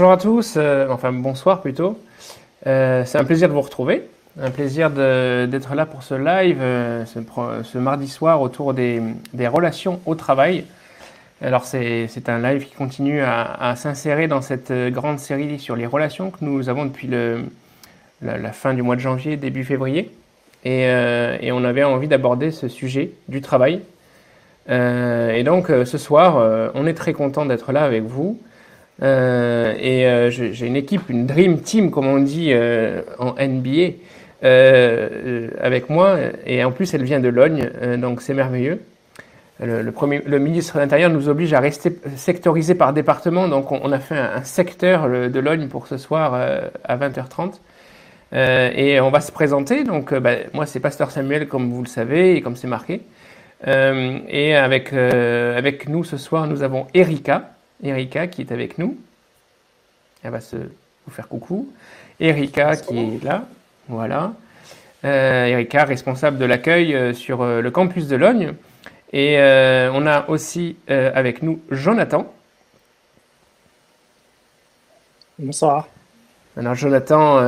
[0.00, 2.00] bonjour à tous, euh, enfin bonsoir plutôt.
[2.66, 4.08] Euh, c'est un plaisir de vous retrouver,
[4.40, 9.02] un plaisir d'être là pour ce live euh, ce, mardi soir autour des,
[9.46, 10.64] relations au travail.
[11.42, 16.30] Alors c'est un live qui continue à, s'insérer dans cette grande série sur les relations
[16.30, 17.10] que nous avons depuis
[18.22, 20.10] la, fin du mois de janvier, début février.
[20.64, 23.82] Et on avait envie d'aborder ce sujet du travail.
[24.66, 28.40] et donc ce soir, on est très content d'être là avec vous.
[29.02, 33.94] Euh, et euh, j'ai une équipe, une dream team, comme on dit euh, en NBA,
[35.60, 36.18] avec moi.
[36.46, 38.80] Et en plus, elle vient de Logne, donc c'est merveilleux.
[39.62, 44.16] Le, ministre de l'Intérieur nous oblige à rester sectorisé par département, donc on, a fait
[44.16, 46.32] un, secteur de Logne pour ce soir
[46.84, 47.60] à 20h30.
[48.32, 49.84] et on va se présenter.
[49.84, 53.02] Donc, bah, moi, c'est Pasteur Samuel, comme vous le savez, et comme c'est marqué.
[53.66, 57.50] et avec, avec nous ce soir, nous avons Erika.
[57.82, 58.98] Erika qui est avec nous.
[60.22, 61.72] Elle va se vous faire coucou.
[62.18, 63.46] Erika qui est là.
[63.88, 64.32] Voilà.
[65.04, 68.52] Euh, Erika, responsable de l'accueil euh, sur euh, le campus de Logne.
[69.12, 69.38] Et
[69.92, 72.32] on a aussi avec nous Jonathan.
[75.36, 75.88] Bonsoir.
[76.56, 77.44] Alors Jonathan,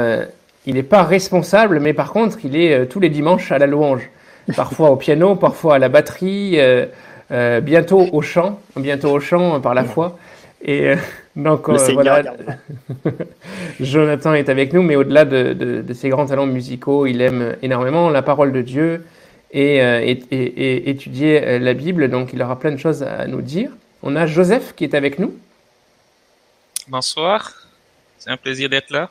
[0.66, 4.10] il n'est pas responsable, mais par contre, il est tous les dimanches à la louange.
[4.56, 6.58] Parfois au piano, parfois à la batterie.
[7.30, 10.18] Euh, bientôt au chant, bientôt au chant par la foi.
[10.62, 10.96] Et euh,
[11.36, 12.22] donc euh, voilà,
[13.80, 18.22] Jonathan est avec nous, mais au-delà de, ses grands talents musicaux, il aime énormément la
[18.22, 19.06] parole de Dieu
[19.52, 19.78] et,
[20.90, 22.10] étudier la Bible.
[22.10, 23.70] Donc il aura plein de choses à nous dire.
[24.02, 25.34] On a Joseph qui est avec nous.
[26.88, 27.52] Bonsoir,
[28.18, 29.10] c'est un plaisir d'être là.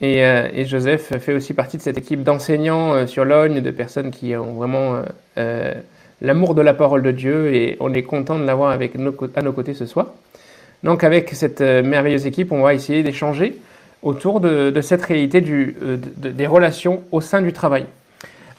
[0.00, 4.54] Et, Joseph fait aussi partie de cette équipe d'enseignants sur Logne, de personnes qui ont
[4.54, 5.02] vraiment
[6.20, 9.52] l'amour de la parole de Dieu et on est content de l'avoir avec à nos
[9.52, 10.06] côtés ce soir.
[10.82, 13.58] Donc avec cette euh, merveilleuse équipe, on va essayer d'échanger
[14.02, 17.84] autour de, cette réalité euh, des relations au sein du travail.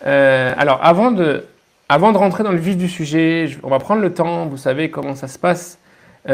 [0.05, 1.45] Euh, alors avant de,
[1.89, 4.91] avant de rentrer dans le vif du sujet, on va prendre le temps, vous savez
[4.91, 5.77] comment ça se passe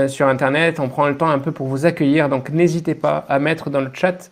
[0.10, 3.40] sur Internet, on prend le temps un peu pour vous accueillir, donc n'hésitez pas à
[3.40, 4.30] mettre dans le chat.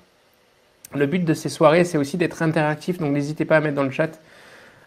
[0.94, 3.84] Le but de ces soirées, c'est aussi d'être interactif, donc n'hésitez pas à mettre dans
[3.84, 4.20] le chat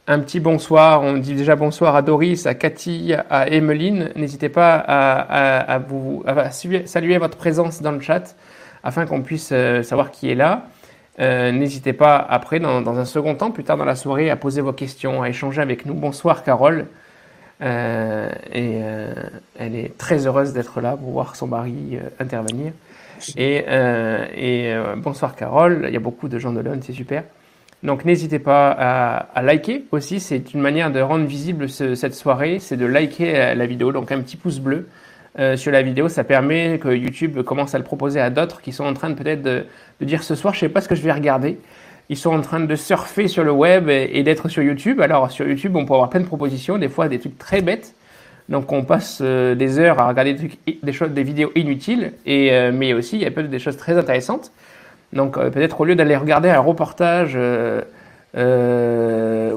[0.08, 1.02] un petit bonsoir.
[1.02, 4.10] On dit déjà bonsoir à Doris, à Cathy, à Emeline.
[4.16, 6.25] N'hésitez pas à, vous
[6.87, 8.34] saluer votre présence dans le chat
[8.82, 10.66] afin qu'on puisse euh, savoir qui est là.
[11.20, 14.62] Euh, n'hésitez pas après, dans, un second temps, plus tard dans la soirée, à poser
[14.62, 15.94] vos questions, à échanger avec nous.
[15.94, 16.87] Bonsoir Carole.
[17.60, 18.81] Euh, et
[19.58, 22.72] elle est très heureuse d'être là pour voir son mari intervenir.
[23.37, 25.84] Et, et bonsoir Carole.
[25.88, 27.25] Il y a beaucoup de gens de l'ONU, c'est super.
[27.83, 32.77] Donc n'hésitez pas à, liker aussi, c'est une manière de rendre visible cette soirée, c'est
[32.77, 34.89] de liker la vidéo, donc un petit pouce bleu
[35.39, 38.73] euh, sur la vidéo, ça permet que YouTube commence à le proposer à d'autres qui
[38.73, 39.65] sont en train peut-être de,
[40.01, 41.59] dire ce soir je sais pas ce que je vais regarder.
[42.09, 45.01] Ils sont en train de surfer sur le web et, d'être sur YouTube.
[45.01, 47.95] Alors sur YouTube on peut avoir plein de propositions, des fois des trucs très bêtes.
[48.49, 52.15] Donc on passe euh, des heures à regarder des, trucs, des, choses, des vidéos inutiles,
[52.27, 54.51] et, euh, mais aussi il y a peut-être des choses très intéressantes.
[55.12, 57.82] Donc euh, peut-être au lieu d'aller regarder un reportage euh,
[58.37, 59.55] euh,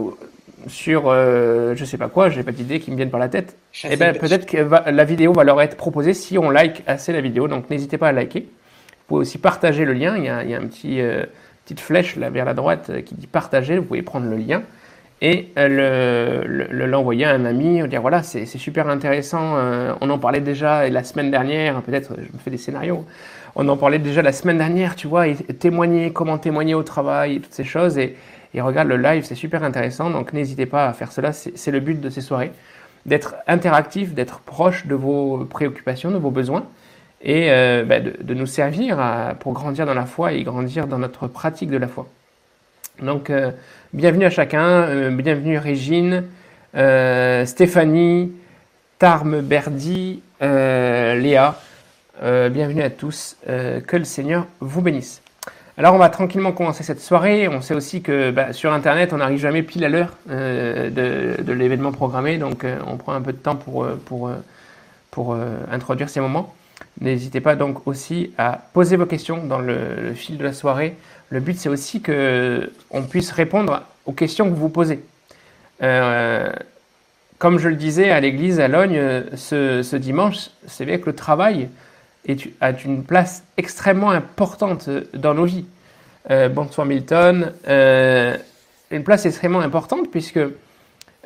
[0.68, 3.58] sur euh, je sais pas quoi, j'ai pas d'idée qui me viennent par la tête,
[3.90, 4.58] eh ben, peut-être que
[4.90, 7.48] la vidéo va leur être proposée si on like assez la vidéo.
[7.48, 8.42] Donc n'hésitez pas à liker.
[8.42, 10.16] Vous pouvez aussi partager le lien.
[10.18, 11.02] Il y a, il y a un petit
[11.66, 13.78] petite flèche là vers la droite qui dit partager.
[13.78, 14.64] Vous pouvez prendre le lien
[15.22, 19.56] et l'envoyer le, à un ami, dire voilà, c'est super intéressant,
[20.02, 23.06] on en parlait déjà la semaine dernière, peut-être je me fais des scénarios,
[23.56, 25.26] on en parlait déjà la semaine dernière, tu vois,
[25.60, 27.98] témoigner, comment témoigner au travail, toutes ces choses.
[27.98, 28.16] Et,
[28.56, 30.10] regarde le live, c'est super intéressant.
[30.10, 31.34] Donc n'hésitez pas à faire cela.
[31.34, 32.52] C'est le but de ces soirées,
[33.06, 36.66] d'être interactif, d'être proche de vos préoccupations, de vos besoins,
[37.24, 38.98] et euh, bah, de, nous servir
[39.40, 42.08] pour grandir dans la foi et grandir dans notre pratique de la foi.
[43.02, 43.52] Donc euh,
[43.94, 46.24] bienvenue à chacun, euh, bienvenue Régine,
[46.74, 48.32] Stéphanie,
[48.98, 51.58] Tarme Berdi, Léa.
[52.24, 55.24] Euh, bienvenue à tous, euh, que le Seigneur vous bénisse.
[55.76, 57.48] Alors on va tranquillement commencer cette soirée.
[57.48, 61.52] On sait aussi que bah, sur Internet, on n'arrive jamais pile à l'heure euh, de,
[61.52, 64.30] l'événement programmé, donc on prend un peu de temps pour, pour,
[65.10, 65.36] pour
[65.72, 66.54] introduire ces moments.
[67.00, 70.96] N'hésitez pas donc aussi à poser vos questions dans le, fil de la soirée.
[71.30, 75.00] Le but c'est aussi que on puisse répondre aux questions que vous posez.
[75.80, 81.16] comme je le disais à l'église à Logne ce, ce dimanche, c'est vrai que le
[81.16, 81.68] travail
[82.60, 85.66] a une place extrêmement importante dans nos vies.
[86.30, 87.52] Euh, bonsoir Milton.
[87.68, 88.38] Euh,
[88.92, 90.40] une place extrêmement importante puisque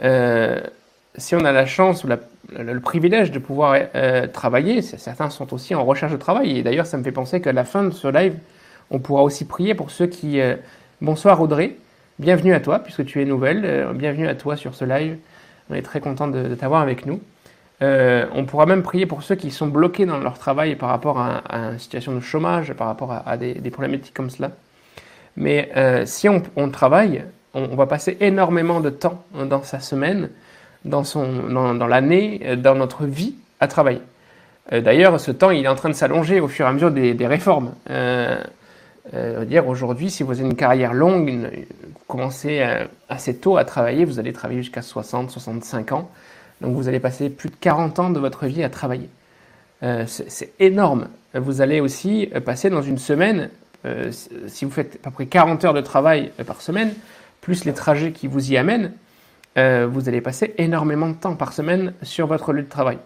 [0.02, 0.62] euh,
[1.18, 5.76] si on a la chance ou le privilège de pouvoir euh, travailler, certains sont aussi
[5.76, 6.60] en recherche de travail.
[6.60, 8.36] Et d'ailleurs, ça me fait penser qu'à la fin de ce live,
[8.92, 10.40] on pourra aussi prier pour ceux qui...
[10.40, 10.56] Euh,
[11.02, 11.76] bonsoir Audrey,
[12.20, 15.18] bienvenue à toi puisque tu es nouvelle, euh, bienvenue à toi sur ce live.
[15.70, 17.20] On est très content de, t'avoir avec nous.
[17.82, 21.42] On pourra même prier pour ceux qui sont bloqués dans leur travail par rapport à,
[21.50, 24.52] une situation de chômage, par rapport à, des, problématiques comme cela.
[25.36, 25.72] Mais
[26.06, 30.30] si on, travaille, on, va passer énormément de temps dans sa semaine
[30.86, 31.04] dans,
[31.74, 34.02] dans, l'année, euh, dans notre vie à travailler.
[34.72, 36.92] Euh, d'ailleurs, ce temps, il est en train de s'allonger au fur et à mesure
[36.92, 37.74] des, réformes.
[37.90, 38.38] Euh,
[39.46, 42.66] dire aujourd'hui, si vous avez une carrière longue, vous commencez
[43.08, 46.10] assez tôt à travailler, vous allez travailler jusqu'à 60, 65 ans.
[46.62, 49.10] Donc vous allez passer plus de 40 ans de votre vie à travailler.
[50.08, 51.10] c'est énorme.
[51.34, 53.50] Vous allez aussi passer dans une semaine,
[54.48, 56.94] si vous faites à peu près 40 heures de travail par semaine,
[57.42, 58.94] plus les trajets qui vous y amènent,
[59.58, 62.98] euh, vous allez passer énormément de temps par semaine sur votre lieu de travail.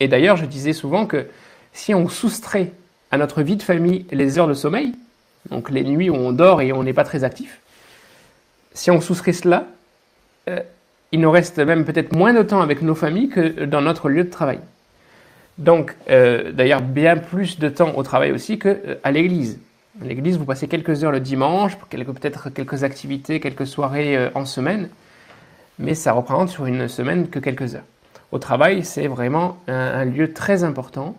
[0.00, 1.26] Et d'ailleurs, je disais souvent que
[1.72, 2.72] si on soustrait
[3.10, 4.94] à notre vie de famille les heures de sommeil,
[5.50, 7.60] donc les nuits où on dort et on n'est pas très actif,
[8.74, 9.66] si on soustrait cela,
[10.48, 10.60] euh,
[11.12, 14.24] il nous reste même peut-être moins de temps avec nos familles que dans notre lieu
[14.24, 14.60] de travail.
[15.58, 19.58] Donc, euh, d'ailleurs, bien plus de temps au travail aussi qu'à l'église.
[20.02, 24.44] À l'église, vous passez quelques heures le dimanche, peut-être quelques activités, quelques soirées euh, en
[24.44, 24.90] semaine,
[25.78, 27.84] mais ça représente sur une semaine que quelques heures.
[28.32, 31.16] Au travail, c'est vraiment un, lieu très important.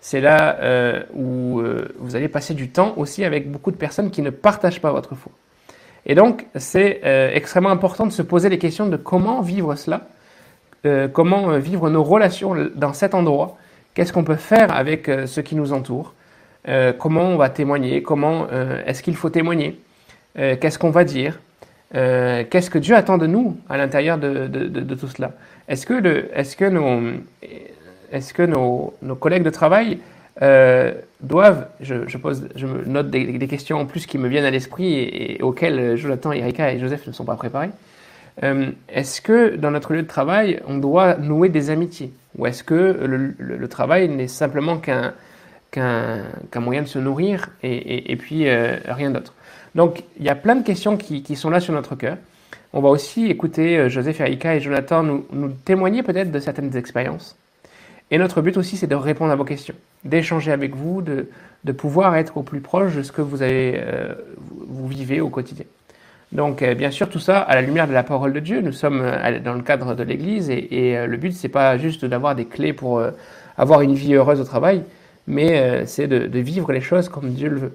[0.00, 4.10] C'est là euh, où euh, vous allez passer du temps aussi avec beaucoup de personnes
[4.10, 5.30] qui ne partagent pas votre foi.
[6.06, 7.00] Et donc, c'est
[7.34, 10.08] extrêmement important de se poser les questions de comment vivre cela,
[11.12, 13.58] comment vivre nos relations dans cet endroit,
[13.92, 16.14] qu'est-ce qu'on peut faire avec ceux qui nous entourent,
[16.68, 19.80] euh, comment on va témoigner, comment euh, est-ce qu'il faut témoigner,
[20.38, 21.40] euh, qu'est-ce qu'on va dire,
[21.92, 25.32] qu'est-ce que Dieu attend de nous à l'intérieur de, tout cela?
[25.68, 27.00] Est-ce que, est que, nos,
[28.12, 29.98] est que nos, collègues de travail
[30.40, 36.32] doivent, je, note des, questions en plus qui me viennent à l'esprit et, auxquelles Jonathan,
[36.32, 37.70] Erika et Joseph ne sont pas préparés.
[38.88, 42.12] est-ce que dans notre lieu de travail, on doit nouer des amitiés?
[42.38, 42.74] Ou est-ce que
[43.38, 45.14] le travail n'est simplement qu'un
[46.56, 49.34] moyen de se nourrir et, puis euh, rien d'autre?
[49.74, 52.16] Donc il y a plein de questions qui, sont là sur notre cœur.
[52.72, 57.36] On va aussi écouter euh, Joseph, Erika et Jonathan nous, témoigner peut-être de certaines expériences.
[58.12, 61.26] Et notre but aussi, c'est de répondre à vos questions, d'échanger avec vous, de,
[61.72, 64.14] pouvoir être au plus proche de ce que vous, avez, euh,
[64.66, 65.66] vous vivez au quotidien.
[66.32, 68.60] Donc, bien sûr, tout ça à la lumière de la parole de Dieu.
[68.60, 69.02] Nous sommes
[69.44, 73.02] dans le cadre de l'Église et, le but, c'est pas juste d'avoir des clés pour
[73.60, 74.82] avoir une vie heureuse au travail,
[75.26, 77.74] mais euh, c'est de, vivre les choses comme Dieu le veut.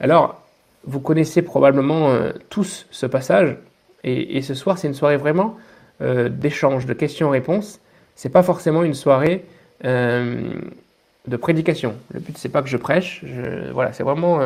[0.00, 0.42] Alors,
[0.84, 3.56] vous connaissez probablement euh, tous ce passage,
[4.04, 5.56] et, ce soir, c'est une soirée vraiment
[6.00, 7.80] euh, d'échange, de questions-réponses.
[8.14, 9.44] C'est pas forcément une soirée
[11.28, 11.94] de prédication.
[12.12, 13.24] Le but, c'est pas que je prêche,
[13.72, 14.40] voilà, c'est vraiment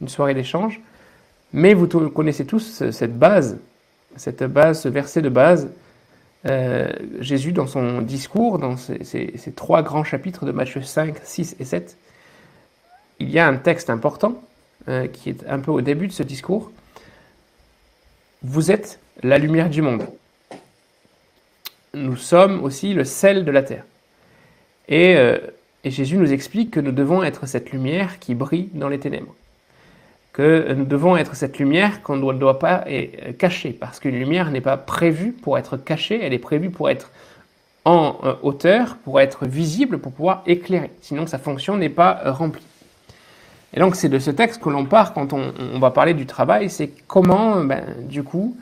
[0.00, 0.80] une soirée d'échange.
[1.52, 3.58] Mais vous connaissez tous cette base,
[4.16, 5.68] cette base, ce verset de base
[6.46, 11.64] euh, Jésus, dans son discours, dans ces, trois grands chapitres de Matthieu 5, 6 et
[11.64, 11.96] 7,
[13.18, 14.42] il y a un texte important
[14.88, 16.70] euh, qui est un peu au début de ce discours.
[18.42, 20.06] Vous êtes la lumière du monde.
[21.92, 23.84] Nous sommes aussi le sel de la terre.
[24.88, 25.38] Et, euh,
[25.84, 29.34] et Jésus nous explique que nous devons être cette lumière qui brille dans les ténèbres
[30.32, 34.50] que nous devons être cette lumière qu'on ne doit pas euh, cacher, parce qu'une lumière
[34.50, 37.10] n'est pas prévue pour être cachée, elle est prévue pour être
[37.84, 40.90] en euh, hauteur, pour être visible, pour pouvoir éclairer.
[41.02, 42.64] Sinon, sa fonction n'est pas euh, remplie.
[43.74, 46.70] Et donc, c'est de ce texte que l'on part quand on, va parler du travail,
[46.70, 48.56] c'est comment, ben, du coup,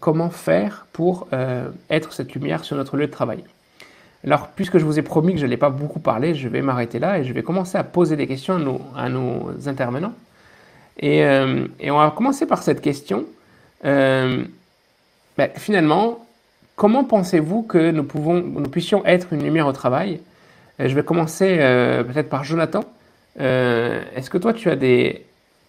[0.00, 1.28] comment faire pour
[1.88, 3.42] être cette lumière sur notre lieu de travail.
[4.26, 6.98] Alors, puisque je vous ai promis que je n'allais pas beaucoup parler, je vais m'arrêter
[6.98, 10.14] là et je vais commencer à poser des questions à nos intervenants.
[11.02, 13.24] Euh, et, on va commencer par cette question.
[13.84, 14.42] Euh,
[15.38, 16.26] ben, finalement,
[16.74, 20.20] comment pensez-vous que nous, pouvons, nous puissions être une lumière au travail?
[20.80, 21.56] Euh, Je vais commencer
[22.08, 22.84] peut-être par Jonathan.
[23.38, 25.24] Est-ce que toi, tu as des,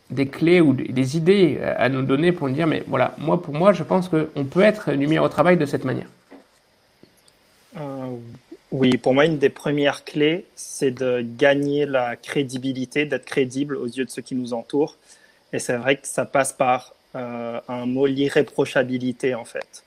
[0.10, 3.54] des clés ou des idées à nous donner pour nous dire, mais voilà, moi, pour
[3.54, 6.08] moi, je pense qu'on peut être une lumière au travail de cette manière?
[8.71, 13.86] Oui, pour moi, une des premières clés, c'est de gagner la crédibilité, d'être crédible aux
[13.86, 14.97] yeux de ceux qui nous entourent.
[15.53, 19.83] Et c'est vrai que ça passe par euh, un mot, l'irréprochabilité en fait.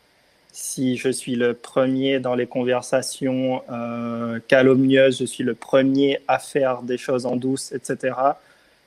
[0.53, 6.39] Si je suis le premier dans les conversations euh, calomnieuses, je suis le premier à
[6.39, 8.15] faire des choses en douce, etc.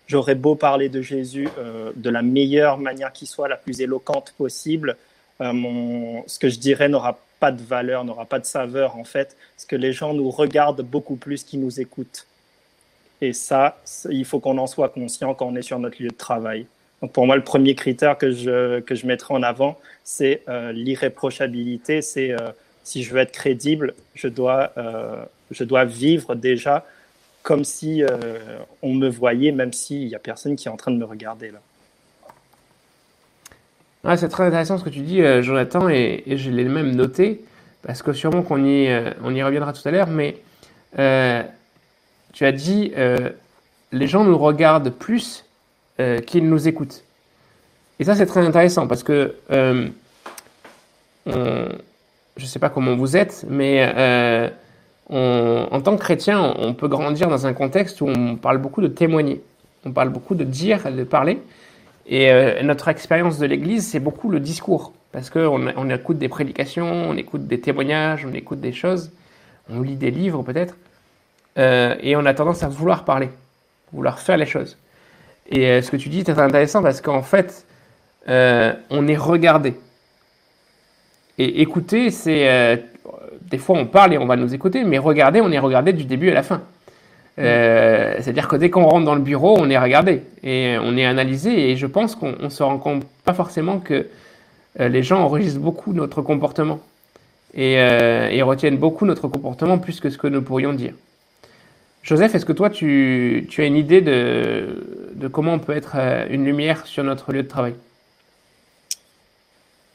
[0.07, 4.33] J'aurais beau parler de Jésus euh, de la meilleure manière qui soit, la plus éloquente
[4.37, 4.97] possible,
[5.39, 9.65] ce que je dirais n'aura pas de valeur, n'aura pas de saveur en fait, parce
[9.65, 12.25] que les gens nous regardent beaucoup plus qu'ils nous écoutent.
[13.19, 16.15] Et ça, il faut qu'on en soit conscient quand on est sur notre lieu de
[16.15, 16.67] travail.
[17.01, 20.71] Donc pour moi, le premier critère que je, que je mettrai en avant, c'est euh,
[20.71, 22.01] l'irréprochabilité.
[22.01, 22.51] C'est euh,
[22.85, 26.85] si je veux être crédible, je dois, euh, je dois vivre déjà
[27.41, 28.03] comme si
[28.81, 31.51] on me voyait, même s'il n'y a personne qui est en train de me regarder
[31.51, 31.59] là.
[34.17, 37.43] C'est très intéressant ce que tu dis, Jonathan, et, je l'ai même noté,
[37.83, 38.89] parce que sûrement qu'on y,
[39.23, 40.41] on y reviendra tout à l'heure, mais
[42.33, 42.91] tu as dit,
[43.93, 45.45] les gens nous regardent plus
[45.99, 47.03] euh, qu'ils nous écoutent.
[47.99, 49.87] Et ça, c'est très intéressant parce que euh,
[51.27, 54.49] je ne sais pas comment vous êtes, mais euh,
[55.09, 58.87] en tant que chrétien, on, peut grandir dans un contexte où on parle beaucoup de
[58.87, 59.43] témoigner.
[59.85, 61.39] On parle beaucoup de dire, de parler.
[62.05, 64.91] Et notre expérience de l'Église, c'est beaucoup le discours.
[65.13, 69.11] Parce qu'on on écoute des prédications, on écoute des témoignages, on écoute des choses,
[69.69, 70.75] on lit des livres peut-être.
[71.55, 73.29] et on a tendance à vouloir parler,
[73.93, 74.77] vouloir faire les choses.
[75.49, 77.65] Et euh, ce que tu dis est très intéressant parce qu'en fait,
[78.29, 79.75] euh, on est regardé.
[81.37, 82.49] Et écouter, c'est.
[82.49, 82.77] Euh,
[83.41, 86.05] des fois, on parle et on va nous écouter, mais regarder, on est regardé du
[86.05, 86.61] début à la fin.
[87.37, 91.71] C'est-à-dire que dès qu'on rentre dans le bureau, on est regardé et on est analysé.
[91.71, 94.07] Et je pense qu'on ne se rend compte pas forcément que
[94.79, 96.79] les gens enregistrent beaucoup notre comportement
[97.55, 100.93] et, et retiennent beaucoup notre comportement plus que ce que nous pourrions dire.
[102.03, 106.43] Joseph, est-ce que toi, tu, as une idée de, comment on peut être euh, une
[106.43, 107.75] lumière sur notre lieu de travail?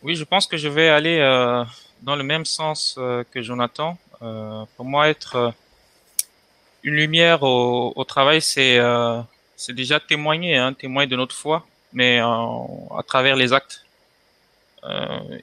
[0.02, 1.62] Oui, je pense que je vais aller euh,
[2.02, 3.98] dans le même sens euh, que Jonathan.
[4.20, 5.52] pour moi, être
[6.82, 8.78] une lumière au, travail, c'est
[9.56, 13.84] c'est déjà témoigner, hein, témoigner de notre foi, mais à travers les actes.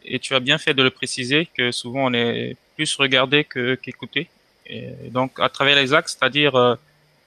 [0.06, 3.76] et tu as bien fait de le préciser que souvent on est plus regardé que
[3.76, 4.30] qu'écouté.
[4.68, 6.76] Et donc, à travers les axes, c'est-à-dire euh,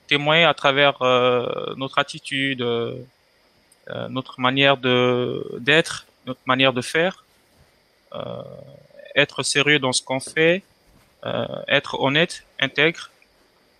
[0.06, 2.94] témoigner à travers euh, notre attitude, euh,
[4.10, 7.24] notre manière d'être, notre manière de faire,
[9.14, 10.62] être sérieux dans ce qu'on fait,
[11.68, 13.10] être honnête, intègre.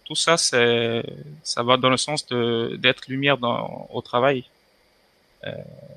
[0.08, 3.36] Tout ça, ça va dans le sens de d'être lumière
[3.90, 4.44] au travail.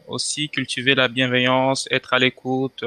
[0.08, 2.84] aussi cultiver la bienveillance, être à l'écoute,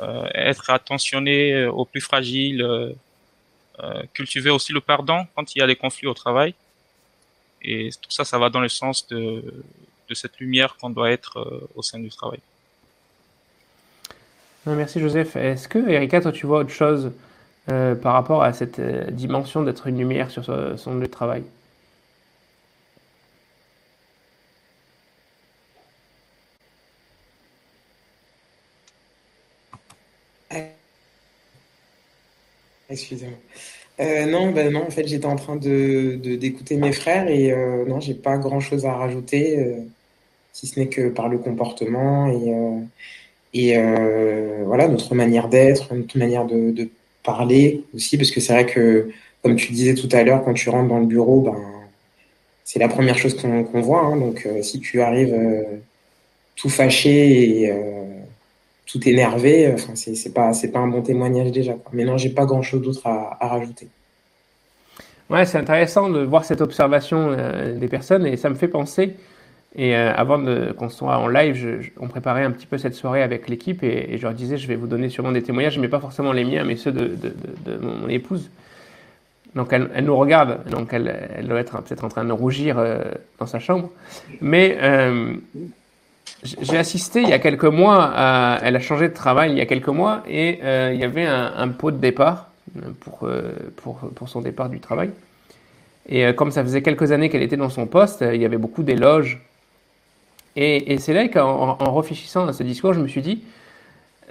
[0.00, 2.92] être attentionné aux plus fragiles
[3.80, 6.54] euh, cultiver aussi le pardon quand il y a des conflits au travail.
[7.62, 9.42] Et tout ça, ça va dans le sens de,
[10.08, 12.40] de cette lumière qu'on doit être euh, au sein du travail.
[14.66, 15.34] Merci Joseph.
[15.36, 17.12] Est-ce que, Erika, toi, tu vois autre chose
[17.70, 18.80] euh, par rapport à cette
[19.14, 21.44] dimension d'être une lumière sur son lieu de travail
[32.92, 33.38] Excusez-moi.
[34.00, 37.84] Euh, non, ben non, en fait, j'étais en train de d'écouter mes frères et euh,
[37.86, 39.80] non, j'ai pas grand-chose à rajouter, euh,
[40.52, 42.52] si ce n'est que par le comportement et
[43.54, 43.76] et
[44.64, 46.88] voilà notre manière d'être, notre manière de,
[47.22, 49.10] parler aussi, parce que c'est vrai que
[49.42, 51.56] comme tu disais tout à l'heure, quand tu rentres dans le bureau, ben
[52.64, 54.02] c'est la première chose qu'on voit.
[54.02, 54.16] Hein.
[54.16, 55.36] donc si tu arrives
[56.56, 57.72] tout fâché et
[58.92, 61.76] tout énervé, euh, enfin, c'est pas, pas un bon témoignage déjà.
[61.92, 63.88] Mais non, j'ai pas grand chose d'autre à, rajouter.
[65.30, 69.14] Ouais, c'est intéressant de voir cette observation euh, des personnes et ça me fait penser.
[69.74, 70.42] Et euh, avant
[70.74, 74.22] qu'on soit en live, on préparait un petit peu cette soirée avec l'équipe et, je
[74.22, 76.76] leur disais, je vais vous donner sûrement des témoignages, mais pas forcément les miens, mais
[76.76, 77.16] ceux de,
[77.80, 78.50] mon, épouse.
[79.54, 82.82] Donc elle, nous regarde, donc elle, doit être peut-être en train de rougir
[83.38, 83.90] dans sa chambre.
[84.40, 84.78] Mais
[86.42, 88.12] j'ai assisté il y a quelques mois,
[88.62, 91.26] elle a changé de travail il y a quelques mois et euh, il y avait
[91.26, 92.50] un, pot de départ
[93.00, 95.10] pour, euh, pour, son départ du travail.
[96.08, 98.58] Et euh, comme ça faisait quelques années qu'elle était dans son poste, il y avait
[98.58, 99.40] beaucoup d'éloges.
[100.56, 103.42] Et, c'est là qu'en en réfléchissant à ce discours, je me suis dit,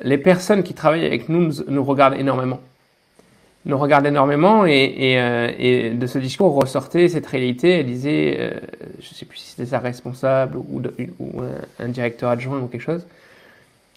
[0.04, 2.60] les personnes qui travaillent avec nous nous regardent énormément.
[3.66, 7.80] Nous regarde énormément et, euh, et, de ce discours ressortait cette réalité.
[7.80, 8.52] Elle disait, euh,
[9.00, 10.82] je ne sais plus si c'était sa responsable ou,
[11.80, 13.06] un, directeur adjoint ou quelque chose,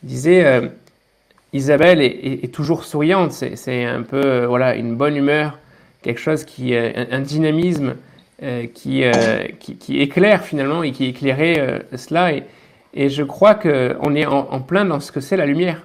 [0.02, 0.68] disait euh,
[1.54, 5.58] Isabelle est, toujours souriante, c'est un peu voilà une bonne humeur,
[6.02, 7.94] quelque chose qui un dynamisme
[8.74, 9.04] qui,
[9.78, 12.32] qui, éclaire finalement et qui éclairait cela.
[12.32, 12.42] Et,
[12.94, 15.82] et, je crois qu'on est en, plein dans ce que c'est la lumière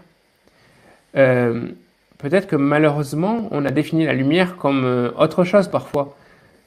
[2.19, 6.15] peut-être que malheureusement, on a défini la lumière comme euh, autre chose parfois.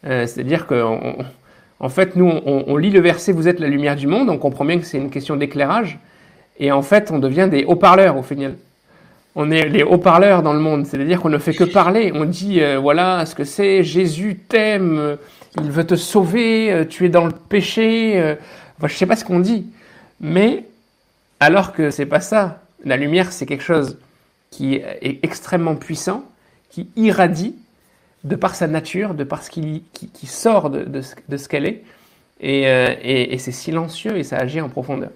[0.05, 0.83] Euh, c'est-à-dire que,
[1.79, 4.65] en fait, nous, on, lit le verset Vous êtes la lumière du monde, on comprend
[4.65, 5.99] bien que c'est une question d'éclairage,
[6.59, 8.57] Et en fait, on devient des haut-parleurs au final.
[9.35, 12.13] On est les haut-parleurs dans le monde, c'est-à-dire qu'on ne fait que parler.
[12.15, 15.17] On dit euh, voilà ce que c'est, Jésus t'aime,
[15.61, 18.15] il veut te sauver, tu es dans le péché.
[18.17, 18.37] Je
[18.79, 19.67] enfin, je sais pas ce qu'on dit,
[20.21, 20.65] mais
[21.41, 22.63] alors que c'est pas ça.
[22.85, 23.99] La lumière, c'est quelque chose
[24.51, 26.25] qui est extrêmement puissant,
[26.71, 27.55] qui irradie
[28.25, 29.83] de par sa nature, de par ce qui,
[30.25, 31.83] sort de, ce, qu'elle est,
[32.45, 35.11] euh, et, c'est silencieux et ça agit en profondeur.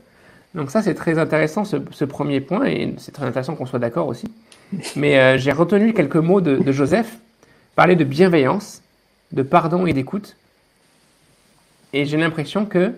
[0.55, 4.09] Donc ça, c'est très intéressant, ce, premier point, et c'est très intéressant qu'on soit d'accord
[4.09, 4.27] aussi.
[4.97, 7.19] Mais euh, j'ai retenu quelques mots de, de Joseph,
[7.77, 8.83] parler de bienveillance,
[9.33, 10.37] de pardon et d'écoute,
[11.93, 12.93] et j'ai l'impression que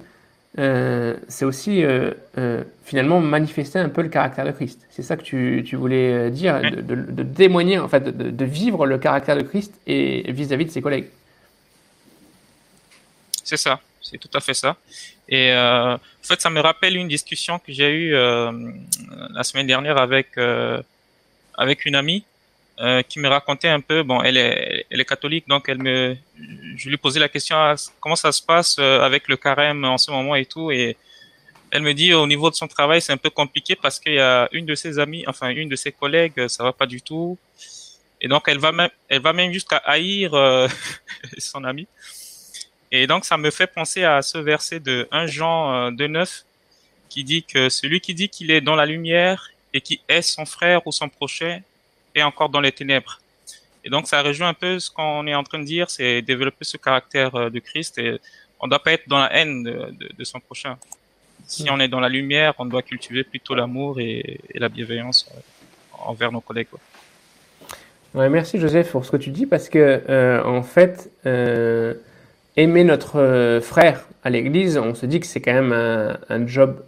[0.58, 4.80] euh, c'est aussi euh, euh, finalement manifester un peu le caractère de Christ.
[4.90, 8.86] C'est ça que tu, tu voulais dire, de, de, témoigner, en fait, de, de, vivre
[8.86, 11.06] le caractère de Christ et vis-à-vis de ses collègues.
[13.44, 14.76] C'est ça, c'est tout à fait ça.
[15.28, 20.38] Et en fait, ça me rappelle une discussion que j'ai eue la semaine dernière avec
[21.54, 22.24] avec une amie
[22.80, 24.04] euh, qui me racontait un peu.
[24.04, 26.16] Bon, elle est, elle est catholique, donc elle me,
[26.76, 29.98] je lui posais la question ah, comment ça se passe euh, avec le carême en
[29.98, 30.96] ce moment et tout, et
[31.72, 34.20] elle me dit au niveau de son travail c'est un peu compliqué parce qu'il y
[34.20, 37.36] a une de ses amies, enfin une de ses collègues, ça va pas du tout,
[38.20, 40.68] et donc elle va même, elle va même jusqu'à haïr euh,
[41.38, 41.88] son ami.
[42.92, 46.44] Et donc ça me fait penser à ce verset de 1 Jean 2.9
[47.08, 50.46] qui dit que celui qui dit qu'il est dans la lumière et qui est son
[50.46, 51.60] frère ou son prochain
[52.22, 53.20] encore dans les ténèbres.
[53.88, 56.64] Et donc, ça rejoint un peu ce qu'on est en train de dire, c'est développer
[56.64, 57.98] ce caractère euh, de Christ.
[57.98, 58.18] Et
[58.60, 60.76] on ne doit pas être dans la haine de, son prochain.
[61.46, 65.40] Si on est dans la lumière, on doit cultiver plutôt l'amour et, la bienveillance euh,
[66.04, 66.66] envers nos collègues.
[68.14, 71.10] Ouais, merci Joseph pour ce que tu dis parce que euh, en fait,
[72.56, 76.84] aimer notre frère à l'église, on se dit que c'est quand même un, job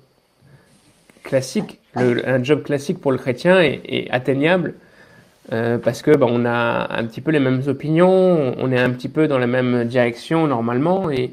[1.23, 4.75] classique, un job classique pour le chrétien et atteignable.
[5.53, 8.91] Euh, parce que bah, on a un petit peu les mêmes opinions, on est un
[8.91, 11.33] petit peu dans la même direction normalement et,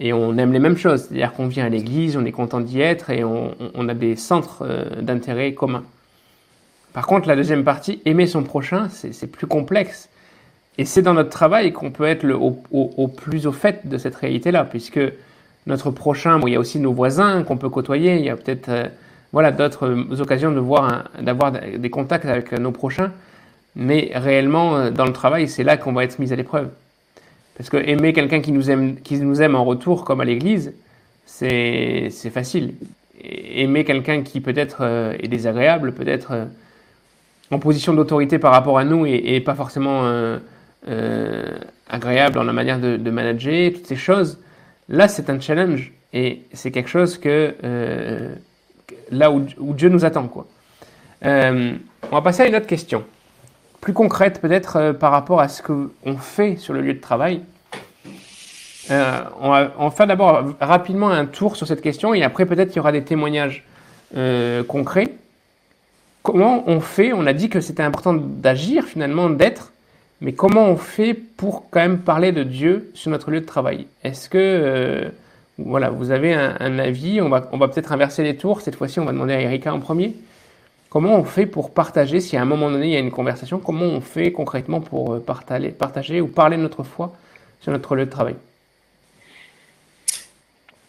[0.00, 1.04] et on aime les mêmes choses.
[1.04, 3.54] C'est-à-dire qu'on vient à l'église, on est content d'y être et on,
[3.88, 5.84] a des centres euh, d'intérêt communs.
[6.92, 10.10] Par contre, la deuxième partie, aimer son prochain, c'est plus complexe.
[10.76, 14.14] Et c'est dans notre travail qu'on peut être le, au, plus au fait de cette
[14.14, 15.00] réalité-là, puisque
[15.66, 18.36] notre prochain, bon, il y a aussi nos voisins qu'on peut côtoyer, il y a
[18.36, 18.88] peut-être euh,
[19.32, 23.10] voilà, d'autres occasions d'avoir des contacts avec nos prochains.
[23.74, 26.68] Mais réellement, euh, dans le travail, c'est là qu'on va être mis à l'épreuve.
[27.56, 30.74] Parce que aimer quelqu'un qui nous aime, qui nous aime en retour, comme à l'église,
[31.26, 32.74] c'est facile.
[33.22, 36.44] Aimer quelqu'un qui peut-être euh, est désagréable, peut-être euh,
[37.50, 40.10] en position d'autorité par rapport à nous et, pas forcément
[41.90, 44.38] agréable dans la manière de, manager, toutes ces choses,
[44.88, 47.54] là c'est un challenge et c'est quelque chose que
[49.10, 50.28] là où, où, Dieu nous attend.
[50.28, 50.46] Quoi.
[51.22, 51.76] on
[52.10, 53.04] va passer à une autre question
[53.82, 57.42] plus concrète peut-être euh, par rapport à ce qu'on fait sur le lieu de travail.
[58.90, 62.78] Euh, on, va, faire d'abord rapidement un tour sur cette question et après peut-être qu'il
[62.78, 63.64] y aura des témoignages
[64.16, 65.08] euh, concrets.
[66.22, 67.12] Comment on fait?
[67.12, 69.72] On a dit que c'était important d'agir finalement, d'être,
[70.20, 73.86] mais comment on fait pour quand même parler de Dieu sur notre lieu de travail?
[74.04, 75.10] Est-ce que
[75.58, 77.20] voilà, vous avez un, un avis?
[77.20, 78.60] On va, on va peut-être inverser les tours.
[78.60, 80.14] Cette fois-ci, on va demander à Erika en premier.
[80.92, 83.58] Comment on fait pour partager, si à un moment donné il y a une conversation,
[83.58, 87.14] comment on fait concrètement pour euh, partager, ou parler de notre foi
[87.62, 88.34] sur notre lieu de travail?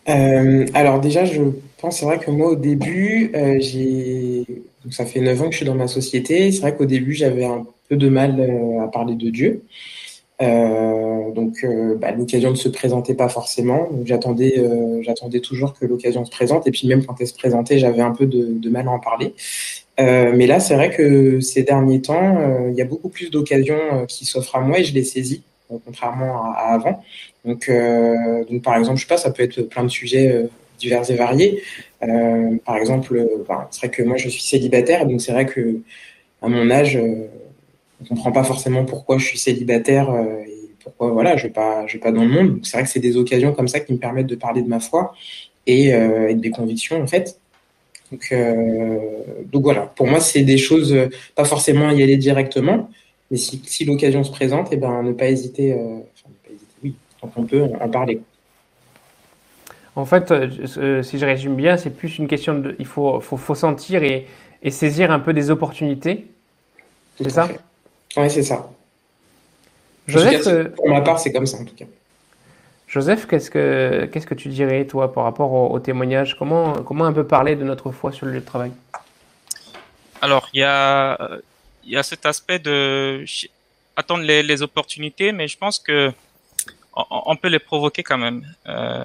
[0.10, 1.44] Euh, alors déjà, je
[1.78, 3.62] pense, c'est vrai que moi au début, euh,
[4.92, 6.52] ça fait 9 ans que je suis dans ma société.
[6.52, 8.46] C'est vrai qu'au début, j'avais un peu de mal
[8.84, 9.62] à parler de Dieu.
[10.42, 11.66] donc
[12.02, 13.88] bah, l'occasion ne se présentait pas forcément.
[14.04, 14.60] J'attendais,
[15.42, 16.68] toujours que l'occasion se présente.
[16.68, 19.34] Et puis même quand elle se présentait, j'avais un peu de mal à en parler.
[20.00, 23.30] Euh, mais là, c'est vrai que ces derniers temps, euh, il y a beaucoup plus
[23.30, 25.44] d'occasions euh, qui s'offrent à moi et je les saisis,
[25.86, 27.04] contrairement à, avant.
[27.46, 27.70] Donc,
[28.50, 30.48] donc, par exemple, je sais pas, ça peut être plein de sujets
[30.80, 31.62] divers et variés.
[32.66, 35.80] par exemple, ben, c'est vrai que moi, je suis célibataire, donc c'est vrai que
[36.42, 36.98] à mon âge,
[38.02, 40.10] on comprend pas forcément pourquoi je suis célibataire
[40.48, 42.60] et pourquoi voilà, je vais pas, vais pas dans le monde.
[42.64, 44.80] C'est vrai que c'est des occasions comme ça qui me permettent de parler de ma
[44.80, 45.14] foi
[45.68, 47.42] et, et de mes convictions en fait.
[48.14, 49.00] Donc, euh,
[49.52, 52.92] donc voilà, pour moi, c'est des choses, euh, pas forcément y aller directement,
[53.32, 56.54] mais si, l'occasion se présente, et eh ben, ne pas hésiter, euh, enfin, ne pas
[56.54, 58.22] hésiter, oui, tant qu'on peut en, parler.
[59.96, 60.32] En fait,
[61.02, 64.28] si je résume bien, c'est plus une question de, il faut, faut, faut sentir et,
[64.62, 66.28] et, saisir un peu des opportunités.
[67.20, 67.50] C'est ça
[68.16, 68.70] Oui, c'est ça.
[70.06, 71.86] Joseph, pour ma part, c'est comme ça en tout cas.
[72.94, 76.36] Joseph, qu'est-ce que, qu'est-ce que tu dirais, toi, par rapport au, témoignage?
[76.38, 78.72] Comment, comment un peu parler de notre foi sur le lieu de travail?
[80.22, 81.18] Alors, il y a,
[81.86, 83.26] y a cet aspect de
[83.96, 86.12] attendre les, les opportunités, mais je pense que
[86.96, 88.46] on, peut les provoquer quand même.
[88.68, 89.04] Euh,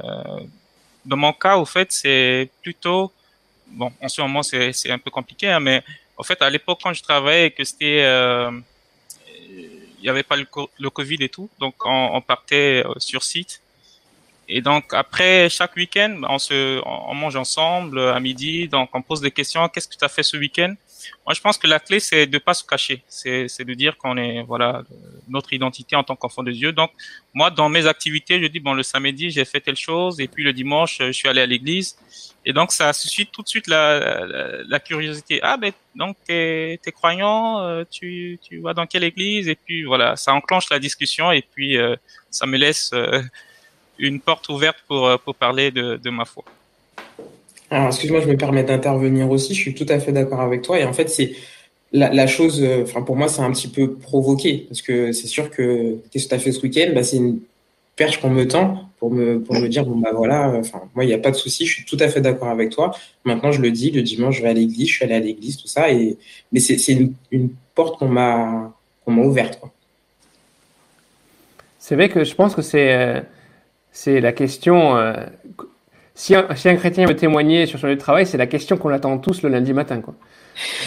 [1.07, 3.11] dans mon cas, au fait, c'est plutôt
[3.69, 3.91] bon.
[4.03, 5.83] En ce moment, c'est c'est un peu compliqué, hein, mais
[6.19, 8.51] en fait, à l'époque, quand je travaillais que c'était euh,
[9.49, 10.47] il n'y avait pas le,
[10.79, 13.63] le, Covid et tout, donc on, on partait euh, sur site
[14.49, 18.67] et donc après chaque week-end, on se, on mange ensemble à midi.
[18.67, 19.69] Donc on pose des questions.
[19.69, 20.75] Qu'est-ce que tu as fait ce week-end?
[21.27, 23.03] Moi, je pense que la clé c'est de pas se cacher.
[23.09, 24.83] C'est, c'est de dire qu'on est voilà
[25.29, 26.73] notre identité en tant qu'enfant de Dieu.
[26.73, 26.91] Donc
[27.35, 30.45] moi, dans mes activités, je dis bon le samedi j'ai fait telle chose et puis
[30.45, 31.99] le dimanche je suis allé à l'église.
[32.47, 34.25] Et donc ça suscite tout de suite la,
[34.67, 35.41] la, curiosité.
[35.43, 39.49] Ah ben donc t'es, t'es croyant, euh, tu, tu vas dans quelle église?
[39.49, 41.97] Et puis voilà, ça enclenche la discussion et puis euh,
[42.31, 43.21] ça me laisse euh,
[43.99, 46.45] une porte ouverte pour, euh, pour parler de, de ma foi.
[47.71, 49.55] Alors, excuse-moi, je me permets d'intervenir aussi.
[49.55, 50.79] Je suis tout à fait d'accord avec toi.
[50.79, 51.33] Et en fait, c'est
[51.93, 54.67] la, la, chose, euh, enfin, pour moi, c'est un petit peu provoqué.
[54.69, 57.41] Parce que c'est sûr que qu'est-ce que tu as fait ce week-end bah, C'est une
[57.97, 61.09] perche qu'on me tend pour me, pour me dire, bon, bah voilà, enfin, moi, il
[61.09, 61.67] n'y a pas de souci.
[61.67, 62.97] Je suis tout à fait d'accord avec toi.
[63.25, 65.59] Maintenant, je le dis, le dimanche, je vais à l'église, je suis allé à l'église,
[65.59, 65.93] tout ça.
[65.93, 66.17] Et,
[66.53, 68.73] mais c'est, c'est une, une porte qu'on m'a,
[69.05, 69.73] qu'on m'a ouverte, quoi.
[71.79, 73.21] C'est vrai que je pense que c'est, euh,
[73.99, 74.97] c'est la question.
[74.97, 75.13] Euh,
[76.15, 76.45] si, un,
[76.77, 79.49] chrétien veut témoigner sur son lieu de travail, c'est la question qu'on attend tous le
[79.49, 80.01] lundi matin.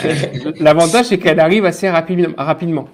[0.06, 0.14] Euh,
[0.62, 2.88] l'avantage, c'est qu'elle arrive assez rapidement.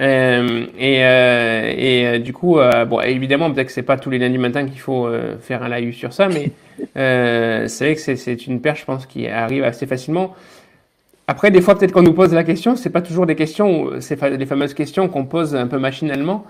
[0.00, 4.80] Euh, et, du coup, bon, évidemment, peut-être que c'est pas tous les lundis matins qu'il
[4.80, 5.06] faut
[5.40, 6.50] faire un live sur ça, mais
[6.94, 10.34] c'est vrai que c'est une perche, je pense, qui arrive assez facilement.
[11.28, 14.18] Après, des fois, peut-être qu'on nous pose la question, c'est pas toujours des questions, c'est
[14.30, 16.46] les fameuses questions qu'on pose un peu machinalement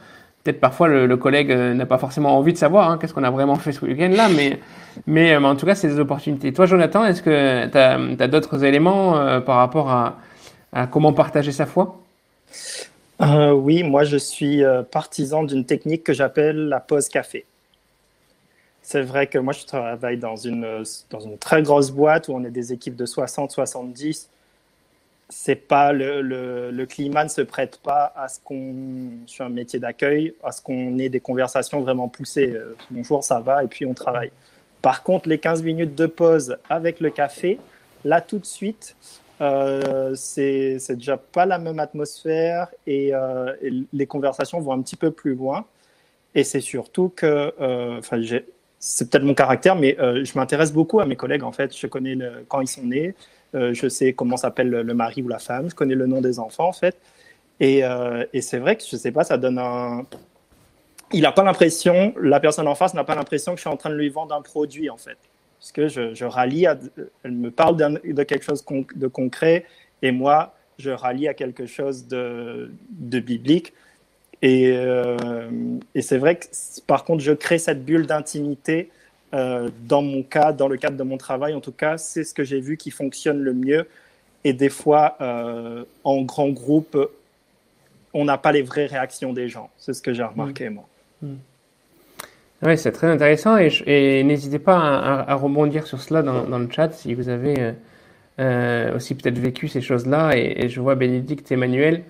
[0.46, 3.30] peut-être parfois le, collègue euh, n'a pas forcément envie de savoir hein, qu'est-ce qu'on a
[3.30, 4.60] vraiment fait ce week-end-là, mais,
[5.06, 6.52] mais, euh, en tout cas, c'est des opportunités.
[6.52, 7.78] Toi, Jonathan, est-ce que tu
[8.22, 10.16] as, d'autres éléments euh, par rapport à,
[10.90, 12.00] comment partager sa foi?
[13.18, 17.46] Oui, moi, je suis partisan d'une technique que j'appelle la pause café.
[18.82, 22.44] C'est vrai que moi, je travaille dans une, dans une très grosse boîte où on
[22.44, 24.28] est des équipes de 60, 70
[25.28, 29.80] c'est pas le, le, climat ne se prête pas à ce qu'on sur un métier
[29.80, 33.86] d'accueil à ce qu'on ait des conversations vraiment poussées euh, bonjour ça va et puis
[33.86, 34.30] on travaille.
[34.82, 37.58] Par contre les 15 minutes de pause avec le café
[38.04, 38.96] là tout de suite
[39.40, 44.96] euh, c'est déjà pas la même atmosphère et, euh, et, les conversations vont un petit
[44.96, 45.66] peu plus loin.
[46.34, 48.20] Et c'est surtout que euh, enfin
[48.78, 51.76] c'est peut-être mon caractère mais je m'intéresse beaucoup à mes collègues en fait.
[51.76, 52.16] Je connais
[52.48, 53.14] quand ils sont nés
[53.54, 56.68] je sais comment s'appelle le, mari ou la femme, je connais le nom des enfants
[56.68, 56.96] en fait.
[57.60, 60.04] Et, euh, c'est vrai que je sais pas, ça donne un.
[61.12, 63.76] Il n'a pas l'impression, la personne en face n'a pas l'impression que je suis en
[63.76, 65.16] train de lui vendre un produit en fait.
[65.58, 66.76] Parce que je, rallie, à,
[67.22, 69.64] elle me parle de quelque chose de concret
[70.02, 73.72] et moi, je rallie à quelque chose de, biblique.
[74.44, 75.16] Euh,
[75.94, 76.46] et c'est vrai que
[76.86, 78.90] par contre, je crée cette bulle d'intimité
[79.34, 82.32] euh, dans mon cas, dans le cadre de mon travail, en tout cas, c'est ce
[82.32, 83.86] que j'ai vu qui fonctionne le mieux.
[84.44, 86.96] Et des fois, euh, en grand groupe,
[88.14, 89.70] on n'a pas les vraies réactions des gens.
[89.78, 90.86] C'est ce que j'ai remarqué, moi.
[91.22, 91.34] Mm.
[92.62, 93.56] Oui, c'est très intéressant.
[93.58, 97.74] Et, n'hésitez pas à, rebondir sur cela dans, le chat si vous avez
[98.38, 100.36] euh, aussi peut-être vécu ces choses-là.
[100.36, 102.04] Et, je vois Bénédicte et Emmanuel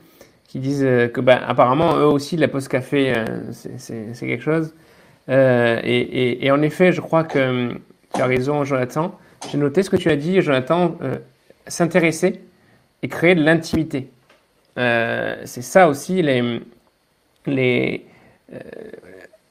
[0.47, 3.13] qui disent que, ben, apparemment, eux aussi, la pause café,
[3.51, 4.73] c'est quelque chose.
[5.29, 7.75] Euh, et, en effet, je crois que
[8.15, 9.19] tu as raison, Jonathan.
[9.51, 11.17] J'ai noté ce que tu as dit, Jonathan, euh,
[11.67, 12.41] s'intéresser
[13.03, 14.09] et créer de l'intimité.
[14.79, 16.61] Euh, c'est ça aussi, les,
[17.47, 18.07] les,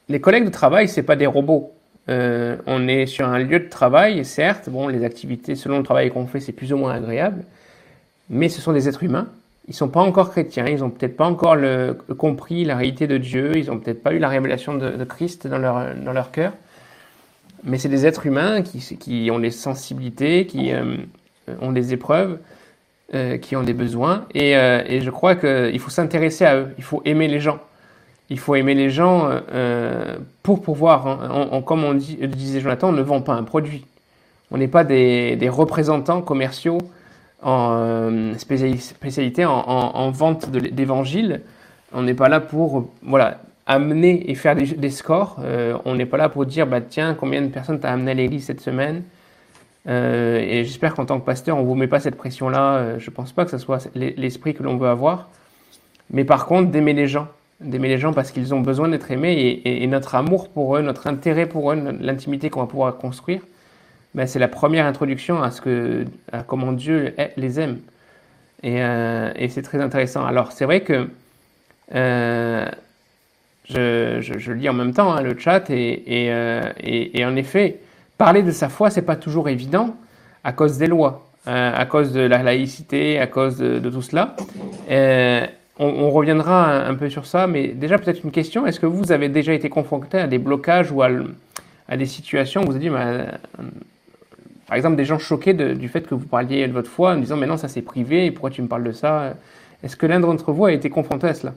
[0.08, 1.74] les collègues de travail, c'est pas des robots.
[2.08, 6.28] on est sur un lieu de travail, certes, bon, les activités selon le travail qu'on
[6.28, 7.44] fait, c'est plus ou moins agréable,
[8.30, 9.30] mais ce sont des êtres humains
[9.68, 11.58] ils sont pas encore chrétiens, ils ont peut-être pas encore
[12.18, 15.58] compris la réalité de Dieu, ils ont peut-être pas eu la révélation de, Christ dans
[15.58, 16.54] leur, dans leur cœur.
[17.64, 20.98] Mais c'est des êtres humains qui, qui ont des sensibilités, qui euh,
[21.62, 22.38] ont des épreuves,
[23.16, 24.26] euh, qui ont des besoins.
[24.36, 27.60] Et, euh, et je crois qu'il faut s'intéresser à eux, il faut aimer les gens.
[28.30, 29.30] Il faut aimer les gens
[30.42, 33.86] pour pouvoir, comme on disait Jonathan, on ne vend pas un produit.
[34.50, 36.80] On n'est pas des, des représentants commerciaux
[37.42, 41.42] en euh, spécialité en, vente d'évangile.
[41.94, 45.38] On n'est pas là pour voilà, amener et faire des, scores.
[45.42, 48.14] Euh, on n'est pas là pour dire bah, tiens, combien de personnes t'as amené à
[48.14, 49.04] l'église cette semaine?
[49.88, 52.98] Euh, Et j'espère qu'en tant que pasteur, on vous met pas cette pression-là.
[52.98, 55.30] je ne pense pas que ce soit l'esprit que l'on veut avoir.
[56.10, 57.28] Mais par contre, d'aimer les gens.
[57.62, 61.08] d'aimer les gens parce qu'ils ont besoin d'être aimés et, notre amour pour eux, notre
[61.08, 63.42] intérêt pour eux, l'intimité qu'on va pouvoir construire,
[64.16, 67.80] ben, c'est la première introduction à ce que, à comment Dieu les aime.
[68.64, 70.26] Et, euh, et c'est très intéressant.
[70.26, 71.10] Alors c'est vrai que
[71.94, 72.66] euh,
[73.66, 77.80] je, je, lis en même temps hein, le chat et, euh, et, et, en effet,
[78.18, 79.98] parler de sa foi, c'est pas toujours évident
[80.46, 84.36] à cause des lois, à cause de la laïcité, à cause de, tout cela.
[85.78, 88.66] On, reviendra un, peu sur ça, mais déjà peut-être une question.
[88.66, 91.10] Est-ce que vous avez déjà été confronté à des blocages ou à,
[91.98, 93.26] des situations où vous avez dit, bah,
[94.68, 97.38] par exemple, des gens choqués du fait que vous parliez de votre foi en disant,
[97.38, 99.36] mais non, ça c'est privé, pourquoi tu me parles de ça?
[99.84, 101.54] Est-ce que l'un d'entre vous a été confronté à cela?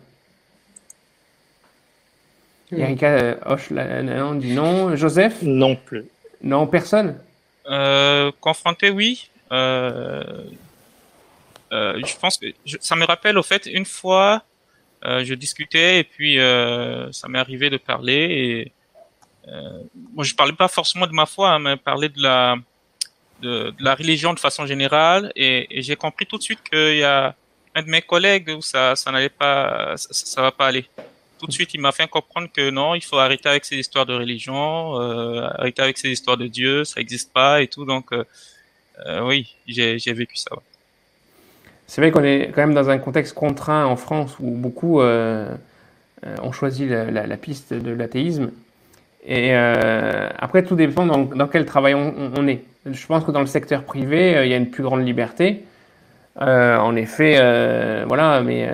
[2.71, 4.95] Erika euh, hoche non, dit non.
[4.95, 5.41] Joseph?
[5.43, 6.05] Non plus.
[6.43, 7.19] Non, personne?
[7.67, 9.31] Euh, Confronté, oui.
[9.53, 10.45] Euh,
[11.73, 12.47] euh, je pense que
[12.81, 14.43] ça me rappelle au fait une fois
[15.05, 18.73] euh, je discutais et puis euh, ça m'est arrivé de parler et
[19.51, 19.83] euh,
[20.15, 22.57] moi je parlais pas forcément de ma foi hein, mais parlais de la
[23.43, 27.35] de, la religion de façon générale et, j'ai compris tout de suite qu'il y a
[27.75, 30.87] un de mes collègues où ça ça n'allait pas ça, ça, va pas aller
[31.39, 34.07] tout de suite il m'a fait comprendre que non il faut arrêter avec ces histoires
[34.07, 38.13] de religion euh, arrêter avec ces histoires de Dieu ça n'existe pas et tout donc
[38.13, 38.25] euh,
[39.23, 40.51] oui j'ai vécu ça.
[41.87, 45.57] C'est vrai qu'on est quand même dans un contexte contraint en France où beaucoup euh,
[46.25, 48.51] euh ont choisi la piste de l'athéisme.
[49.27, 52.63] Et euh, après, tout dépend dans, quel travail on, est.
[52.87, 55.65] Je pense que dans le secteur privé, euh, il y a une plus grande liberté.
[56.41, 57.35] Euh, en effet,
[58.07, 58.69] voilà, mais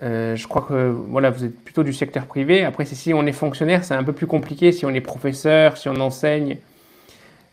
[0.00, 2.64] je crois que voilà, vous êtes plutôt du secteur privé.
[2.64, 4.70] Après, si on est fonctionnaire, c'est un peu plus compliqué.
[4.72, 6.58] Si on est professeur, si on enseigne,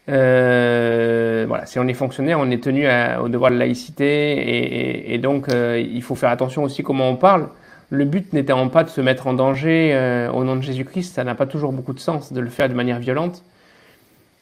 [0.08, 2.88] voilà, si on est fonctionnaire, on est tenu
[3.22, 7.48] au devoir de laïcité et, et, donc il faut faire attention aussi comment on parle.
[7.90, 11.24] Le but n'étant pas de se mettre en danger euh, au nom de Jésus-Christ, ça
[11.24, 13.44] n'a pas toujours beaucoup de sens de le faire de manière violente.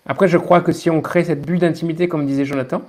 [0.05, 2.81] Après, je crois que si on crée cette bulle d'intimité, comme disait Jonathan,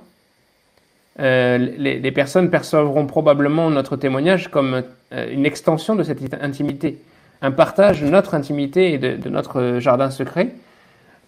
[1.19, 6.97] euh, les, personnes percevront probablement notre témoignage comme une extension de cette intimité,
[7.41, 10.49] un partage de notre intimité et de, notre jardin secret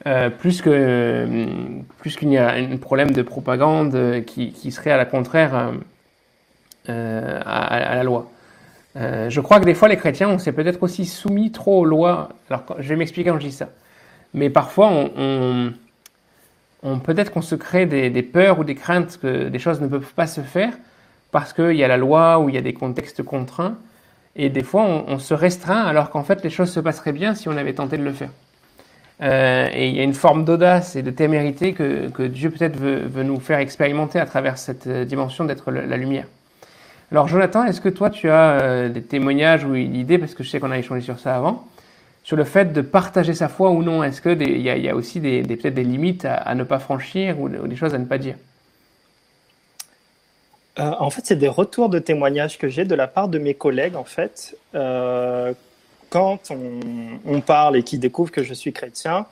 [0.05, 1.47] euh, plus que
[1.97, 5.71] plus qu'il y a un problème de propagande euh, qui, serait à la contraire
[6.87, 8.29] euh, à, la loi.
[8.97, 11.85] Euh, je crois que des fois les chrétiens on s'est peut-être aussi soumis trop aux
[11.85, 12.29] lois.
[12.49, 13.69] Alors je vais m'expliquer quand je dis ça.
[14.33, 15.73] Mais parfois on,
[17.03, 20.27] peut-être qu'on se crée des, peurs ou des craintes que des choses ne peuvent pas
[20.27, 20.73] se faire
[21.31, 23.77] parce qu'il y a la loi ou il y a des contextes contraints.
[24.35, 27.49] Et des fois on, se restreint alors qu'en fait les choses se passeraient bien si
[27.49, 28.29] on avait tenté de le faire.
[29.21, 32.99] Euh, et il y a une forme d'audace et de témérité que, Dieu peut-être veut,
[32.99, 36.25] veut, nous faire expérimenter à travers cette euh, dimension d'être la lumière.
[37.11, 40.43] Alors Jonathan, est-ce que toi tu as euh, des témoignages ou une idée, parce que
[40.43, 41.65] je sais qu'on a échangé sur ça avant,
[42.23, 44.03] sur le fait de partager sa foi ou non?
[44.03, 47.47] Est-ce qu'il y, y, a aussi des, peut-être des limites à, ne pas franchir ou,
[47.47, 48.35] des choses à ne pas dire?
[50.79, 53.53] Euh, En fait, c'est des retours de témoignages que j'ai de la part de mes
[53.53, 55.53] collègues, en fait, euh,
[56.09, 56.79] quand on,
[57.25, 59.25] on, parle et qu'ils découvrent que je suis chrétien,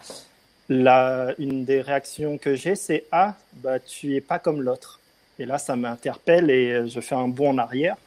[0.69, 5.01] la, une des réactions que j'ai, c'est Ah, bah, tu es pas comme l'autre.
[5.39, 7.97] Et là, ça m'interpelle et je fais un bond en arrière.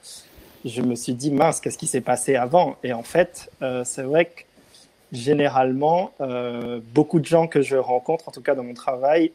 [0.65, 2.77] Je me suis dit Mince, qu'est-ce qui s'est passé avant?
[2.83, 4.43] Et en fait, euh, c'est vrai que
[5.13, 9.33] généralement, euh, beaucoup de gens que je rencontre, en tout cas dans mon travail,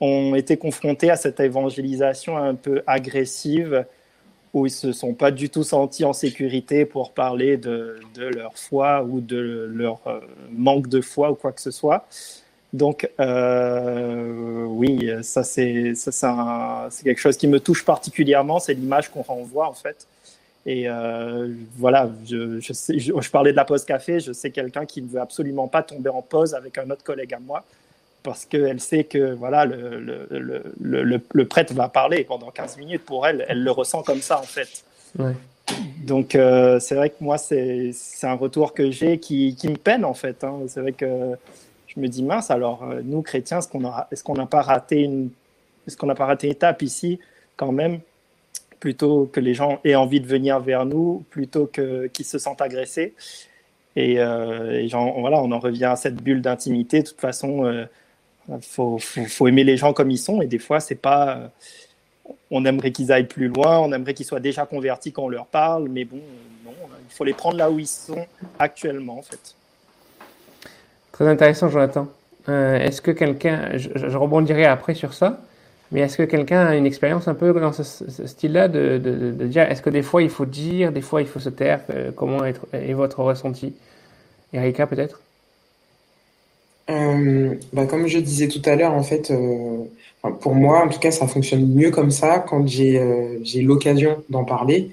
[0.00, 3.86] ont été confrontés à cette évangélisation un peu agressive
[4.52, 9.02] où ils se sont pas du tout sentis en sécurité pour parler de, leur foi
[9.02, 12.06] ou de leur euh, manque de foi ou quoi que ce soit.
[12.74, 15.94] Donc euh, oui, ça c'est
[17.02, 20.06] quelque chose qui me touche particulièrement, c'est l'image qu'on renvoie en fait.
[20.66, 24.50] Et euh, voilà, je, je, sais, je, je, parlais de la pause café, je sais
[24.50, 27.64] quelqu'un qui ne veut absolument pas tomber en pause avec un autre collègue à moi
[28.24, 30.26] parce qu'elle sait que voilà, le, le,
[30.80, 33.04] le, le, prêtre va parler pendant 15 minutes.
[33.04, 34.82] Pour elle, elle le ressent comme ça, en fait.
[35.18, 35.34] Ouais.
[36.02, 40.06] Donc, euh, c'est vrai que moi, c'est un retour que j'ai qui, qui, me peine,
[40.06, 40.42] en fait.
[40.42, 40.60] Hein.
[40.68, 41.34] C'est vrai que
[41.96, 45.30] je me dis, mince, alors, euh, nous, chrétiens, est-ce qu'on n'a pas raté une
[45.86, 47.18] est-ce qu'on n'a pas raté une étape ici,
[47.56, 48.00] quand même,
[48.80, 52.62] plutôt que les gens aient envie de venir vers nous, plutôt que qu'ils se sentent
[52.62, 53.14] agressés?
[53.96, 54.86] Et, euh,
[55.18, 57.02] voilà, on en revient à cette bulle d'intimité.
[57.02, 57.86] De toute façon, euh,
[58.62, 58.98] faut,
[59.46, 61.52] aimer les gens comme ils sont et des fois, c'est pas.
[62.50, 65.46] On aimerait qu'ils aillent plus loin, on aimerait qu'ils soient déjà convertis quand on leur
[65.46, 66.20] parle, mais bon,
[66.64, 66.72] non,
[67.08, 68.26] il faut les prendre là où ils sont
[68.58, 69.54] actuellement, en fait.
[71.14, 72.08] Très intéressant, Jonathan.
[72.48, 73.70] Euh, Est-ce que quelqu'un.
[73.76, 75.40] Je, rebondirai après sur ça,
[75.92, 77.82] Mais est-ce que quelqu'un a une expérience un peu dans ce,
[78.26, 78.98] style-là de,
[79.46, 81.80] dire, est-ce que des fois il faut dire, des fois il faut se taire
[82.16, 83.74] Comment être, est votre ressenti?
[84.52, 85.20] Erika peut-être?
[86.90, 89.84] Euh, bah, Comme je disais tout à l'heure, en fait, euh,
[90.40, 94.22] pour moi, en tout cas, ça fonctionne mieux comme ça quand j'ai euh, j'ai l'occasion
[94.30, 94.90] d'en parler.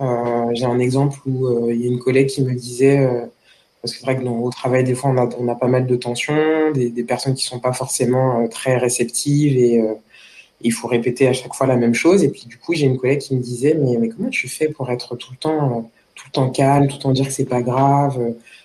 [0.00, 3.24] Euh, j'ai un exemple où euh, il y a une collègue qui me disait, euh,
[3.82, 5.96] parce que c'est vrai que dans, au travail, des fois, on a, pas mal de
[5.96, 9.82] tensions, des, personnes qui sont pas forcément très réceptives et
[10.60, 12.22] il faut répéter à chaque fois la même chose.
[12.22, 14.90] Et puis, du coup, j'ai une collègue qui me disait, mais, comment tu fais pour
[14.90, 17.62] être tout le temps, tout le temps calme, tout le temps dire que c'est pas
[17.62, 18.18] grave,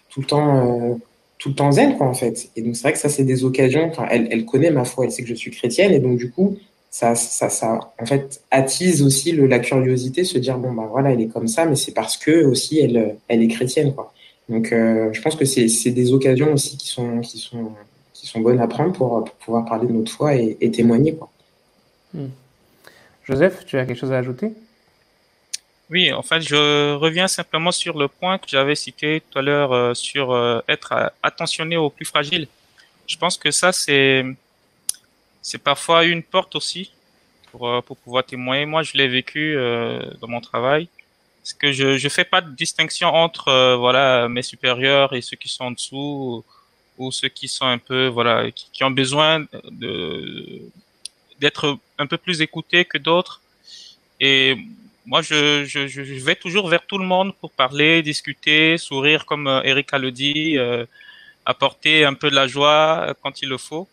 [0.09, 0.99] tout le temps
[1.37, 2.49] tout le temps zen, quoi, en fait.
[2.55, 3.91] Et donc, c'est vrai que ça, c'est des occasions.
[4.09, 5.91] Elle, connaît ma foi, elle sait que je suis chrétienne.
[5.93, 6.57] Et donc, du coup,
[6.89, 7.13] ça,
[7.99, 11.47] en fait, attise aussi le, la curiosité, se dire, bon, bah voilà, elle est comme
[11.47, 14.13] ça, mais c'est parce que aussi, elle est chrétienne, quoi.
[14.49, 17.73] Donc, euh, je pense que c'est des occasions aussi qui sont, qui sont,
[18.13, 21.15] qui sont bonnes à prendre pour, pour pouvoir parler de notre foi et, et témoigner,
[21.15, 21.29] quoi.
[22.13, 22.29] Hmm.
[23.25, 24.53] Joseph, tu as quelque chose à ajouter?
[25.89, 29.73] Oui, en fait, je reviens simplement sur le point que j'avais cité tout à l'heure
[29.73, 32.47] euh, sur euh, être attentionné aux plus fragiles.
[33.05, 34.25] Je pense que ça, c'est
[35.41, 36.91] c'est parfois une porte aussi
[37.51, 38.65] pour pour pouvoir témoigner.
[38.65, 39.55] Moi, je l'ai vécu
[40.19, 40.89] dans mon travail.
[41.47, 45.47] Parce que je je fais pas de distinction entre voilà mes supérieurs et ceux qui
[45.47, 46.43] sont en dessous
[46.97, 50.61] ou, ceux qui sont un peu voilà qui, ont besoin de
[51.39, 53.41] d'être un peu plus écoutés que d'autres.
[54.19, 54.57] Et
[55.05, 59.47] moi, je, je, je, vais toujours vers tout le monde pour parler, discuter, sourire, comme
[59.47, 60.85] euh, Erika le dit, euh,
[61.45, 63.87] apporter un peu de la joie euh, quand il le faut.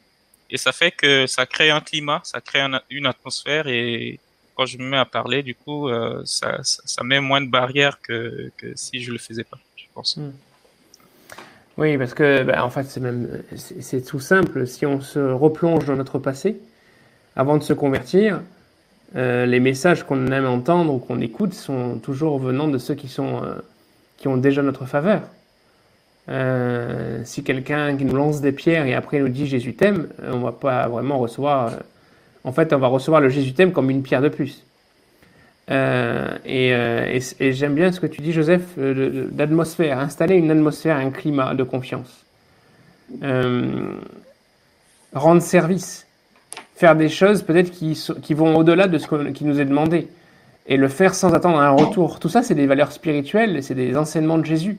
[0.51, 3.69] Et ça fait que ça crée un climat, ça crée une atmosphère.
[3.69, 4.19] Et
[4.55, 5.89] quand je me mets à parler, du coup,
[6.25, 10.17] ça, ça, met moins de barrières que, que si je le faisais pas, je pense.
[10.17, 10.31] Hmm.
[11.77, 14.67] Oui, parce que, ben, en fait, c'est même, c'est tout simple.
[14.67, 16.61] Si on se replonge dans notre passé,
[17.35, 18.41] avant de se convertir,
[19.17, 23.09] euh, les messages qu'on aime entendre ou qu'on écoute sont toujours venant de ceux qui,
[23.09, 23.55] sont, euh,
[24.17, 25.23] qui ont déjà notre faveur.
[26.29, 30.39] Euh, si quelqu'un qui nous lance des pierres et après nous dit Jésus t'aime, on
[30.39, 31.73] va pas vraiment recevoir.
[32.45, 34.63] En fait, on va recevoir le Jésus t'aime comme une pierre de plus.
[35.71, 41.55] et, et j'aime bien ce que tu dis, Joseph, d'atmosphère, installer une atmosphère, un climat
[41.55, 42.25] de confiance.
[45.15, 46.05] rendre service
[46.75, 50.09] faire des choses peut-être qui, vont au-delà de ce qui nous est demandé
[50.67, 52.19] et le faire sans attendre un retour.
[52.19, 54.79] Tout ça, c'est des valeurs spirituelles, c'est des enseignements de Jésus.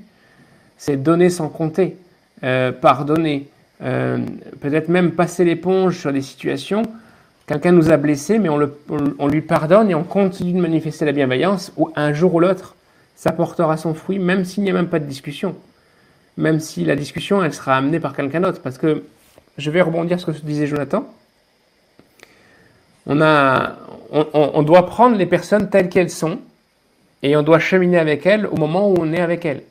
[0.77, 1.95] C'est donner sans compter,
[2.43, 3.47] euh, pardonner,
[3.81, 4.17] euh,
[4.61, 6.83] peut-être même passer l'éponge sur des situations.
[7.47, 11.71] Quelqu'un nous a blessés, mais on, lui pardonne et on continue de manifester la bienveillance,
[11.77, 12.75] ou un jour ou l'autre,
[13.15, 15.55] ça portera son fruit, même s'il n'y a même pas de discussion.
[16.37, 18.61] Même si la discussion, elle sera amenée par quelqu'un d'autre.
[18.61, 19.03] Parce que,
[19.57, 21.07] je vais rebondir sur ce que disait Jonathan,
[23.05, 23.77] on, a,
[24.11, 26.39] on, doit prendre les personnes telles qu'elles sont
[27.21, 29.61] et on doit cheminer avec elles au moment où on est avec elles.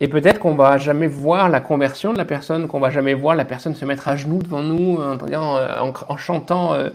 [0.00, 3.34] Et peut-être qu'on va jamais voir la conversion de la personne, qu'on va jamais voir
[3.34, 6.90] la personne se mettre à genoux devant nous en, en, en chantant euh,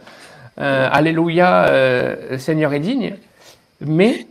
[0.59, 3.15] euh, Alléluia, euh, Seigneur est digne.
[3.79, 4.27] Mais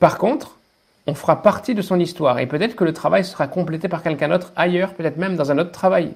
[0.00, 0.58] par contre,
[1.06, 4.28] on fera partie de son histoire et peut-être que le travail sera complété par quelqu'un
[4.28, 6.12] d'autre ailleurs, peut-être même dans un autre travail.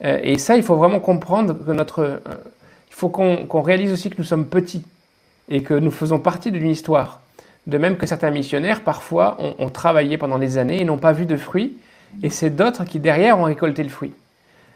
[0.00, 2.22] et ça, il faut vraiment comprendre que notre
[2.88, 4.84] il faut qu'on réalise aussi que nous sommes petits
[5.48, 7.20] et que nous faisons partie d'une histoire.
[7.66, 11.26] De même que certains missionnaires, parfois, ont, travaillé pendant des années et n'ont pas vu
[11.26, 11.76] de fruits,
[12.22, 14.12] et c'est d'autres qui, derrière, ont récolté le fruit.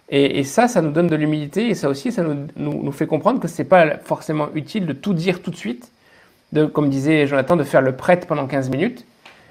[0.09, 3.49] Et, ça, ça nous donne de l'humilité, et ça aussi, ça nous, fait comprendre que
[3.49, 5.91] ce n'est pas forcément utile de tout dire tout de suite,
[6.73, 9.05] comme disait Jonathan, de faire le prêtre pendant 15 minutes,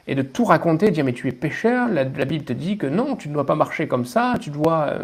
[0.08, 2.88] et de tout raconter, de dire mais tu es pécheur, la, Bible te dit que
[2.88, 5.04] non, tu ne dois pas marcher comme ça, tu dois euh,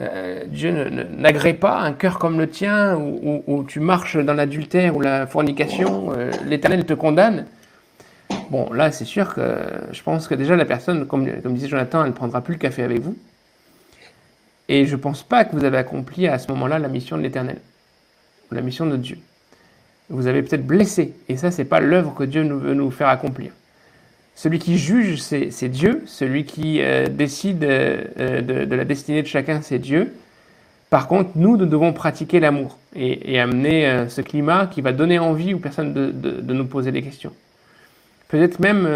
[0.00, 5.00] euh, Dieu n'agrée pas un cœur comme le tien où, tu marches dans l'adultère ou
[5.00, 7.46] la fornication, euh, l'Éternel te condamne.
[8.50, 9.42] Bon, là, c'est sûr que
[9.92, 12.82] je pense que déjà la personne, comme, disait Jonathan, elle ne prendra plus le café
[12.82, 13.16] avec vous.
[14.68, 17.22] Et je ne pense pas que vous avez accompli à ce moment-là la mission de
[17.22, 17.58] l'Éternel,
[18.50, 19.18] la mission de Dieu.
[20.08, 23.52] Vous avez peut-être blessé, et ça, c'est pas l'œuvre que Dieu veut nous faire accomplir.
[24.42, 26.02] Celui qui juge, c'est Dieu.
[26.06, 30.14] Celui qui euh, décide euh, euh, de, la destinée de chacun, c'est Dieu.
[30.88, 35.52] Par contre, nous, nous devons pratiquer l'amour et, amener ce climat qui va donner envie
[35.52, 37.32] aux personnes de, nous poser des questions.
[38.28, 38.88] Peut-être même,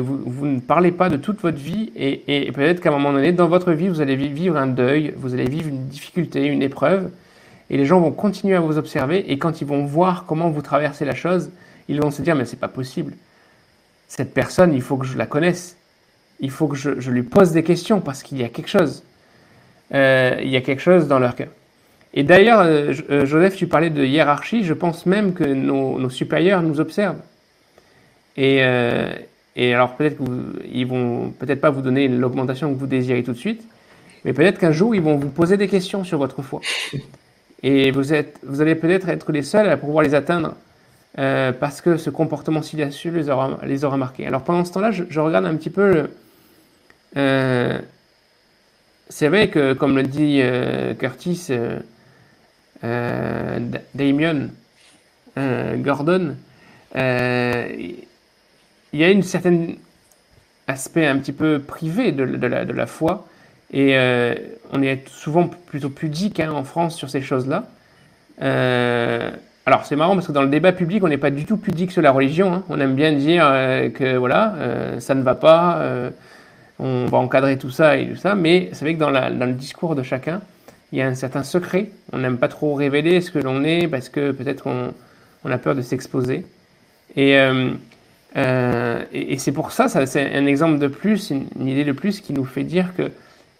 [0.00, 3.32] vous, ne parlez pas de toute votre vie et, et peut-être qu'à un moment donné,
[3.32, 7.10] dans votre vie, vous allez vivre un deuil, vous allez vivre une difficulté, une épreuve,
[7.70, 10.62] et les gens vont continuer à vous observer, et quand ils vont voir comment vous
[10.62, 11.50] traversez la chose,
[11.88, 13.12] ils vont se dire, mais c'est pas possible
[14.08, 15.76] cette personne, il faut que je la connaisse.
[16.40, 19.04] Il faut que je, lui pose des questions parce qu'il y a quelque chose.
[19.94, 21.48] Euh, il y a quelque chose dans leur cœur.
[22.14, 26.62] Et d'ailleurs, euh, euh, Joseph, tu parlais de hiérarchie, je pense même que nos, supérieurs
[26.62, 27.20] nous observent.
[28.36, 30.16] Et, alors peut-être
[30.62, 33.64] qu'ils vont peut-être pas vous donner l'augmentation que vous désirez tout de suite,
[34.24, 36.60] mais peut-être qu'un jour ils vont vous poser des questions sur votre foi.
[37.64, 40.54] Et vous, êtes, vous allez peut-être être les seuls à pouvoir les atteindre
[41.18, 44.26] parce que ce comportement silencieux les aura, les aura marqués.
[44.26, 46.10] Alors pendant ce temps-là, je, regarde un petit peu.
[47.14, 47.82] c'est
[49.28, 50.40] vrai que, comme le dit
[50.98, 51.50] Curtis,
[52.84, 53.58] euh,
[53.94, 54.50] Damien
[55.36, 56.36] euh, Gordon,
[56.94, 57.92] euh,
[58.92, 59.74] il y a une certaine
[60.68, 63.26] aspect un petit peu privé de, la, de la, foi
[63.72, 63.96] et
[64.72, 67.68] on est souvent plutôt pudique hein, en France sur ces choses-là.
[69.68, 71.92] Alors c'est marrant parce que dans le débat public, on n'est pas du tout pudique
[71.92, 72.54] sur la religion.
[72.54, 72.62] Hein.
[72.70, 73.44] On aime bien dire
[73.92, 74.54] que voilà,
[74.98, 75.84] ça ne va pas,
[76.78, 79.94] on va encadrer tout ça et tout ça, mais c'est vrai que dans, le discours
[79.94, 80.40] de chacun,
[80.92, 81.90] il y a un certain secret.
[82.12, 85.74] On n'aime pas trop révéler ce que l'on est parce que peut-être on, a peur
[85.74, 86.46] de s'exposer.
[87.16, 87.72] Euh,
[88.36, 92.32] euh, et, c'est pour ça, c'est un exemple de plus, une, idée de plus qui
[92.32, 93.10] nous fait dire que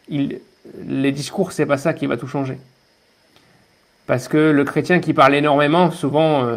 [0.08, 2.58] les discours, c'est pas ça qui va tout changer.
[4.08, 6.56] Parce que le chrétien qui parle énormément, souvent, euh,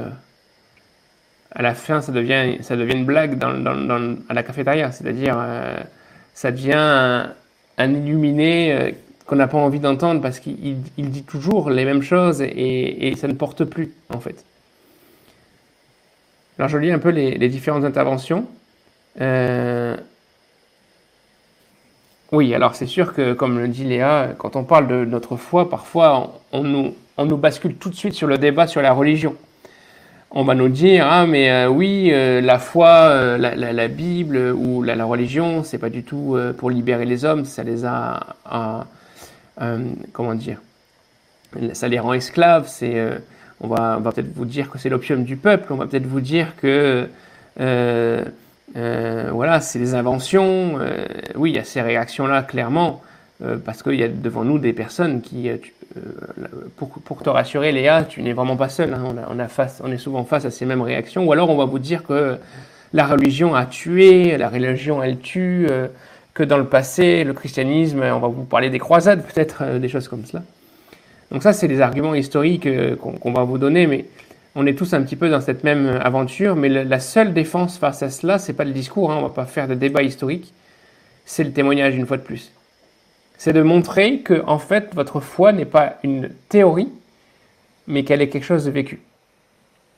[1.51, 4.91] à la fin, ça devient, ça devient une blague dans, à la cafétéria.
[4.91, 5.37] C'est-à-dire,
[6.33, 7.27] ça devient
[7.77, 8.95] un, illuminé
[9.25, 13.33] qu'on n'a pas envie d'entendre parce qu'il dit toujours les mêmes choses et, ça ne
[13.33, 14.45] porte plus, en fait.
[16.57, 18.45] Alors je lis un peu les, différentes interventions.
[19.19, 19.97] Euh,
[22.31, 25.69] oui, alors c'est sûr que, comme le dit Léa, quand on parle de notre foi,
[25.69, 29.35] parfois on, nous, on nous bascule tout de suite sur le débat sur la religion.
[30.31, 35.03] On va nous dire, ah mais euh, oui, euh, la foi, la, Bible ou la,
[35.05, 38.19] religion, c'est pas du tout pour libérer les hommes, ça les a
[39.61, 39.77] euh,
[40.13, 40.59] comment dire,
[41.73, 42.69] ça les rend esclaves.
[42.83, 43.17] Euh,
[43.59, 45.71] on va, va peut-être vous dire que c'est l'opium du peuple.
[45.71, 47.07] On va peut-être vous dire que
[47.59, 48.25] euh,
[49.31, 50.79] voilà, c'est des inventions.
[51.35, 53.01] oui, il y a ces réactions-là clairement
[53.65, 55.49] parce qu'il y a devant nous des personnes qui,
[56.77, 58.93] pour, pour, te rassurer, Léa, tu n'es vraiment pas seul.
[58.93, 59.15] Hein.
[59.83, 61.25] on, est souvent face à ces mêmes réactions.
[61.25, 62.37] Ou alors on va vous dire que
[62.93, 65.67] la religion a tué, la religion elle tue,
[66.33, 69.89] que dans le passé, le christianisme, on va vous parler des croisades, peut-être euh, des
[69.89, 70.43] choses comme cela.
[71.31, 74.05] Donc ça, c'est des arguments historiques euh, qu'on va vous donner, mais
[74.55, 76.55] on est tous un petit peu dans cette même aventure.
[76.55, 79.45] Mais la seule défense face à cela, c'est pas le discours, hein, on va pas
[79.45, 80.53] faire de débat historique,
[81.25, 82.51] c'est le témoignage une fois de plus.
[83.43, 86.89] C'est de montrer que en fait, votre foi n'est pas une théorie,
[87.87, 89.01] mais qu'elle est quelque chose de vécu,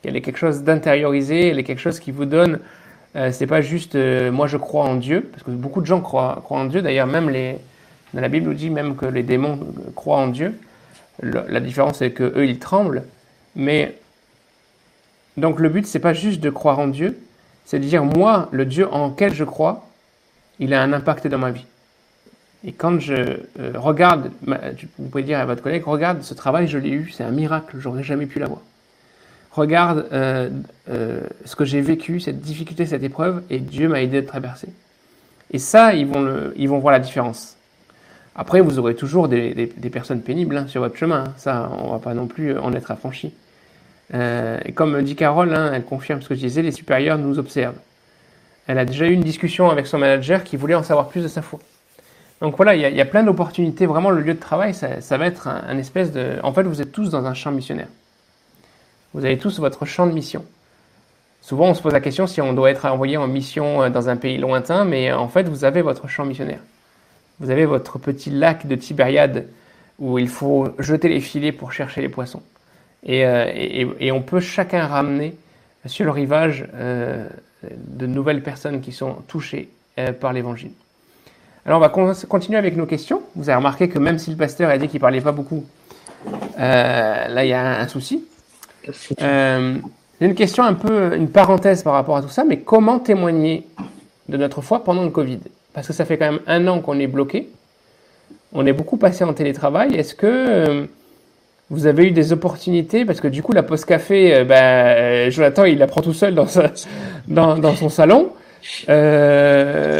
[0.00, 2.60] qu'elle est quelque chose d'intériorisé, elle est quelque chose qui vous donne
[3.16, 6.00] euh, c'est pas juste euh, moi je crois en Dieu, parce que beaucoup de gens
[6.00, 6.80] croient, croient en Dieu.
[6.80, 7.58] D'ailleurs, même les,
[8.14, 9.60] dans la Bible, on dit même que les démons
[9.94, 10.58] croient en Dieu.
[11.20, 13.02] la différence c'est que eux ils tremblent.
[13.56, 13.94] Mais
[15.36, 17.18] donc le but c'est pas juste de croire en Dieu,
[17.66, 19.86] c'est de dire moi le Dieu en quel je crois,
[20.60, 21.66] il a un impact dans ma vie.
[22.66, 24.30] Et quand je euh, regarde,
[24.98, 27.76] vous pouvez dire à votre collègue, regarde ce travail, je l'ai eu, c'est un miracle,
[27.78, 28.60] j'aurais jamais pu l'avoir
[29.54, 30.50] regarde euh,
[30.90, 34.68] euh, ce que j'ai vécu, cette difficulté, cette épreuve, et Dieu m'a aidé à traverser.
[35.52, 37.56] Et ça, ils vont, voir la différence.
[38.34, 41.24] Après, vous aurez toujours des, personnes pénibles hein, sur votre chemin.
[41.26, 41.34] Hein.
[41.36, 43.32] Ça, on va pas non plus en être affranchi.
[44.12, 47.78] Et comme dit Carole, hein, elle confirme ce que je disais, les supérieurs nous observent.
[48.66, 51.28] Elle a déjà eu une discussion avec son manager qui voulait en savoir plus de
[51.28, 51.60] sa foi.
[52.44, 53.86] Donc voilà, il y, a, plein d'opportunités.
[53.86, 56.38] Vraiment, le lieu de travail, ça, va être un, un, espèce de...
[56.42, 57.88] En fait, vous êtes tous dans un champ missionnaire.
[59.14, 60.44] Vous avez tous votre champ de mission.
[61.40, 64.10] Souvent, on se pose la question si on doit être envoyé en mission euh, dans
[64.10, 66.60] un pays lointain, mais en fait, vous avez votre champ missionnaire.
[67.40, 69.46] Vous avez votre petit lac de Tibériade
[69.98, 72.42] où il faut jeter les filets pour chercher les poissons.
[73.04, 75.34] Et, euh, on peut chacun ramener
[75.86, 77.26] sur le rivage euh,
[77.62, 79.70] de nouvelles personnes qui sont touchées
[80.20, 80.72] par l'évangile.
[81.66, 83.22] Alors, on va continuer avec nos questions.
[83.36, 85.64] Vous avez remarqué que même si le pasteur a dit qu'il parlait pas beaucoup,
[86.58, 88.24] là, il y a un souci.
[89.22, 89.76] Euh,
[90.20, 93.66] une question un peu, une parenthèse par rapport à tout ça, mais comment témoigner
[94.28, 95.40] de notre foi pendant le Covid?
[95.72, 97.48] Parce que ça fait quand même un an qu'on est bloqué.
[98.52, 99.94] On est beaucoup passé en télétravail.
[99.96, 100.84] Est-ce que euh,
[101.70, 103.04] vous avez eu des opportunités?
[103.04, 106.34] Parce que du coup, la pause café, euh, ben, Jonathan, il la prend tout seul
[106.34, 106.46] dans,
[107.26, 108.30] dans, dans, son salon.
[108.88, 109.98] Euh,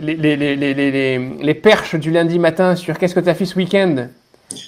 [0.00, 4.08] les, perches du lundi matin sur qu'est-ce que tu as fait ce week-end,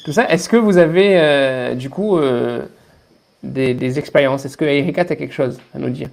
[0.05, 0.29] tout ça.
[0.29, 2.19] Est-ce que vous avez du coup
[3.43, 4.45] des, expériences?
[4.45, 6.09] Est-ce que Erika, tu as quelque chose à nous dire?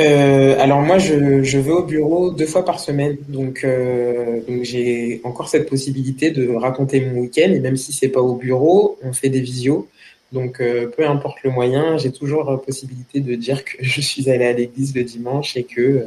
[0.00, 1.14] Euh, alors moi, je,
[1.58, 7.00] vais au bureau deux fois par semaine, donc, euh, j'ai encore cette possibilité de raconter
[7.00, 9.88] mon week-end, et même si c'est pas au bureau, on fait des visios.
[10.32, 14.28] Donc euh, peu importe le moyen, j'ai toujours la possibilité de dire que je suis
[14.28, 16.04] allé à l'église le dimanche et que euh,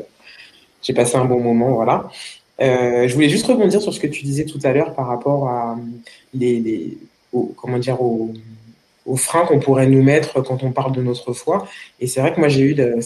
[0.87, 2.09] j'ai passé un bon moment, voilà.
[2.61, 5.49] Euh, je voulais juste rebondir sur ce que tu disais tout à l'heure par rapport
[5.49, 5.77] à
[6.33, 6.97] les, les
[7.33, 8.31] aux, comment dire aux
[9.17, 11.67] freins qu'on pourrait nous mettre quand on parle de notre foi.
[11.99, 13.01] Et c'est vrai que moi, j'ai eu euh,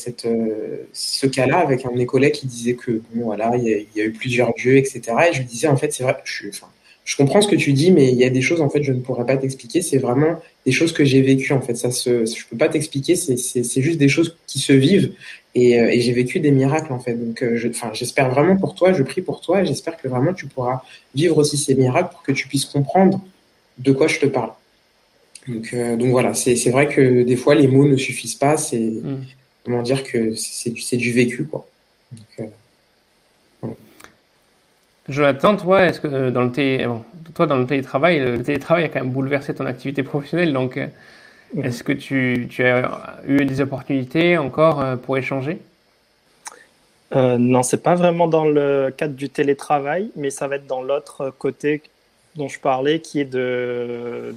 [0.93, 4.03] ce cas-là avec un de mes collègues qui disait que, bon, voilà, il y, a,
[4.03, 5.01] eu plusieurs dieux, etc.
[5.29, 6.67] Et je lui disais, en fait, c'est vrai, je, enfin,
[7.11, 8.93] je comprends ce que tu dis, mais il y a des choses, en fait, je
[8.93, 9.81] ne pourrais pas t'expliquer.
[9.81, 11.75] C'est vraiment des choses que j'ai vécues, en fait.
[11.75, 15.11] Ça se, je peux pas t'expliquer, c'est, juste des choses qui se vivent.
[15.53, 17.15] Et, euh, et j'ai vécu des miracles, en fait.
[17.15, 20.33] Donc, euh, je, enfin, j'espère vraiment pour toi, je prie pour toi, j'espère que vraiment
[20.33, 20.83] tu pourras
[21.13, 23.21] vivre aussi ces miracles pour que tu puisses comprendre
[23.77, 24.51] de quoi je te parle.
[25.49, 28.55] Donc, euh, donc voilà, c'est vrai que des fois les mots ne suffisent pas.
[28.55, 29.25] C'est mm.
[29.65, 31.67] comment dire que c'est du, vécu quoi.
[32.13, 32.45] Donc, euh.
[35.11, 36.85] Jonathan, toi, est-ce que euh, dans le télé...
[36.85, 37.03] bon,
[37.35, 40.53] toi dans le télétravail, le télétravail a quand même bouleversé ton activité professionnelle.
[40.53, 41.63] Donc, mm.
[41.63, 45.59] est-ce que tu, tu, as eu des opportunités encore pour échanger?
[47.15, 50.81] Euh, Non, c'est pas vraiment dans le cadre du télétravail, mais ça va être dans
[50.81, 51.81] l'autre côté
[52.35, 54.33] dont je parlais, qui est de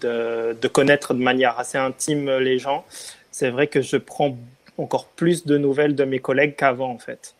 [0.00, 2.84] de, de, connaître de manière assez intime les gens,
[3.30, 4.36] c'est vrai que je prends
[4.78, 7.34] encore plus de nouvelles de mes collègues qu'avant en fait.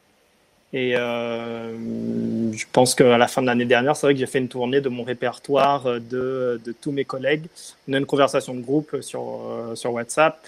[0.72, 4.38] Et euh, je pense qu'à la fin de l'année dernière, c'est vrai que j'ai fait
[4.38, 7.46] une tournée de mon répertoire de, de, tous mes collègues.
[7.88, 10.38] On a une conversation de groupe sur, euh, sur WhatsApp.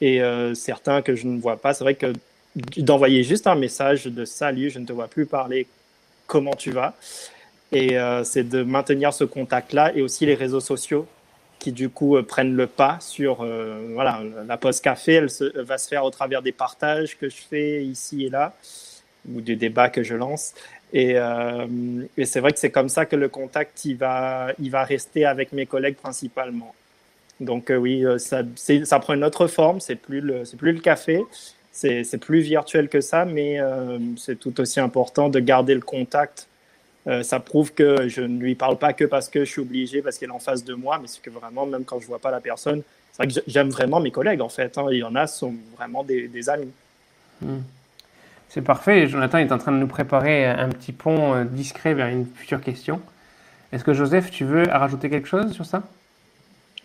[0.00, 2.12] Et euh, certains que je ne vois pas, c'est vrai que
[2.78, 5.66] d'envoyer juste un message de salut, je ne te vois plus parler,
[6.26, 6.94] comment tu vas?
[7.72, 11.06] Et euh, c'est de maintenir ce contact-là et aussi les réseaux sociaux
[11.58, 15.78] qui du coup euh, prennent le pas sur euh, voilà la pause café elle, va
[15.78, 18.54] se faire au travers des partages que je fais ici et là
[19.34, 20.54] ou des débats que je lance
[20.92, 21.66] et, euh,
[22.16, 25.24] et c'est vrai que c'est comme ça que le contact il va il va rester
[25.24, 26.74] avec mes collègues principalement
[27.40, 30.22] donc euh, oui euh, ça prend une autre forme c'est plus
[30.56, 31.24] plus le café
[31.72, 33.58] c'est plus virtuel que ça mais
[34.16, 36.48] c'est tout aussi important de garder le contact
[37.22, 40.18] ça prouve que je ne lui parle pas que parce que je suis obligé, parce
[40.18, 42.32] qu'elle est en face de moi, mais c'est que vraiment, même quand je vois pas
[42.32, 44.76] la personne, c'est vrai que j'aime vraiment mes collègues en fait.
[44.76, 44.86] Hein.
[44.90, 46.72] Il y en a sont vraiment des, des amis.
[47.40, 47.60] Hmm.
[48.48, 49.06] C'est parfait.
[49.06, 52.60] Jonathan est en train de nous préparer un petit pont euh, discret vers une future
[52.60, 53.00] question.
[53.72, 55.82] Est-ce que Joseph, tu veux rajouter quelque chose sur ça?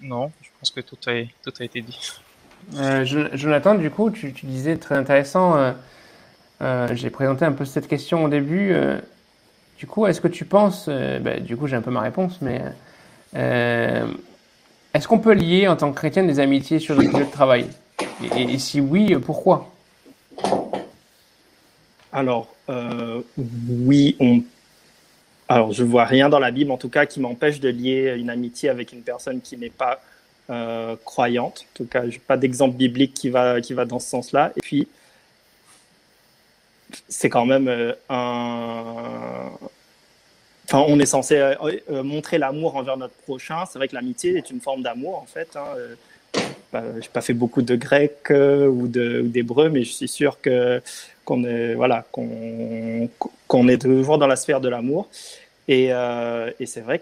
[0.02, 2.12] Non, je pense que tout a, tout a été dit.
[2.76, 5.56] Euh, Jonathan, du coup, tu, tu disais très intéressant.
[5.58, 5.72] Euh,
[6.62, 8.76] euh, J'ai présenté un peu cette question au début.
[9.82, 12.38] Du coup, est-ce que tu penses, euh, ben, du coup j'ai un peu ma réponse,
[12.40, 12.62] mais
[13.36, 14.06] euh,
[14.94, 17.66] est-ce qu'on peut lier en tant que chrétien des amitiés sur le lieu de travail?
[18.22, 19.72] Et, et, si oui, pourquoi?
[22.12, 24.42] Alors, euh, oui, on...
[25.48, 28.30] Alors, je vois rien dans la Bible, en tout cas, qui m'empêche de lier une
[28.30, 30.02] amitié avec une personne qui n'est pas
[30.50, 31.66] euh, croyante.
[31.74, 34.52] En tout cas, je n'ai pas d'exemple biblique qui va, qui va dans ce sens-là.
[34.56, 34.88] Et puis,
[37.08, 39.50] c'est quand même euh, un.
[40.66, 41.54] Enfin, on est censé
[41.90, 43.66] montrer l'amour envers notre prochain.
[43.66, 45.58] C'est vrai que l'amitié est une forme d'amour, en fait.
[45.58, 45.66] Hein.
[46.74, 50.82] Je n'ai pas fait beaucoup de grec ou d'hébreu, mais je suis sûr que
[51.26, 55.08] qu'on est voilà qu'on est toujours dans la sphère de l'amour.
[55.68, 57.02] Et, euh, et c'est vrai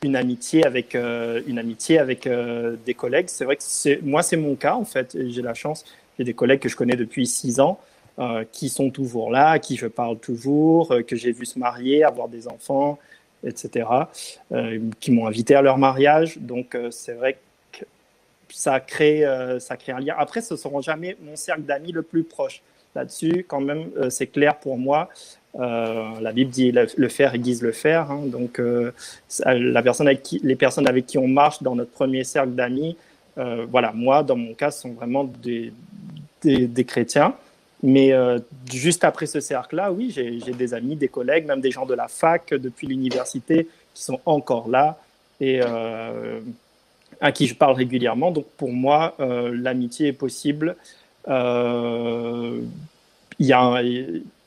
[0.00, 4.54] qu'une amitié avec une amitié avec des collègues, c'est vrai que c'est moi c'est mon
[4.54, 5.16] cas en fait.
[5.28, 5.84] J'ai la chance,
[6.18, 7.78] j'ai des collègues que je connais depuis six ans
[8.18, 12.04] euh, qui sont toujours là, qui je parle toujours, euh, que j'ai vu se marier,
[12.04, 12.98] avoir des enfants,
[13.42, 13.88] etc.,
[14.52, 16.38] euh, qui m'ont invité à leur mariage.
[16.38, 17.38] Donc euh, c'est vrai
[17.72, 17.84] que
[18.50, 20.14] ça crée, euh, ça crée un lien.
[20.18, 22.62] Après, ce ne seront jamais mon cercle d'amis le plus proche.
[22.94, 25.08] Là-dessus, quand même, c'est clair pour moi.
[25.58, 28.10] la Bible dit le, le faire aiguise le faire.
[28.10, 28.60] Hein, donc,
[29.44, 32.96] la personne avec qui, les personnes avec qui on marche dans notre premier cercle d'amis,
[33.36, 35.72] voilà, moi, dans mon cas, sont vraiment des,
[36.42, 37.34] des, chrétiens.
[37.82, 38.38] Mais euh,
[38.70, 42.08] juste après ce cercle-là, oui, j'ai des amis, des collègues, même des gens de la
[42.08, 44.98] fac depuis l'université qui sont encore là
[45.40, 46.40] et euh,
[47.20, 48.30] à qui je parle régulièrement.
[48.30, 50.76] Donc pour moi, euh, l'amitié est possible.
[51.28, 52.60] Euh,
[53.38, 53.82] y a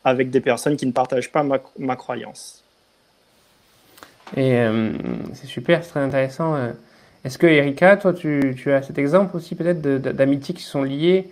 [0.03, 2.63] avec des personnes qui ne partagent pas ma, ma croyance.
[4.35, 4.91] Et euh,
[5.33, 6.55] c'est super, c'est très intéressant.
[7.23, 11.27] Est-ce que Erika, toi, tu, tu as cet exemple aussi peut-être d'amitiés qui sont liées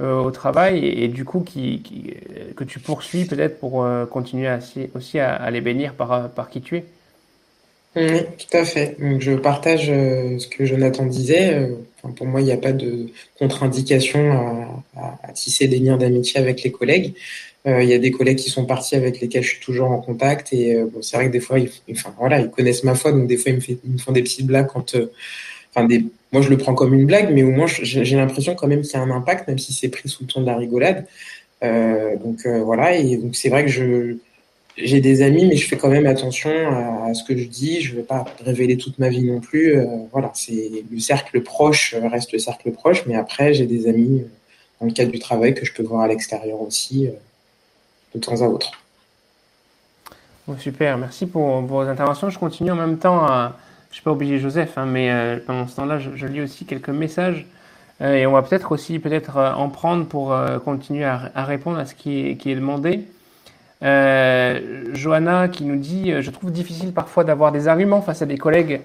[0.00, 1.82] euh, au travail et, du coup qui,
[2.54, 4.48] que tu poursuis peut-être pour euh, continuer
[4.94, 6.84] aussi à, à, les bénir par, par qui tu es?
[7.96, 8.96] Oui, tout à fait.
[9.00, 11.70] Donc, je partage ce que Jonathan disait.
[12.02, 13.08] Enfin, pour moi, il n'y a pas de
[13.38, 17.14] contre-indication à, tisser des liens d'amitié avec les collègues.
[17.66, 19.98] Euh, il y a des collègues qui sont partis avec lesquels je suis toujours en
[19.98, 23.12] contact et euh, c'est vrai que des fois, ils, enfin voilà, ils connaissent ma foi,
[23.12, 25.10] donc des fois ils me, font des petites blagues quand, euh,
[25.74, 25.86] enfin
[26.32, 28.92] moi je le prends comme une blague, mais au moins j'ai l'impression quand même qu'il
[28.92, 31.04] y a un impact, même si c'est pris sous le ton de la rigolade.
[31.62, 34.16] donc voilà, et donc c'est vrai que je
[34.82, 36.50] j'ai des amis, mais je fais quand même attention
[37.04, 37.80] à, ce que je dis.
[37.80, 39.76] Je ne vais pas révéler toute ma vie non plus.
[40.12, 44.24] voilà, c'est le cercle proche reste le cercle proche, mais après j'ai des amis
[44.80, 47.08] dans le cadre du travail que je peux voir à l'extérieur aussi
[48.14, 48.72] de temps à autre.
[50.58, 52.30] super, merci pour, vos interventions.
[52.30, 53.56] Je continue en même temps à.
[53.88, 56.66] Je ne suis pas obligé Joseph, hein, mais euh, pendant ce temps-là, je, lis aussi
[56.66, 57.46] quelques messages.
[58.02, 61.86] Euh, et on va peut-être aussi peut-être euh, en prendre pour continuer à, répondre à
[61.86, 63.04] ce qui est demandé.
[63.80, 68.80] Johanna qui nous dit Je trouve difficile parfois d'avoir des arguments face à des collègues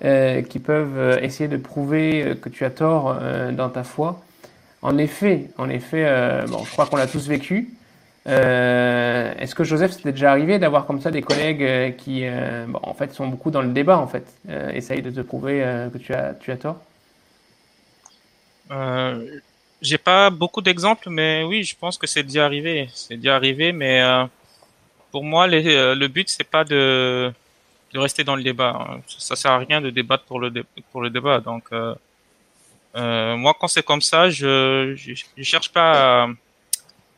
[0.00, 3.18] qui peuvent essayer de prouver que tu as tort
[3.52, 4.20] dans ta foi.
[4.80, 7.78] En effet, en effet bon, je crois qu'on l'a tous vécu.
[8.28, 12.66] Euh, est-ce que Joseph, c'était déjà arrivé d'avoir comme ça des collègues euh, qui, euh,
[12.82, 14.26] en fait, sont beaucoup dans le débat, en fait,
[14.74, 16.80] essayent de te prouver que tu as, tu as tort?
[19.80, 22.88] J'ai pas beaucoup d'exemples, mais oui, je pense que c'est déjà arrivé.
[22.92, 24.02] C'est déjà arrivé, mais
[25.10, 27.32] pour moi, le but c'est pas de,
[27.94, 28.98] rester dans le débat.
[29.06, 31.40] Ça sert à rien de débattre pour le débat.
[31.40, 31.70] Donc,
[32.94, 36.28] moi, quand c'est comme ça, je, je, je cherche pas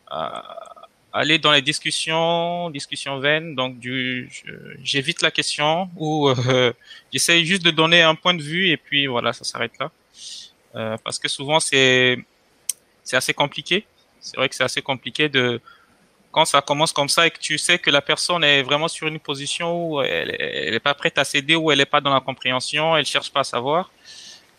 [0.09, 0.70] à
[1.12, 3.55] aller dans les discussions, discussions vaines.
[3.55, 3.76] Donc,
[4.82, 6.72] j'évite la question ou euh,
[7.12, 9.91] j'essaye juste de donner un point de vue et puis voilà, ça s'arrête là.
[10.76, 12.24] Euh, parce que souvent c'est
[13.12, 13.84] assez compliqué.
[14.20, 15.61] C'est vrai que c'est assez compliqué de
[16.33, 19.09] quand ça commence comme ça et que tu sais que la personne est vraiment sur
[19.09, 22.12] une position où elle, elle est pas prête à céder ou elle est pas dans
[22.12, 23.91] la compréhension, elle cherche pas à savoir.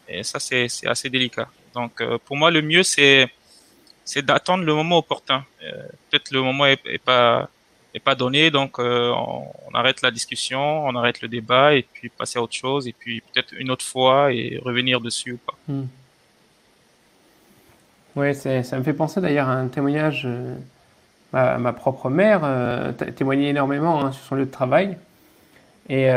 [0.07, 1.47] Et ça c'est assez délicat.
[1.74, 3.30] Donc euh, pour moi le mieux c'est
[4.17, 5.45] d'attendre le moment opportun.
[5.63, 7.49] Euh, peut-être le moment est, pas
[7.93, 12.09] est pas donné, donc euh, on, arrête la discussion, on arrête le débat et puis
[12.09, 15.57] passer à autre chose et puis peut-être une autre fois et revenir dessus ou pas.
[18.17, 20.28] Oui, ça me fait penser d'ailleurs à un témoignage.
[21.34, 22.41] Euh, ma, propre mère
[23.15, 24.97] témoignait énormément hein, sur son lieu de travail.
[25.89, 26.09] Et,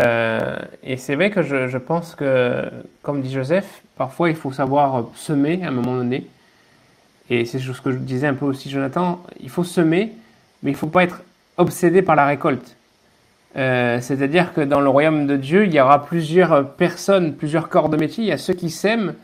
[0.82, 2.70] et c'est vrai que je, je, pense que,
[3.02, 6.28] comme dit Joseph, parfois il faut savoir semer à un moment donné
[7.30, 10.12] et c'est ce que je disais un peu aussi, Jonathan, il faut semer,
[10.62, 11.22] mais il ne faut pas être
[11.56, 12.76] obsédé par la récolte.
[13.56, 17.88] Euh, c'est-à-dire que dans le royaume de Dieu, il y aura plusieurs personnes, plusieurs corps
[17.88, 18.24] de métier.
[18.24, 19.14] Il y a ceux qui sèment,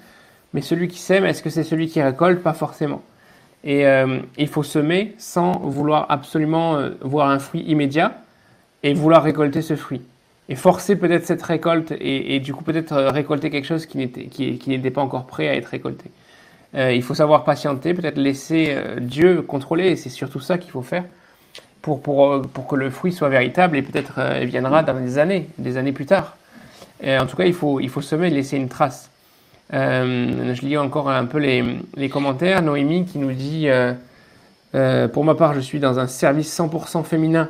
[0.55, 2.43] mais celui qui sème, est-ce que c'est celui qui récolte?
[2.43, 3.03] Pas forcément.
[3.63, 8.23] Et euh, il faut semer sans vouloir absolument euh, voir un fruit immédiat
[8.83, 10.03] et vouloir récolter ce fruit.
[10.49, 14.59] Et forcer peut-être cette récolte et, du coup peut-être récolter quelque chose qui n'était qui,
[14.59, 16.11] qui pas encore prêt à être récolté.
[16.75, 20.71] Euh, il faut savoir patienter, peut-être laisser euh, Dieu contrôler, et c'est surtout ça qu'il
[20.71, 21.05] faut faire
[21.83, 25.49] pour, pour, euh, pour que le fruit soit véritable et peut-être viendra dans des années,
[25.59, 26.37] des années plus tard.
[27.05, 29.11] en tout cas, il faut, il faut semer, laisser une trace.
[29.73, 31.65] Je lis encore un peu les,
[31.97, 32.63] les commentaires.
[32.63, 33.69] Noémie qui nous dit
[34.73, 37.49] Pour ma part, je suis dans un service 100% féminin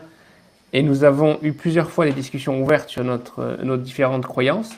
[0.72, 4.70] et nous avons eu plusieurs fois des discussions ouvertes sur notre, nos différentes croyances.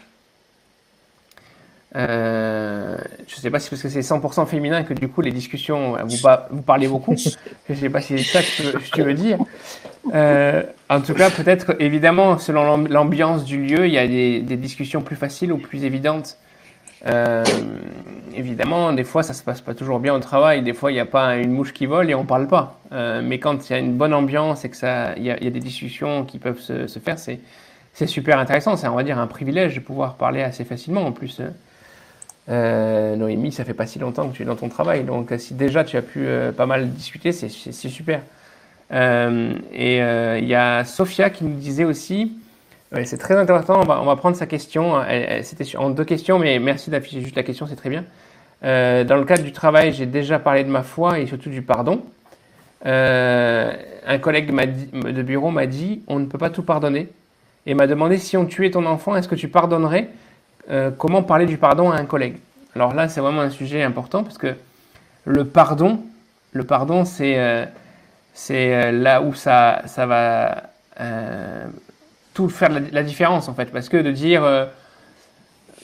[1.94, 2.96] Euh,
[3.28, 5.94] je ne sais pas si parce que c'est 100% féminin que du coup les discussions
[5.98, 6.16] euh, vous,
[6.50, 7.14] vous parlez beaucoup.
[7.68, 9.38] je ne sais pas si c'est ça que tu veux dire.
[10.14, 14.56] Euh, en tout cas, peut-être évidemment selon l'ambiance du lieu, il y a des, des,
[14.56, 16.38] discussions plus faciles ou plus évidentes.
[17.06, 17.44] Euh,
[18.34, 20.62] évidemment, des fois ça se passe pas toujours bien au travail.
[20.62, 22.80] Des fois il n'y a pas une mouche qui vole et on parle pas.
[22.92, 25.36] Euh, mais quand il y a une bonne ambiance et que ça, il y a,
[25.36, 28.76] des discussions qui peuvent se, faire, c'est super intéressant.
[28.76, 31.40] C'est on va dire un privilège de pouvoir parler assez facilement en plus.
[32.48, 35.54] Euh, Noémie, ça fait pas si longtemps que tu es dans ton travail, donc si
[35.54, 36.26] déjà tu as pu
[36.56, 38.20] pas mal discuter, c'est super.
[38.92, 42.32] Et il y a Sophia qui nous disait aussi,
[43.04, 45.02] c'est très intéressant, on va, prendre sa question,
[45.42, 48.04] c'était en deux questions, mais merci d'afficher juste la question, c'est très bien.
[48.62, 52.02] dans le cadre du travail, j'ai déjà parlé de ma foi et surtout du pardon.
[52.84, 57.08] un collègue de bureau m'a dit, on ne peut pas tout pardonner,
[57.66, 60.08] et m'a demandé si on tuait ton enfant, est-ce que tu pardonnerais
[60.70, 62.36] euh, comment parler du pardon à un collègue?
[62.74, 64.54] Alors là, c'est vraiment un sujet important parce que
[65.24, 66.00] le pardon,
[66.52, 67.64] le pardon, c'est euh,
[68.50, 70.62] euh, là où ça va
[72.34, 73.66] tout faire la, différence en fait.
[73.66, 74.42] Parce que de dire,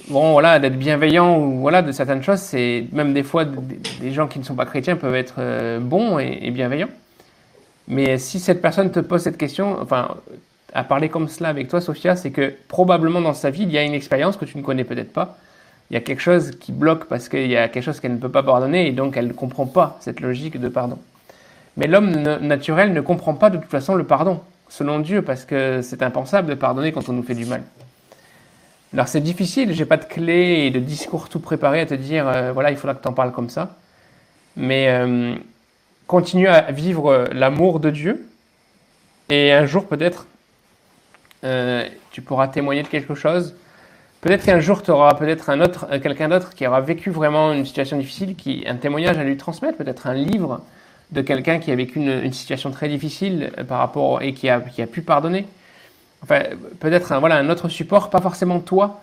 [0.08, 4.26] bon voilà, d'être bienveillant ou voilà, de certaines choses, c'est même des fois des gens
[4.26, 6.88] qui ne sont pas chrétiens peuvent être bons et, et, bienveillants.
[7.86, 10.16] Mais si cette personne te pose cette question, enfin,
[10.74, 13.78] à parler comme cela avec toi, Sophia, c'est que probablement dans sa vie, il y
[13.78, 15.38] a une expérience que tu ne connais peut-être pas.
[15.90, 18.18] Il y a quelque chose qui bloque parce qu'il y a quelque chose qu'elle ne
[18.18, 20.98] peut pas pardonner et donc elle ne comprend pas cette logique de pardon.
[21.76, 25.82] Mais l'homme naturel ne comprend pas de toute façon le pardon, selon Dieu, parce que
[25.82, 27.62] c'est impensable de pardonner quand on nous fait du mal.
[28.92, 32.26] Alors c'est difficile, j'ai pas de clé et de discours tout préparé à te dire,
[32.26, 33.76] euh, voilà, il faudra que tu en parles comme ça.
[34.56, 35.34] Mais euh,
[36.06, 38.26] continue à vivre l'amour de Dieu
[39.28, 40.26] et un jour peut-être
[41.44, 43.54] euh, tu pourras témoigner de quelque chose.
[44.20, 47.52] Peut-être qu'un jour, tu auras peut-être un autre, euh, quelqu'un d'autre qui aura vécu vraiment
[47.52, 50.60] une situation difficile, qui un témoignage à lui transmettre, peut-être un livre
[51.10, 54.60] de quelqu'un qui a vécu une, situation très difficile euh, par rapport et qui a,
[54.60, 55.46] qui a pu pardonner.
[56.22, 56.40] Enfin,
[56.80, 59.00] peut-être un, voilà, un autre support, pas forcément toi,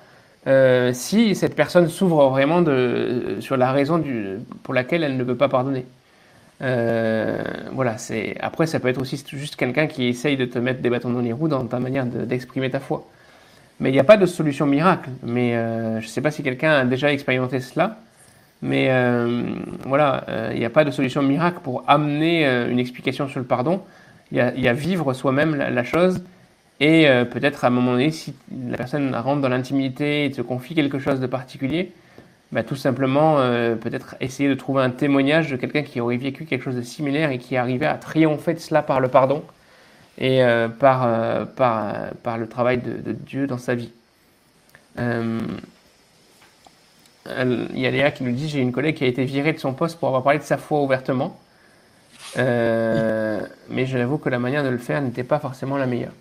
[0.93, 5.37] si cette personne s'ouvre vraiment de, sur la raison du, pour laquelle elle ne peut
[5.37, 5.85] pas pardonner.
[6.61, 7.43] Euh,
[7.73, 10.89] voilà, c'est après ça peut être aussi juste quelqu'un qui essaye de te mettre des
[10.89, 13.05] bâtons dans les roues dans ta manière d'exprimer ta foi.
[13.79, 15.09] Mais il n'y a pas de solution miracle.
[15.23, 17.97] Mais euh, je ne sais pas si quelqu'un a déjà expérimenté cela.
[18.65, 19.43] Mais euh,
[19.85, 23.81] voilà, il n'y a pas de solution miracle pour amener une explication sur le pardon.
[24.31, 26.23] Il y a, vivre soi-même la, chose.
[26.79, 28.33] Et peut-être à un moment donné, si
[28.67, 31.93] la personne rentre dans l'intimité et te confie quelque chose de particulier,
[32.51, 36.45] bah, tout simplement euh, peut-être essayer de trouver un témoignage de quelqu'un qui aurait vécu
[36.45, 39.43] quelque chose de similaire et qui arrivait à triompher de cela par le pardon
[40.17, 43.91] et euh, par, euh, par, par, le travail de, Dieu dans sa vie.
[47.27, 49.59] Il y a Léa qui nous dit j'ai une collègue qui a été virée de
[49.59, 51.39] son poste pour avoir parlé de sa foi ouvertement.
[52.35, 56.13] mais je l'avoue que la manière de le faire n'était pas forcément la meilleure.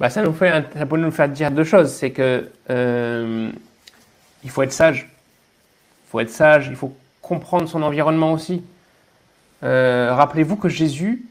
[0.00, 1.92] Bah, ça, nous fait, ça peut nous faire dire deux choses.
[1.92, 2.48] C'est que
[4.44, 5.08] il faut être sage
[6.12, 8.62] faut être sage, il faut comprendre son environnement aussi.
[9.62, 11.24] Euh, rappelez-vous que Jésus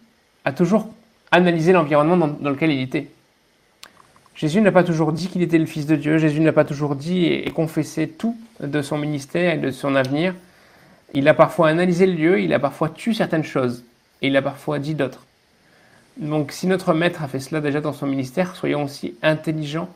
[0.44, 0.90] a toujours
[1.30, 3.08] analysé l'environnement dans, lequel il était.
[4.36, 6.96] Jésus n'a pas toujours dit qu'il était le Fils de Dieu, Jésus n'a pas toujours
[6.96, 10.34] dit et, confessé tout de son ministère et de son avenir.
[11.14, 13.84] Il a parfois analysé le lieu, il a parfois tué certaines choses,
[14.22, 15.26] et il a parfois dit d'autres.
[16.18, 19.90] Donc si notre Maître a fait cela déjà dans son ministère, soyons aussi intelligents,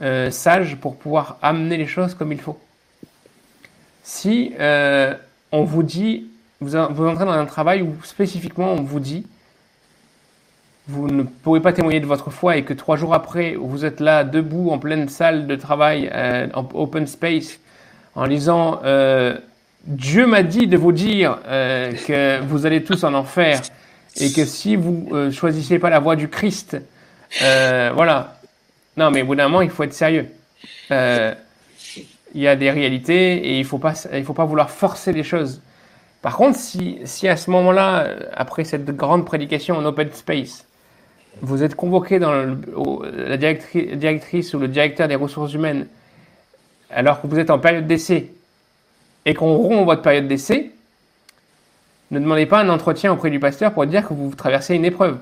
[0.00, 2.58] euh, sages pour pouvoir amener les choses comme il faut.
[4.04, 5.14] Si euh,
[5.50, 6.28] on vous dit,
[6.60, 9.26] vous, vous entrez dans un travail où spécifiquement on vous dit,
[10.88, 14.00] vous ne pouvez pas témoigner de votre foi et que trois jours après, vous êtes
[14.00, 17.58] là debout en pleine salle de travail, euh, en open space,
[18.14, 19.36] en lisant euh,
[19.84, 23.60] Dieu m'a dit de vous dire que vous allez tous en enfer
[24.16, 26.76] et que si vous ne choisissez pas la voie du Christ,
[27.40, 28.38] voilà.
[28.96, 30.26] Non, mais au bout d'un moment, il faut être sérieux
[32.36, 35.22] il y a des réalités et il faut pas, il faut pas vouloir forcer les
[35.22, 35.62] choses.
[36.20, 40.66] Par contre, si, si à ce moment-là, euh, après cette grande prédication en open space,
[41.42, 45.86] vous êtes convoqué dans la directrice, ou le directeur des ressources humaines,
[46.90, 48.32] alors que vous êtes en période d'essai
[49.24, 50.70] et qu'on rompt votre période d'essai,
[52.10, 55.18] ne demandez pas un entretien auprès du pasteur pour dire que vous traversez une épreuve.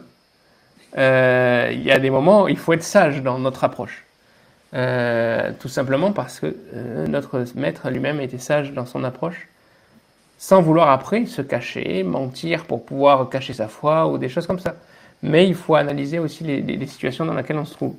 [0.99, 4.05] Euh, il y a des moments où il faut être sage dans notre approche.
[4.75, 9.49] Euh, tout simplement parce que euh, notre maître lui-même était sage dans son approche,
[10.37, 14.59] sans vouloir après se cacher, mentir pour pouvoir cacher sa foi ou des choses comme
[14.59, 14.75] ça.
[15.25, 17.95] Mais il faut analyser aussi les, situations dans lesquelles on se trouve.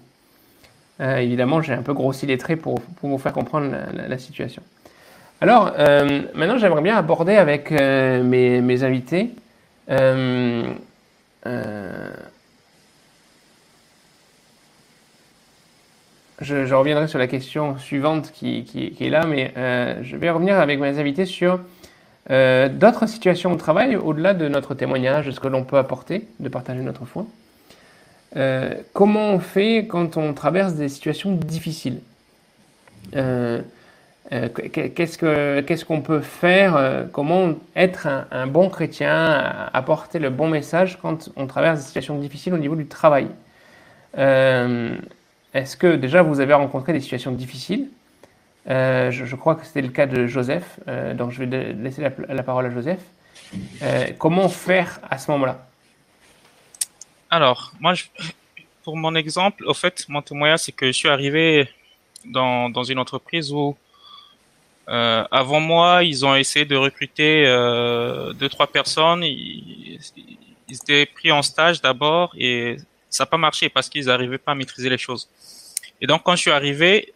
[1.01, 4.61] Euh, évidemment, j'ai un peu grossi les traits pour, vous faire comprendre la, situation.
[5.41, 5.73] Alors,
[6.34, 9.32] maintenant, j'aimerais bien aborder avec mes, mes, invités
[16.41, 20.80] je, reviendrai sur la question suivante qui, est là, mais euh, je vais revenir avec
[20.80, 21.59] mes invités sur
[22.32, 26.28] euh, d'autres situations au travail, au-delà de notre témoignage, de ce que l'on peut apporter,
[26.39, 27.26] de partager notre foi.
[28.36, 31.99] Euh, comment on fait quand on traverse des situations difficiles
[34.32, 41.45] Qu'est-ce qu'on peut faire Comment être un, bon chrétien, apporter le bon message quand on
[41.45, 43.28] traverse des situations difficiles au niveau du travail
[45.55, 47.88] est-ce que déjà vous avez rencontré des situations difficiles
[48.68, 52.43] euh, je, crois que c'était le cas de Joseph, euh, donc je vais laisser la,
[52.43, 52.99] parole à Joseph.
[53.84, 55.68] Euh, comment faire à ce moment-là?
[57.30, 57.93] Alors, moi,
[58.84, 61.70] pour mon exemple, au fait, mon témoignage, c'est que je suis arrivé
[62.26, 63.76] dans, une entreprise où,
[64.88, 67.45] avant moi, ils ont essayé de recruter
[68.39, 69.24] deux, trois personnes.
[69.24, 69.99] Ils,
[70.68, 74.55] étaient pris en stage d'abord et ça n'a pas marché parce qu'ils n'arrivaient pas à
[74.55, 75.30] maîtriser les choses.
[76.01, 77.13] Et donc quand je suis arrivé,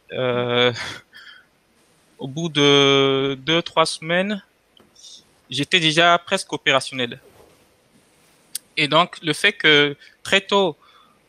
[2.19, 4.43] au bout de deux trois semaines,
[5.49, 7.19] j'étais déjà presque opérationnel.
[8.77, 10.77] Et donc le fait que très tôt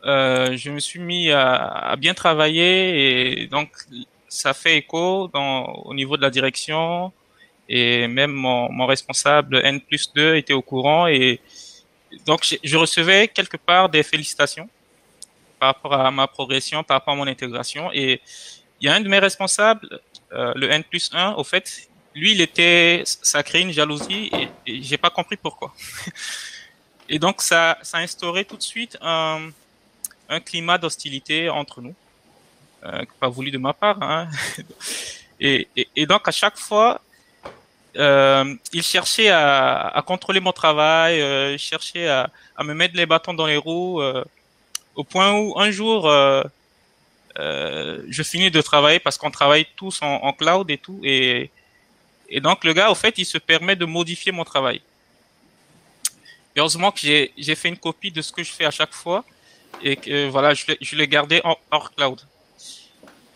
[0.04, 3.70] euh, je me suis mis à, à, bien travailler et donc
[4.28, 7.12] ça fait écho dans, au niveau de la direction
[7.68, 11.40] et même mon, mon responsable N plus 2 était au courant et
[12.24, 14.68] donc je recevais quelque part des félicitations
[15.58, 18.22] par rapport à ma progression, par rapport à mon intégration et
[18.80, 20.00] il y a un de mes responsables,
[20.32, 24.30] euh, le N plus 1, au fait, lui, il était, ça a créé une jalousie
[24.32, 25.74] et, et j'ai pas compris pourquoi.
[27.08, 29.50] et donc ça, ça a instauré tout de suite un,
[30.28, 31.94] un climat d'hostilité entre nous,
[32.84, 34.02] euh, pas voulu de ma part.
[34.02, 34.28] Hein.
[35.40, 37.00] et, et, donc à chaque fois,
[37.96, 42.96] euh, il cherchait à, à, contrôler mon travail, euh, il cherchait à, à, me mettre
[42.96, 44.24] les bâtons dans les roues, euh,
[44.94, 46.10] au point où un jour,
[47.38, 51.50] euh, euh, je finis de travailler parce qu'on travaille tous en, cloud et tout, et,
[52.28, 54.80] et donc le gars, au fait, il se permet de modifier mon travail.
[56.56, 59.24] heureusement que j'ai fait une copie de ce que je fais à chaque fois
[59.82, 62.20] et que voilà, je, l'ai gardé hors cloud.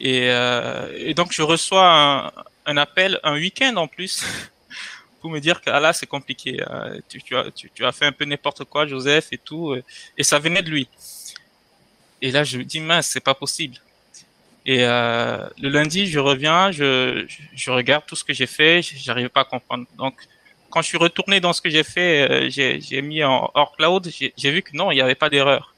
[0.00, 2.32] Et, euh, et, donc je reçois
[2.66, 4.24] un, appel un week-end en plus
[5.20, 8.64] pour me dire que ah là c'est compliqué, euh, tu, as fait un peu n'importe
[8.64, 9.74] quoi, Joseph et tout,
[10.18, 10.88] et ça venait de lui.
[12.24, 13.76] Et là je me dis mince, c'est pas possible.
[14.64, 19.42] Et euh, le lundi je reviens, je, regarde tout ce que j'ai fait, j'arrive pas
[19.42, 19.84] à comprendre.
[19.98, 20.14] Donc
[20.70, 24.10] quand je suis retourné dans ce que j'ai fait, euh, j'ai mis en hors cloud,
[24.38, 25.74] j'ai vu que non, il n'y avait pas d'erreur.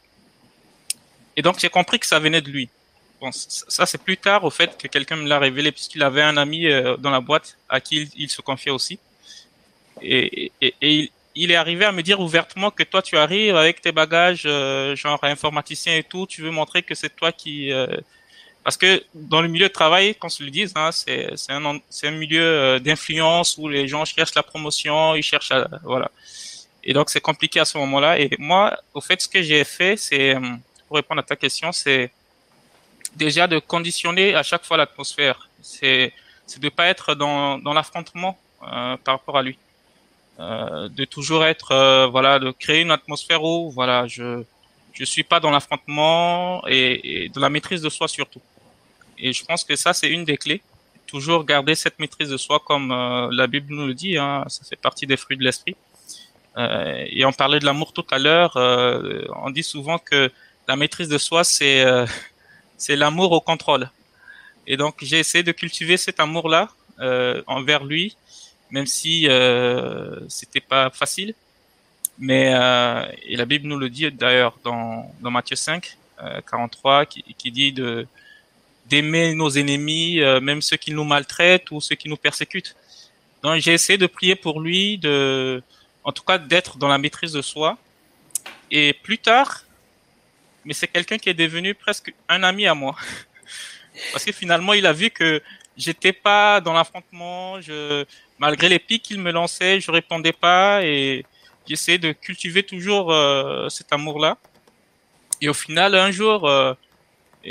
[1.36, 2.68] Et donc j'ai compris que ça venait de lui.
[3.32, 6.68] Ça c'est plus tard au fait que quelqu'un me l'a révélé puisqu'il avait un ami
[6.68, 9.01] euh, dans la boîte à qui il, il se confiait aussi.
[10.01, 13.80] Et, et, et il, est arrivé à me dire ouvertement que toi tu arrives avec
[13.80, 17.87] tes bagages euh, genre informaticien et tout, tu veux montrer que c'est toi qui euh,
[18.64, 22.43] parce que dans le milieu de travail, qu'on se le dise, hein, c'est un milieu
[22.43, 26.11] euh, d'influence où les gens cherchent la promotion, ils cherchent à, voilà.
[26.82, 28.18] Et donc c'est compliqué à ce moment-là.
[28.18, 30.34] Et moi, au fait, ce que j'ai fait, c'est
[30.89, 32.11] pour répondre à ta question, c'est
[33.14, 35.49] déjà de conditionner à chaque fois l'atmosphère.
[35.62, 36.12] C'est
[36.49, 39.59] c'est de pas être dans l'affrontement par rapport à lui,
[40.39, 44.43] euh, de toujours être euh, voilà, de créer une atmosphère où voilà, je
[44.93, 48.41] je suis pas dans l'affrontement et, et de la maîtrise de soi surtout.
[49.18, 50.62] Et je pense que ça c'est une des clés.
[51.07, 54.64] Toujours garder cette maîtrise de soi comme euh, la Bible nous le dit, hein, ça
[54.64, 55.76] fait partie des fruits de l'esprit.
[56.57, 58.57] Euh, et on parlait de l'amour tout à l'heure.
[58.57, 60.30] Euh, on dit souvent que
[60.68, 61.84] la maîtrise de soi, c'est
[62.76, 63.91] c'est l'amour au contrôle.
[64.66, 66.68] Et donc j'ai essayé de cultiver cet amour-là
[67.01, 68.16] euh, envers lui,
[68.70, 71.34] même si euh, c'était pas facile.
[72.18, 75.96] Mais euh, et la Bible nous le dit d'ailleurs dans, dans Matthieu 5,
[76.50, 78.06] 43, qui, qui dit de
[78.86, 82.76] d'aimer nos ennemis, même ceux qui nous maltraitent ou ceux qui nous persécutent.
[83.42, 85.62] Donc j'ai essayé de prier pour lui, de
[86.04, 87.76] en tout cas d'être dans la maîtrise de soi.
[88.70, 89.64] Et plus tard,
[90.64, 92.96] mais c'est quelqu'un qui est devenu presque un ami à moi.
[94.12, 95.42] Parce que finalement, il a vu que
[95.77, 98.05] j'étais pas dans l'affrontement, je,
[98.39, 101.24] malgré les pics qu'il me lançait, je répondais pas et
[101.66, 104.39] j'essayais de cultiver toujours euh, cet amour-là.
[105.41, 106.72] Et au final, un jour, euh,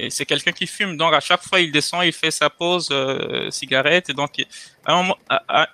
[0.10, 3.50] c'est quelqu'un qui fume, donc à chaque fois il descend, il fait sa pause euh,
[3.52, 4.10] cigarette.
[4.10, 4.32] Et donc
[4.86, 5.14] un,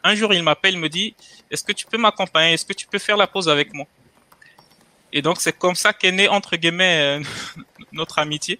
[0.03, 1.15] un jour, il m'appelle, il me dit
[1.49, 2.53] "Est-ce que tu peux m'accompagner?
[2.53, 3.87] Est-ce que tu peux faire la pause avec moi
[5.11, 7.23] Et donc c'est comme ça qu'est né entre guillemets euh,
[7.91, 8.59] notre amitié.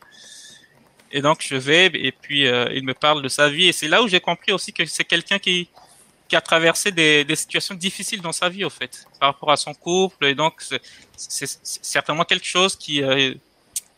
[1.12, 3.88] Et donc je vais et puis euh, il me parle de sa vie et c'est
[3.88, 5.68] là où j'ai compris aussi que c'est quelqu'un qui
[6.28, 9.58] qui a traversé des, des, situations difficiles dans sa vie au fait par rapport à
[9.58, 10.54] son couple et donc
[11.18, 13.34] c'est certainement quelque chose qui euh,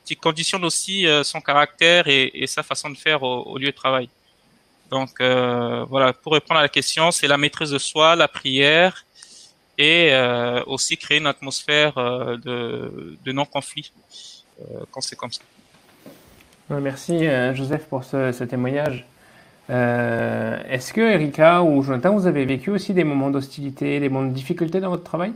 [0.05, 3.67] qui conditionne aussi euh, son caractère et, et, sa façon de faire au, au lieu
[3.67, 4.09] de travail.
[4.93, 9.05] Donc euh, voilà, pour répondre à la question, c'est la maîtrise de soi, la prière
[9.75, 13.91] et euh, aussi créer une atmosphère euh, de, de non-conflit
[14.91, 15.41] quand c'est comme ça.
[16.81, 19.05] Merci Joseph pour ce, témoignage.
[19.69, 24.33] Est-ce que Erika ou Jonathan, vous avez vécu aussi des moments d'hostilité, des moments de
[24.33, 25.33] difficulté dans votre travail?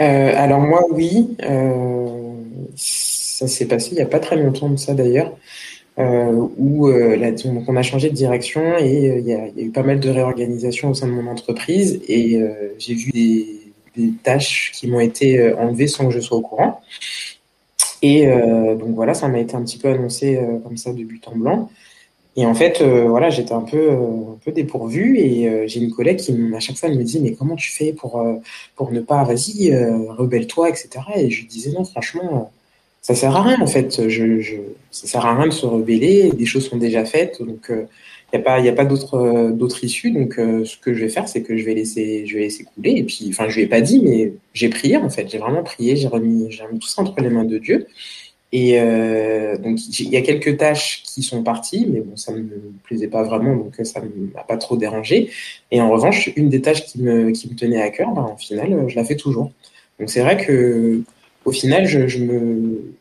[0.00, 1.36] Euh, alors moi, oui.
[1.42, 2.32] Euh,
[2.76, 5.36] ça s'est passé il n'y a pas très longtemps de ça d'ailleurs,
[5.98, 7.34] euh, où euh,
[7.68, 10.94] on a changé de direction et il y, a, eu pas mal de réorganisation au
[10.94, 12.40] sein de mon entreprise et
[12.78, 13.56] j'ai vu des,
[14.22, 16.80] tâches qui m'ont été enlevées sans que je sois au courant.
[18.02, 21.36] Et donc voilà, ça m'a été un petit peu annoncé comme ça de but en
[21.36, 21.68] blanc.
[22.36, 25.80] Et en fait, euh, voilà, j'étais un peu, euh, un peu dépourvu et euh, j'ai
[25.80, 28.24] une collègue qui, à chaque fois, me dit mais comment tu fais pour,
[28.76, 30.88] pour ne pas, vas-y, rebelle-toi, etc.
[31.16, 32.52] Et je disais non, franchement,
[33.02, 34.08] ça sert à rien en fait.
[34.08, 34.56] Je, je,
[34.90, 36.30] ça sert à rien de se rebeller.
[36.32, 37.72] Des choses sont déjà faites, donc
[38.32, 40.10] il n'y a pas, y a pas d'autre d'autre issue.
[40.10, 42.92] Donc ce que je vais faire, c'est que je vais laisser, je vais laisser couler.
[42.92, 45.28] Et puis, enfin, je lui ai pas dit, mais j'ai prié en fait.
[45.28, 45.96] J'ai vraiment prié.
[45.96, 47.86] J'ai remis, j'ai remis tout ça entre les mains de Dieu.
[48.52, 52.38] Et euh, donc, il y a quelques tâches qui sont parties, mais bon, ça ne
[52.38, 55.30] me plaisait pas vraiment, donc ça ne m'a pas trop dérangé.
[55.70, 58.36] Et en revanche, une des tâches qui me, qui me tenait à cœur, ben, au
[58.36, 59.52] final, je la fais toujours.
[60.00, 61.02] Donc, c'est vrai que
[61.44, 62.92] au final, je, je, me,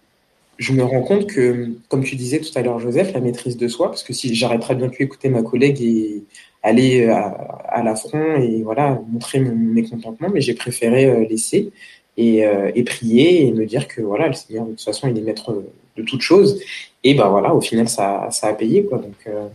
[0.59, 3.67] je me rends compte que, comme tu disais tout à l'heure, Joseph, la maîtrise de
[3.67, 6.23] soi, parce que si très bien pu écouter ma collègue et
[6.61, 7.27] aller à,
[7.69, 11.71] à l'affront et voilà, montrer mon mécontentement, mais j'ai préféré euh, laisser
[12.17, 15.17] et, euh, et, prier et me dire que voilà, le Seigneur, de toute façon, il
[15.17, 15.63] est maître
[15.95, 16.61] de toutes choses.
[17.03, 18.83] Et ben voilà, au final, ça, a payé.
[18.85, 18.97] Quoi.
[18.97, 19.47] Donc, euh,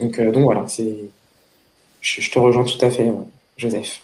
[0.00, 0.96] euh, voilà, c'est,
[2.00, 3.12] je, te rejoins tout à fait,
[3.58, 4.00] Joseph.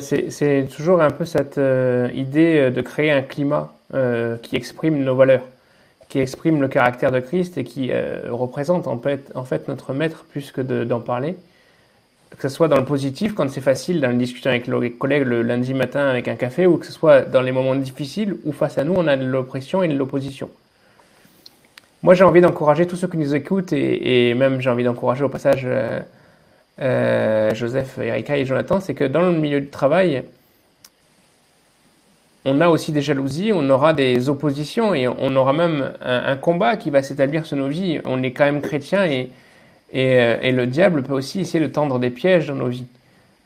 [0.00, 5.14] C'est toujours un peu cette euh, idée de créer un climat euh, qui exprime nos
[5.14, 5.44] valeurs,
[6.08, 10.50] qui exprime le caractère de Christ et qui euh, représente en fait, notre maître plus
[10.50, 11.36] que d'en parler
[12.38, 15.22] que ce soit dans le positif, quand c'est facile, dans une discussion avec les collègues
[15.22, 18.52] le lundi matin avec un café, ou que ce soit dans les moments difficiles où
[18.52, 20.50] face à nous, on a de l'oppression et de l'opposition.
[22.02, 25.30] Moi, j'ai envie d'encourager tous ceux qui nous écoutent, et même j'ai envie d'encourager au
[25.30, 25.66] passage
[26.80, 30.24] euh, Joseph, Erika et Jonathan, c'est que dans le milieu du travail,
[32.44, 36.76] on a aussi des jalousies, on aura des oppositions, et on aura même un, combat
[36.76, 38.00] qui va s'établir sur nos vies.
[38.04, 39.30] On est quand même chrétien, et
[39.92, 42.86] et, euh, le diable peut aussi essayer de tendre des pièges dans nos vies.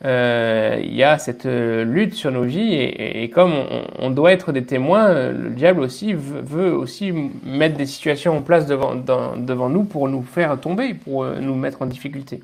[0.02, 3.52] Euh, il y a cette lutte sur nos vies et, comme
[3.98, 7.12] on, doit être des témoins, le diable aussi veut, aussi
[7.44, 11.82] mettre des situations en place devant, devant nous pour nous faire tomber, pour nous mettre
[11.82, 12.40] en difficulté.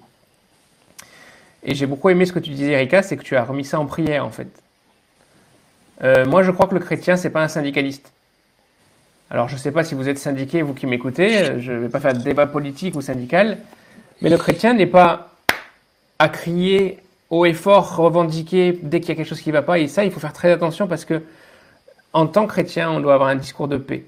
[1.67, 3.79] Et j'ai beaucoup aimé ce que tu disais, Erika, c'est que tu as remis ça
[3.81, 4.49] en prière en fait.
[6.03, 8.12] Euh, moi, je crois que le chrétien, c'est pas un syndicaliste.
[9.31, 11.89] Alors, je ne sais pas si vous êtes syndiqué, vous qui m'écoutez, je ne vais
[11.89, 13.59] pas faire de débat politique ou syndical,
[14.23, 15.31] mais le chrétien n'est pas
[16.21, 17.01] à crier
[17.31, 19.81] haut et fort, revendiquer dès qu'il y a quelque chose qui ne va pas.
[19.81, 21.23] Et ça, il faut faire très attention parce que,
[22.12, 24.05] en tant que chrétien, on doit avoir un discours de paix.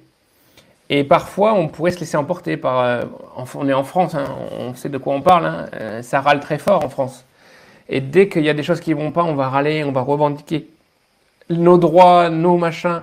[0.90, 2.80] Et parfois, on pourrait se laisser emporter par.
[2.80, 3.02] Euh,
[3.54, 5.46] on est en France, hein, on sait de quoi on parle.
[5.46, 7.24] Hein, euh, ça râle très fort en France.
[7.88, 10.02] Et dès qu'il y a des choses qui vont pas, on va râler, on va
[10.02, 10.68] revendiquer
[11.50, 13.02] nos droits, nos machins.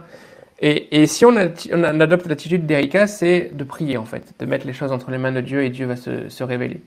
[0.60, 4.92] Et, si on, adopte l'attitude d'Erika, c'est de prier en fait, de mettre les choses
[4.92, 6.82] entre les mains de Dieu et Dieu va se, révéler.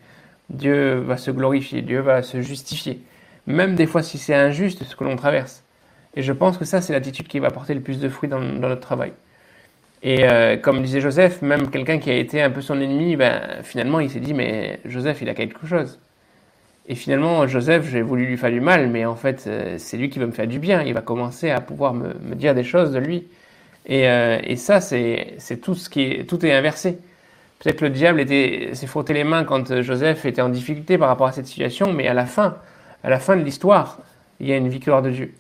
[0.49, 3.03] Dieu va se glorifier, Dieu va se justifier.
[3.47, 5.65] Même des fois si c'est injuste ce que l'on traverse.
[6.17, 8.41] Et je pense que ça, c'est l'attitude qui va porter le plus de fruits dans,
[8.41, 9.13] dans notre travail.
[10.03, 13.63] Et euh, comme disait Joseph, même quelqu'un qui a été un peu son ennemi, ben,
[13.63, 15.99] finalement, il s'est dit, mais Joseph, il a quelque chose.
[16.89, 20.09] Et finalement, Joseph, j'ai voulu lui faire du mal, mais en fait, euh, c'est lui
[20.09, 20.83] qui va me faire du bien.
[20.83, 23.29] Il va commencer à pouvoir me, dire des choses de lui.
[23.85, 26.99] Et, euh, ça, c'est tout ce qui est, tout est inversé.
[27.59, 31.33] Peut-être le diable s'est frotté les mains quand Joseph était en difficulté par rapport à
[31.33, 32.57] cette situation, mais à la fin,
[33.05, 33.99] à la fin de l'histoire,
[34.41, 35.35] il y a une victoire de Dieu.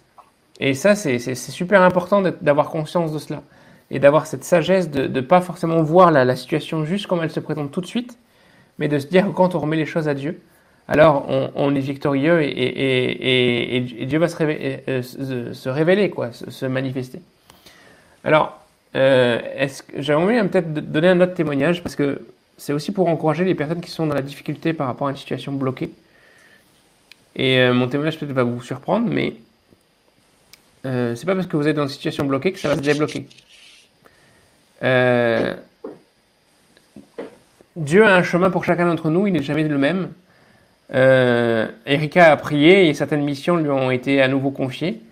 [0.61, 3.43] Et ça, c'est super important d'avoir conscience de cela.
[3.91, 7.41] Et d'avoir cette sagesse de ne pas forcément voir la, situation juste comme elle se
[7.41, 8.19] présente tout de suite,
[8.79, 10.41] mais de se dire que quand on remet les choses à Dieu,
[10.89, 16.67] alors on, est victorieux et, Dieu va se révéler, euh, se, révéler quoi, se, se
[16.67, 17.21] manifester.
[18.25, 18.59] Alors,
[18.97, 19.39] euh,
[19.97, 22.23] j'aimerais envie peut-être donner un autre témoignage parce que
[22.57, 25.17] c'est aussi pour encourager les personnes qui sont dans la difficulté par rapport à une
[25.17, 25.91] situation bloquée.
[27.37, 29.35] Et euh, mon témoignage peut-être va vous surprendre, mais
[30.85, 32.81] euh, c'est pas parce que vous êtes dans une situation bloquée que ça va se
[32.81, 33.27] débloquer.
[34.83, 35.55] Euh,
[37.77, 40.11] Dieu a un chemin pour chacun d'entre nous, il n'est jamais le même.
[40.95, 45.03] Euh, Erika a prié et certaines missions lui ont été à nouveau confiées.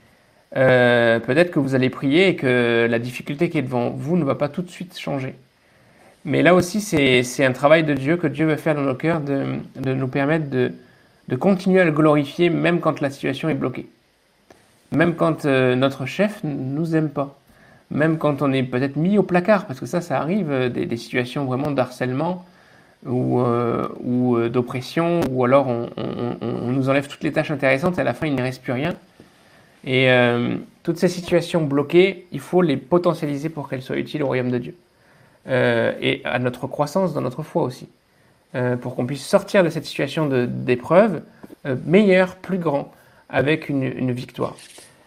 [0.56, 4.24] Euh, peut-être que vous allez prier et que la difficulté qui est devant vous ne
[4.24, 5.34] va pas tout de suite changer.
[6.24, 9.20] Mais là aussi, c'est un travail de Dieu que Dieu veut faire dans nos cœurs,
[9.20, 9.60] de,
[9.92, 10.72] nous permettre de,
[11.36, 13.88] continuer à le glorifier même quand la situation est bloquée.
[14.92, 17.38] Même quand euh, notre chef ne nous aime pas.
[17.90, 20.96] Même quand on est peut-être mis au placard, parce que ça, ça arrive, des, des
[20.96, 22.44] situations vraiment d'harcèlement
[23.04, 28.00] ou, euh, ou euh, d'oppression, ou alors on, nous enlève toutes les tâches intéressantes et
[28.00, 28.94] à la fin, il ne reste plus rien.
[29.86, 34.26] Et euh, toutes ces situations bloquées, il faut les potentialiser pour qu'elles soient utiles au
[34.26, 34.74] royaume de Dieu.
[35.48, 37.88] Euh, et à notre croissance dans notre foi aussi.
[38.80, 41.20] Pour qu'on puisse sortir de cette situation d'épreuve
[41.66, 42.90] euh, meilleur, plus grand,
[43.28, 44.56] avec une, une, victoire.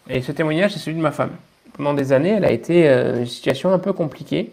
[0.07, 1.31] Et ce témoignage, c'est celui de ma femme.
[1.73, 4.51] Pendant des années, elle a été une situation un peu compliquée.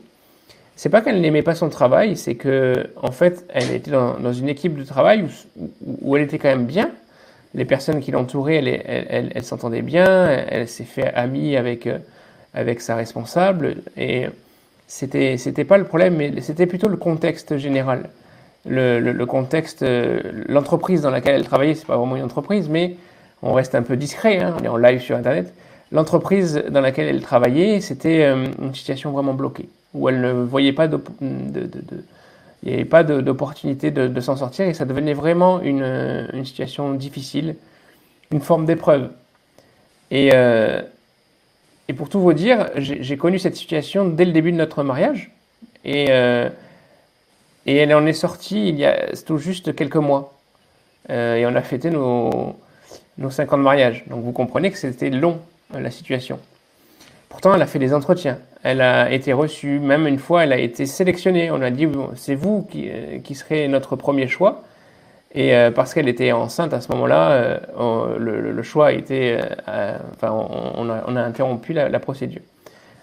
[0.76, 4.48] C'est pas qu'elle n'aimait pas son travail, c'est que, en fait, elle était dans, une
[4.48, 5.24] équipe de travail
[6.02, 6.90] où, elle était quand même bien,
[7.54, 11.88] les personnes qui l'entouraient, elle, elle, s'entendait bien, elle, s'est fait amie avec,
[12.52, 13.76] avec sa responsable.
[13.96, 14.26] Et
[14.86, 18.10] c'était, c'était pas le problème, mais c'était plutôt le contexte général.
[18.68, 22.96] Le, contexte, euh, l'entreprise dans laquelle elle travaillait, c'est pas vraiment une entreprise, mais
[23.42, 25.52] on reste un peu discret, hein, on est en live sur Internet.
[25.92, 30.72] L'entreprise dans laquelle elle travaillait, c'était euh, une situation vraiment bloquée, où elle ne voyait
[30.72, 31.00] pas de,
[32.62, 37.56] il n'y avait pas d'opportunité de, s'en sortir et ça devenait vraiment une, situation difficile,
[38.30, 39.10] une forme d'épreuve.
[40.10, 40.82] Et, euh,
[41.96, 45.30] pour tout vous dire, j'ai connu cette situation dès le début de notre mariage.
[45.84, 46.48] Et, euh,
[47.66, 50.34] et elle en est sortie il y a tout juste quelques mois.
[51.10, 52.56] Euh, et on a fêté nos,
[53.18, 54.04] nos 5 ans de mariage.
[54.08, 55.40] Donc vous comprenez que c'était long,
[55.72, 56.40] la situation.
[57.28, 58.38] Pourtant, elle a fait des entretiens.
[58.68, 61.52] Elle a été reçue, même une fois, elle a été sélectionnée.
[61.52, 61.86] On a dit,
[62.16, 64.64] c'est vous qui, euh, qui serez notre premier choix.
[65.32, 69.38] Et euh, parce qu'elle était enceinte à ce moment-là, euh, le, choix a été,
[69.68, 72.40] enfin, on, a, interrompu la, procédure.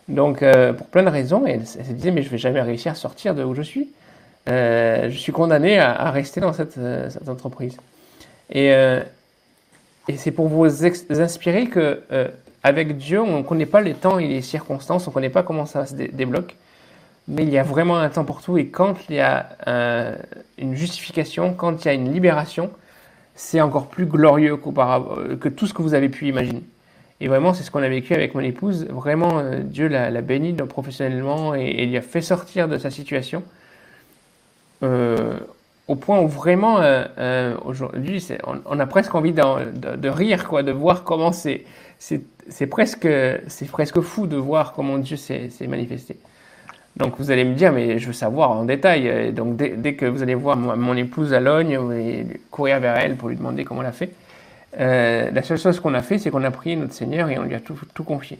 [0.10, 0.44] Donc,
[0.78, 3.46] pour plein de raisons, elle, se disait, mais je vais jamais réussir à sortir de
[3.46, 3.88] où je suis.
[4.48, 6.78] je suis condamné à, à rester dans cette,
[7.10, 7.78] cette entreprise.
[8.52, 12.02] Et, et c'est pour vous inspirer que
[12.64, 15.44] avec Dieu, on ne connaît pas les temps et les circonstances, on ne connaît pas
[15.44, 16.56] comment ça se débloque
[17.28, 18.58] mais il y a vraiment un temps pour tout.
[18.58, 20.16] Et quand il y a euh,
[20.58, 22.70] une justification, quand il y a une libération,
[23.36, 26.64] c'est encore plus glorieux euh, que tout ce que vous avez pu imaginer.
[27.22, 28.86] Et vraiment, c'est ce qu'on a vécu avec mon épouse.
[28.90, 33.44] Vraiment, euh, Dieu l'a béni professionnellement et, il lui a fait sortir de sa situation.
[34.82, 36.82] au point où vraiment,
[37.64, 41.64] aujourd'hui, on, on, a presque envie de, de, rire, quoi, de voir comment c'est,
[42.50, 43.08] c'est presque,
[43.48, 46.18] c'est presque fou de voir comment Dieu s'est manifesté.
[46.96, 49.34] Donc vous allez me dire, mais je veux savoir en détail.
[49.34, 53.16] donc dès, que vous allez voir mon, épouse à Logne, vous allez courir vers elle
[53.16, 54.12] pour lui demander comment elle a fait.
[54.80, 57.44] Euh, la seule chose qu'on a fait, c'est qu'on a prié notre Seigneur et on
[57.44, 58.40] lui a tout, tout confié.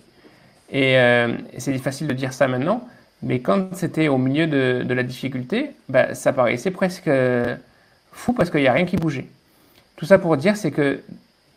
[0.72, 2.88] Et euh, c'est facile de dire ça maintenant,
[3.22, 7.10] mais quand c'était au milieu de, de la difficulté, bah, ça paraissait presque
[8.12, 9.28] fou parce qu'il n'y a rien qui bougeait.
[9.96, 11.02] Tout ça pour dire, c'est que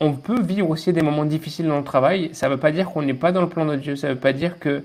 [0.01, 2.30] on peut vivre aussi des moments difficiles dans le travail.
[2.32, 3.97] Ça ne veut pas dire qu'on n'est pas dans le plan de Dieu.
[3.97, 4.84] Ça ne veut pas dire que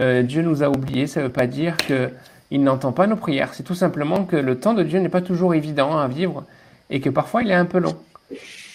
[0.00, 3.54] euh, Dieu nous a oubliés, ça ne veut pas dire qu'il n'entend pas nos prières.
[3.54, 6.44] C'est tout simplement que le temps de Dieu n'est pas toujours évident à vivre
[6.88, 7.96] et que parfois il est un peu long.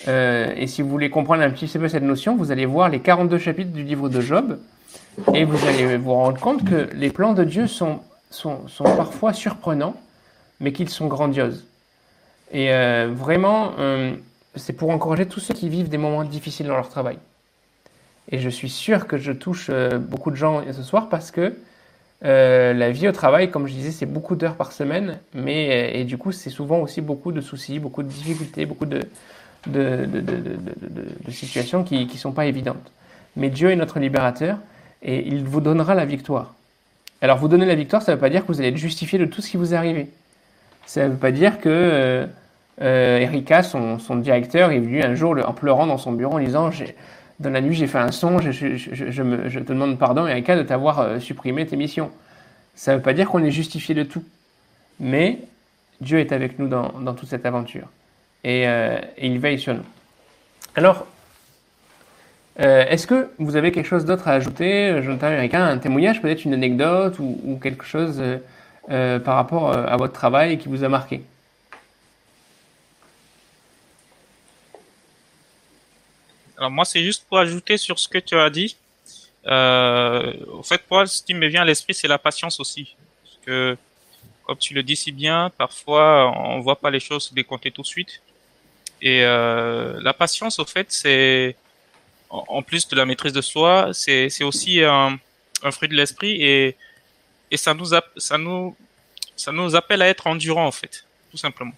[0.08, 3.00] Euh, et si vous voulez comprendre un petit peu cette notion, vous allez voir les
[3.00, 4.60] 42 chapitres du livre de Job
[5.34, 8.00] et vous allez vous rendre compte que les plans de Dieu sont,
[8.30, 9.96] sont, parfois surprenants,
[10.60, 11.66] mais qu'ils sont grandioses.
[12.52, 13.72] Et euh, vraiment,
[14.56, 17.18] c'est pour encourager tous ceux qui vivent des moments difficiles dans leur travail.
[18.32, 21.54] Et je suis sûr que je touche euh, beaucoup de gens ce soir parce que
[22.24, 26.00] euh, la vie au travail, comme je disais, c'est beaucoup d'heures par semaine, mais euh,
[26.00, 29.02] et du coup, c'est souvent aussi beaucoup de soucis, beaucoup de difficultés, beaucoup de,
[31.30, 32.92] situations qui ne sont pas évidentes.
[33.36, 34.58] Mais Dieu est notre libérateur
[35.02, 36.54] et il vous donnera la victoire.
[37.22, 39.18] Alors, vous donner la victoire, ça ne veut pas dire que vous allez être justifié
[39.20, 40.10] de tout ce qui vous est arrivé.
[40.86, 42.28] Ça ne veut pas dire que
[42.80, 46.72] Erika, son, directeur, est venu un jour en pleurant dans son bureau en disant
[47.40, 51.20] dans la nuit, j'ai fait un son, je, te demande pardon, Erika, de t'avoir euh,
[51.20, 52.12] supprimé tes missions.
[52.76, 54.24] Ça ne veut pas dire qu'on est justifié de tout.
[55.00, 55.40] Mais
[56.02, 57.88] Dieu est avec nous dans, toute cette aventure.
[58.46, 59.86] Euh, et, il veille sur nous.
[60.76, 61.06] Alors,
[62.60, 66.46] euh, est-ce que vous avez quelque chose d'autre à ajouter, Jonathan Erika, un témoignage, peut-être
[66.46, 68.22] une anecdote ou quelque chose
[68.88, 71.24] par rapport à votre travail qui vous a marqué?
[76.64, 78.78] Alors moi, c'est juste pour ajouter sur ce que tu as dit.
[79.48, 82.96] Euh, au fait, moi, ce qui me vient à l'esprit, c'est la patience aussi.
[83.22, 83.78] Parce que,
[84.46, 87.82] comme tu le dis si bien, parfois, on voit pas les choses se décompter tout
[87.82, 88.22] de suite.
[89.02, 91.58] Et euh, la patience, au fait, c'est
[92.30, 95.20] en plus de la maîtrise de soi, c'est aussi un,
[95.64, 96.78] un, fruit de l'esprit et,
[97.52, 98.76] et ça nous ça nous
[99.36, 101.76] ça nous appelle à être endurant en fait, tout simplement.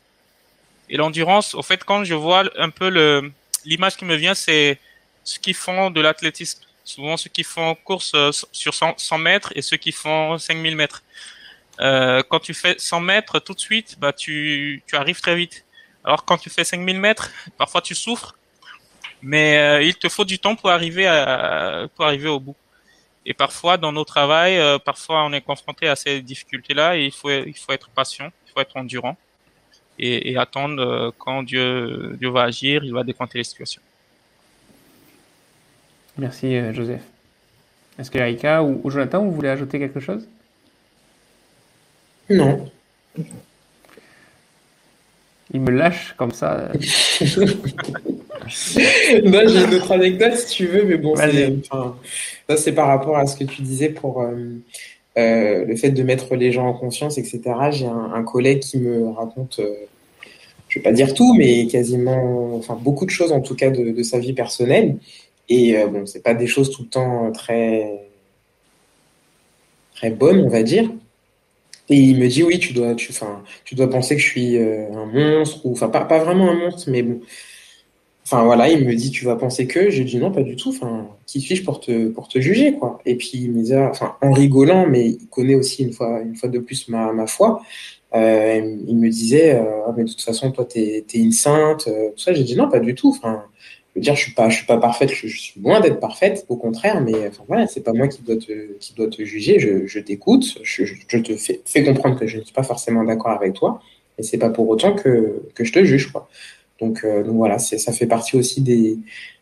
[0.90, 3.34] Et l'endurance, au fait, quand je vois un peu le
[3.66, 4.80] l'image qui me vient, c'est
[5.24, 6.62] ceux qui font de l'athlétisme.
[6.84, 11.04] Souvent ceux qui font course euh, sur 100, mètres et ceux qui font 5000 mètres.
[11.82, 15.66] Euh, quand tu fais 100 mètres tout de suite, bah tu, arrives très vite.
[16.04, 18.36] Alors quand tu fais 5000 mètres, parfois tu souffres,
[19.24, 21.08] mais euh, il te faut du temps pour arriver
[22.28, 22.56] au bout.
[23.26, 27.32] Et parfois dans nos travails, parfois on est confronté à ces difficultés-là et il faut
[27.32, 29.18] être patient, il faut être endurant
[30.00, 33.82] et, et attendre euh, quand Dieu, Dieu va agir, il va décompter les situations.
[36.18, 37.02] Merci euh, Joseph.
[38.00, 40.28] Est-ce que Erika ou, Jonathan, vous voulez ajouter quelque chose?
[42.30, 42.70] Non.
[45.54, 46.72] il me lâche comme ça.
[46.74, 46.80] non,
[48.44, 53.38] j'ai une autre anecdote si tu veux, mais bon, ça c'est par rapport à ce
[53.38, 54.58] que tu disais pour euh,
[55.18, 57.42] euh, le fait de mettre les gens en conscience, etc.
[57.72, 59.74] J'ai un, collègue qui me raconte, euh,
[60.68, 64.04] je vais pas dire tout, mais quasiment, enfin beaucoup de choses en tout cas de,
[64.04, 64.98] sa vie personnelle.
[65.48, 68.08] Et bon, c'est pas des choses tout le temps très
[69.94, 70.92] très bonnes, on va dire.
[71.88, 74.58] Et il me dit oui, tu dois, tu, enfin, tu dois penser que je suis
[74.58, 77.22] un monstre ou, enfin, pas, pas vraiment un monstre, mais bon,
[78.26, 80.70] Enfin voilà, il me dit tu vas penser que, j'ai dit non pas du tout.
[80.70, 83.00] Enfin, qui suis-je pour te pour te juger quoi?
[83.06, 86.50] Et puis il dit, enfin en rigolant, mais il connaît aussi une fois une fois
[86.50, 87.62] de plus ma, foi.
[88.16, 91.88] Euh, il me disait euh, ah, mais de toute façon toi t'es es une sainte.
[91.88, 93.10] Euh, tout ça, j'ai dit non pas du tout.
[93.10, 93.44] Enfin,
[93.94, 96.46] je veux dire je suis pas je suis pas parfaite, je, suis loin d'être parfaite,
[96.50, 97.02] au contraire.
[97.02, 99.60] Mais voilà, c'est pas moi qui dois te juger.
[99.60, 103.82] Je, t'écoute, je, te fais, comprendre que je ne suis pas forcément d'accord avec toi,
[104.18, 106.28] et c'est pas pour autant que que je te juge quoi.
[106.80, 108.98] Donc, euh, donc voilà, ça fait partie aussi des,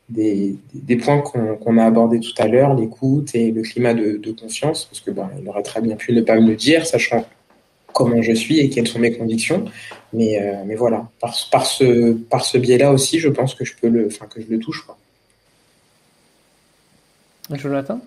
[0.10, 4.32] des, des points qu'on a abordés tout à l'heure, l'écoute et le climat de, de
[4.32, 7.26] confiance, parce que ben, il aurait très bien pu ne pas me le dire, sachant
[7.92, 9.66] comment je suis et quelles sont mes convictions.
[10.14, 13.74] Mais, euh, mais voilà, par, par ce, par ce biais-là aussi, je pense que je
[13.80, 14.86] peux le, enfin que je le touche.
[14.86, 14.98] Quoi.
[17.58, 18.00] Jonathan?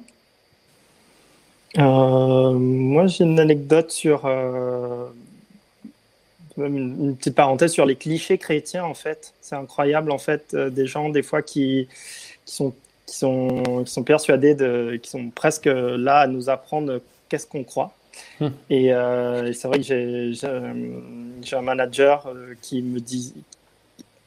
[1.78, 5.06] Euh, Moi, j'ai une anecdote sur euh,
[6.58, 9.34] une, petite parenthèse sur les clichés chrétiens, en fait.
[9.40, 11.88] C'est incroyable, en fait, euh, des gens, des fois, qui,
[12.44, 12.74] qui, sont,
[13.06, 17.64] qui, sont, qui sont persuadés, de, qui sont presque là à nous apprendre qu'est-ce qu'on
[17.64, 17.92] croit.
[18.40, 18.48] Hmm.
[18.70, 23.34] Et, euh, c'est vrai que j'ai un manager euh, qui me dit.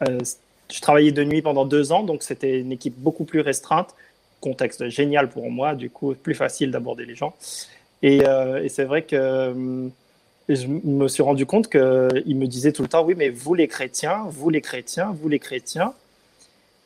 [0.02, 3.96] je travaillais de nuit pendant deux ans, donc c'était une équipe beaucoup plus restreinte.
[4.42, 7.36] Contexte génial pour moi, du coup, plus facile d'aborder les gens.
[8.02, 9.90] Et, et c'est vrai que
[10.56, 13.68] je me suis rendu compte qu'il me disait tout le temps, oui, mais vous les
[13.68, 15.94] chrétiens, vous les chrétiens, vous les chrétiens.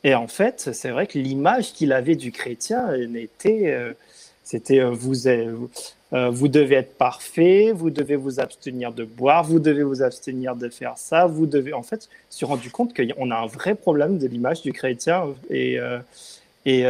[0.04, 3.94] Et en fait, c'est vrai que l'image qu'il avait du chrétien n'était, euh,
[4.44, 5.66] c'était euh, vous, euh,
[6.12, 10.68] vous devez être parfait, vous devez vous abstenir de boire, vous devez vous abstenir de
[10.68, 11.72] faire ça, vous devez.
[11.72, 14.74] En fait, je me suis rendu compte qu'on a un vrai problème de l'image du
[14.74, 15.78] chrétien et
[16.66, 16.80] et,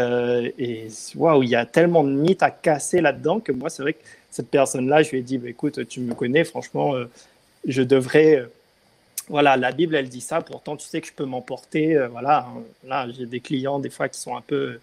[0.58, 3.94] et waouh, il y a tellement de mythes à casser là-dedans que moi, c'est vrai
[3.94, 7.08] que cette personne-là, je lui ai dit, bah, écoute, tu me connais, franchement, euh,
[7.68, 8.36] je devrais...
[8.36, 8.46] Euh,
[9.28, 11.96] voilà, la Bible, elle dit ça, pourtant, tu sais que je peux m'emporter.
[11.96, 12.62] Euh, voilà, hein.
[12.84, 14.80] là, j'ai des clients, des fois, qui sont un peu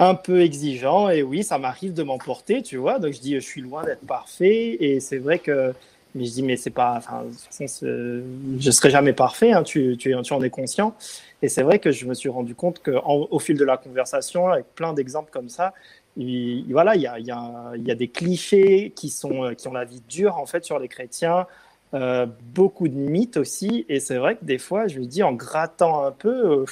[0.00, 3.40] un peu exigeants et oui ça m'arrive de m'emporter tu vois donc je dis je
[3.40, 5.72] suis loin d'être parfait et c'est vrai que
[6.14, 10.32] mais je dis mais c'est pas enfin je serai jamais parfait hein, tu, tu, tu,
[10.32, 10.94] en es conscient.
[11.40, 14.48] Et c'est vrai que je me suis rendu compte que au fil de la conversation
[14.48, 15.74] avec plein d'exemples comme ça
[16.16, 19.72] voilà, il y a, y, a, y a, des clichés qui, sont, euh, qui ont
[19.72, 21.46] la vie dure en fait sur les chrétiens,
[21.94, 23.86] euh, beaucoup de mythes aussi.
[23.88, 26.64] Et c'est vrai que des fois, je me dis en grattant un peu, euh,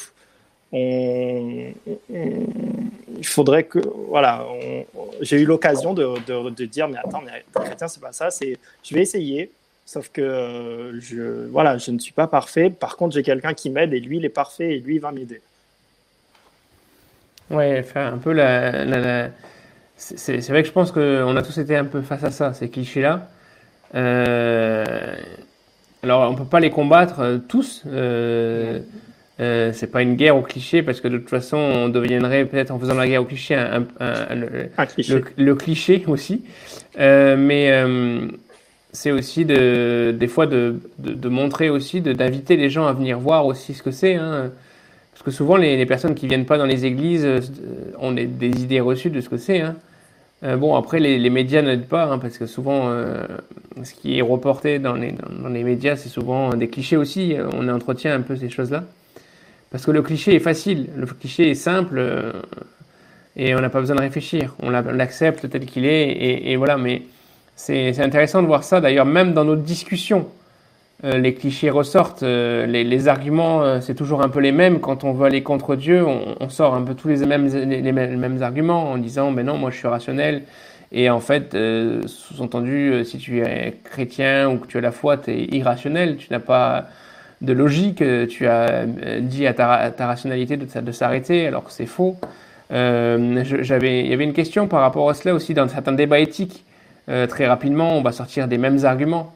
[0.72, 1.74] il
[3.24, 4.46] faudrait que, voilà,
[5.20, 8.30] j'ai eu l'occasion de, dire, mais attends, mais les chrétiens, c'est pas ça.
[8.30, 9.50] C'est, je vais essayer.
[9.86, 12.70] Sauf que je, voilà, je ne suis pas parfait.
[12.70, 15.10] Par contre, j'ai quelqu'un qui m'aide et lui, il est parfait et lui, il va
[15.10, 15.40] m'aider.
[17.50, 19.30] Ouais, faire un peu la.
[19.96, 22.70] C'est vrai que je pense qu'on a tous été un peu face à ça, ces
[22.70, 23.28] clichés-là.
[23.94, 25.16] Euh,
[26.02, 27.82] alors, on peut pas les combattre euh, tous.
[27.86, 28.80] Euh,
[29.40, 32.70] euh, c'est pas une guerre aux clichés parce que de toute façon, on deviendrait peut-être
[32.70, 33.86] en faisant la guerre aux clichés un,
[34.34, 35.22] le, cliché.
[35.36, 36.44] Le, cliché aussi.
[36.98, 37.82] Euh, mais
[38.92, 43.18] c'est aussi de, des fois de, de, de montrer aussi, d'inviter les gens à venir
[43.18, 44.16] voir aussi ce que c'est.
[44.16, 44.50] Hein.
[45.20, 47.40] Parce que souvent, les, personnes qui viennent pas dans les églises euh,
[47.98, 49.60] ont des, idées reçues de ce que c'est.
[49.60, 49.76] Hein.
[50.44, 53.26] Euh, bon, après, les, médias n'aident pas, hein, parce que souvent, euh,
[53.82, 57.36] ce qui est reporté dans les, dans, les médias, c'est souvent des clichés aussi.
[57.52, 58.84] On entretient un peu ces choses-là.
[59.70, 62.02] Parce que le cliché est facile, le cliché est simple,
[63.36, 64.54] et on n'a pas besoin de réfléchir.
[64.60, 66.76] On l'accepte tel qu'il est, et, voilà.
[66.76, 67.02] Mais
[67.54, 70.28] c'est intéressant de voir ça, d'ailleurs, même dans nos discussions.
[71.04, 74.80] Euh, les clichés ressortent, euh, les, arguments, euh, c'est toujours un peu les mêmes.
[74.80, 78.42] Quand on veut aller contre Dieu, on, sort un peu tous les mêmes, les, mêmes,
[78.42, 80.42] arguments en disant, mais non, moi je suis rationnel.
[80.92, 81.56] Et en fait,
[82.06, 86.26] sous-entendu, si tu es chrétien ou que tu as la foi, tu es irrationnel, tu
[86.32, 86.88] n'as pas
[87.40, 88.84] de logique, tu as
[89.20, 92.16] dit à ta, rationalité de, s'arrêter, alors que c'est faux.
[92.70, 96.64] j'avais, il y avait une question par rapport à cela aussi dans certains débats éthiques.
[97.06, 99.32] très rapidement, on va sortir des mêmes arguments.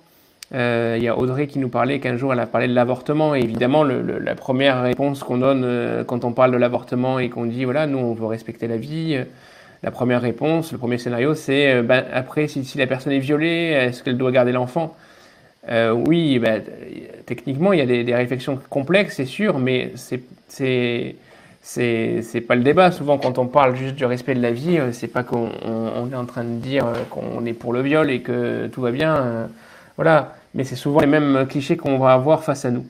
[0.55, 3.35] Euh, il y a Audrey qui nous parlait qu'un jour elle a parlé de l'avortement
[3.35, 7.47] et évidemment la première réponse qu'on donne euh, quand on parle de l'avortement et qu'on
[7.47, 9.25] dit voilà nous on veut respecter la vie, euh,
[9.83, 14.03] la première réponse, le premier scénario c'est ben, après si, la personne est violée est-ce
[14.03, 14.95] qu'elle doit garder l'enfant?
[15.69, 16.63] Oui, ben,
[17.27, 21.17] techniquement, il y a des, réflexions complexes, c'est sûr, mais c'est
[21.61, 22.91] c'est pas le débat.
[22.93, 26.13] Souvent, quand on parle juste du respect de la vie, euh, c'est pas qu'on on,
[26.13, 29.49] est en train de dire qu'on est pour le viol et que tout va bien.
[29.97, 30.35] Voilà.
[30.55, 32.87] Mais c'est souvent les mêmes clichés qu'on va avoir face à nous.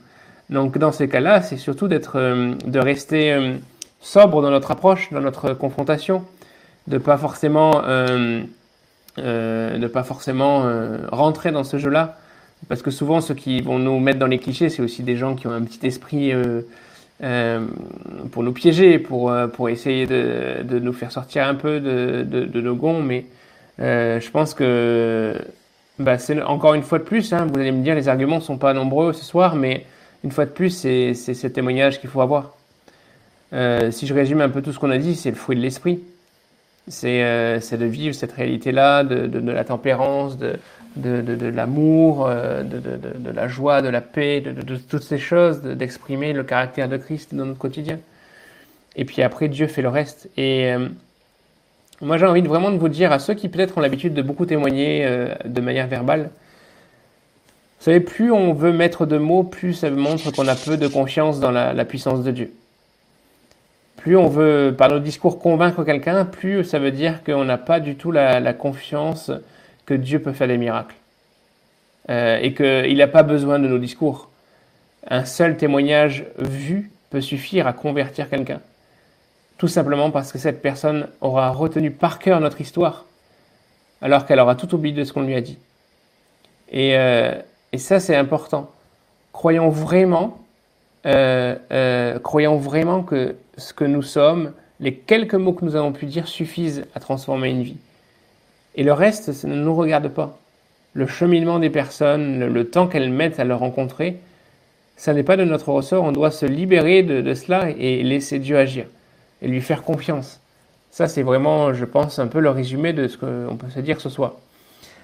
[0.50, 3.58] Donc, dans ces cas-là, c'est surtout d'être, de rester
[4.04, 6.24] sobre dans notre approche, dans notre confrontation,
[6.86, 8.42] de pas forcément, euh,
[9.18, 12.18] euh, de pas forcément euh, rentrer dans ce jeu-là,
[12.68, 15.34] parce que souvent ceux qui vont nous mettre dans les clichés, c'est aussi des gens
[15.34, 16.32] qui ont un petit esprit
[18.32, 22.60] pour nous piéger, pour pour essayer de, de, nous faire sortir un peu de, de,
[22.60, 23.26] nos gonds, mais
[23.78, 25.34] je pense que
[25.98, 28.58] bah, c'est encore une fois de plus, hein, vous allez me dire les arguments sont
[28.58, 29.86] pas nombreux ce soir, mais
[30.24, 32.54] une fois de plus, c'est ce témoignage qu'il faut avoir.
[33.52, 35.60] Euh, si je résume un peu tout ce qu'on a dit, c'est le fruit de
[35.60, 36.00] l'esprit.
[36.88, 40.56] C'est euh, de vivre cette réalité-là, de, de, de, la tempérance, de,
[40.96, 46.44] de l'amour, euh, de, la joie, de la paix, de, toutes ces choses, d'exprimer le
[46.44, 47.98] caractère de Christ dans notre quotidien.
[48.96, 50.28] Et puis après, Dieu fait le reste.
[50.36, 50.88] Et euh,
[52.00, 54.46] moi, j'ai envie vraiment de vous dire à ceux qui peut-être ont l'habitude de beaucoup
[54.46, 55.06] témoigner
[55.44, 56.30] de manière verbale,
[57.80, 60.88] vous savez, plus on veut mettre de mots, plus ça montre qu'on a peu de
[60.88, 62.54] confiance dans la, la puissance de Dieu.
[64.04, 67.80] Plus on veut, par nos discours, convaincre quelqu'un, plus ça veut dire qu'on n'a pas
[67.80, 69.30] du tout la, confiance
[69.86, 70.94] que Dieu peut faire des miracles.
[72.10, 74.28] Euh, et qu'il n'a pas besoin de nos discours.
[75.08, 78.60] Un seul témoignage vu peut suffire à convertir quelqu'un.
[79.56, 83.06] Tout simplement parce que cette personne aura retenu par cœur notre histoire,
[84.02, 85.58] alors qu'elle aura tout oublié de ce qu'on lui a dit.
[86.70, 87.34] Et, euh,
[87.76, 88.70] ça, c'est important.
[89.32, 90.38] Croyons vraiment
[91.06, 96.06] euh, croyons vraiment que ce que nous sommes, les quelques mots que nous avons pu
[96.06, 97.76] dire suffisent à transformer une vie.
[98.76, 100.36] Et le reste, ça ne nous regarde pas.
[100.94, 104.18] Le cheminement des personnes, le, temps qu'elles mettent à le rencontrer,
[104.96, 106.04] ça n'est pas de notre ressort.
[106.04, 108.86] On doit se libérer de, cela et laisser Dieu agir
[109.42, 110.40] et lui faire confiance.
[110.90, 114.00] Ça, c'est vraiment, je pense, un peu le résumé de ce qu'on peut se dire
[114.00, 114.34] ce soir.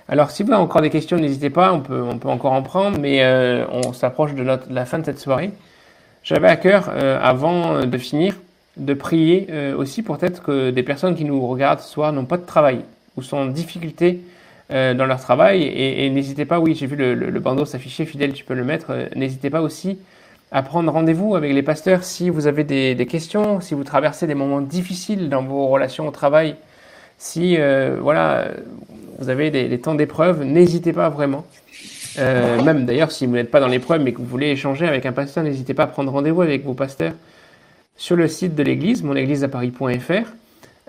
[0.09, 2.63] Alors, si vous avez encore des questions, n'hésitez pas, on peut, on peut encore en
[2.63, 5.53] prendre, mais euh, on s'approche de, la fin de cette soirée.
[6.23, 8.35] J'avais à cœur, euh, avant de finir,
[8.77, 12.25] de prier euh, aussi pour peut-être que des personnes qui nous regardent ce soir n'ont
[12.25, 12.81] pas de travail
[13.23, 14.21] sont en difficulté
[14.71, 15.65] dans leur travail.
[15.65, 19.09] Et, n'hésitez pas, oui, j'ai vu le, bandeau s'afficher, fidèle, tu peux le mettre.
[19.17, 19.99] n'hésitez pas aussi
[20.53, 24.37] à prendre rendez-vous avec les pasteurs si vous avez des, questions, si vous traversez des
[24.37, 26.55] moments difficiles dans vos relations au travail,
[27.19, 27.59] si
[28.01, 28.47] voilà,
[29.19, 31.45] vous avez des temps d'épreuve, n'hésitez pas vraiment.
[32.19, 35.07] Euh, même d'ailleurs, si vous n'êtes pas dans l'épreuve mais que vous voulez échanger avec
[35.07, 37.13] un pasteur, n'hésitez pas à prendre rendez-vous avec vos pasteurs
[37.97, 40.33] sur le site de l'église, monégliseaparis.fr.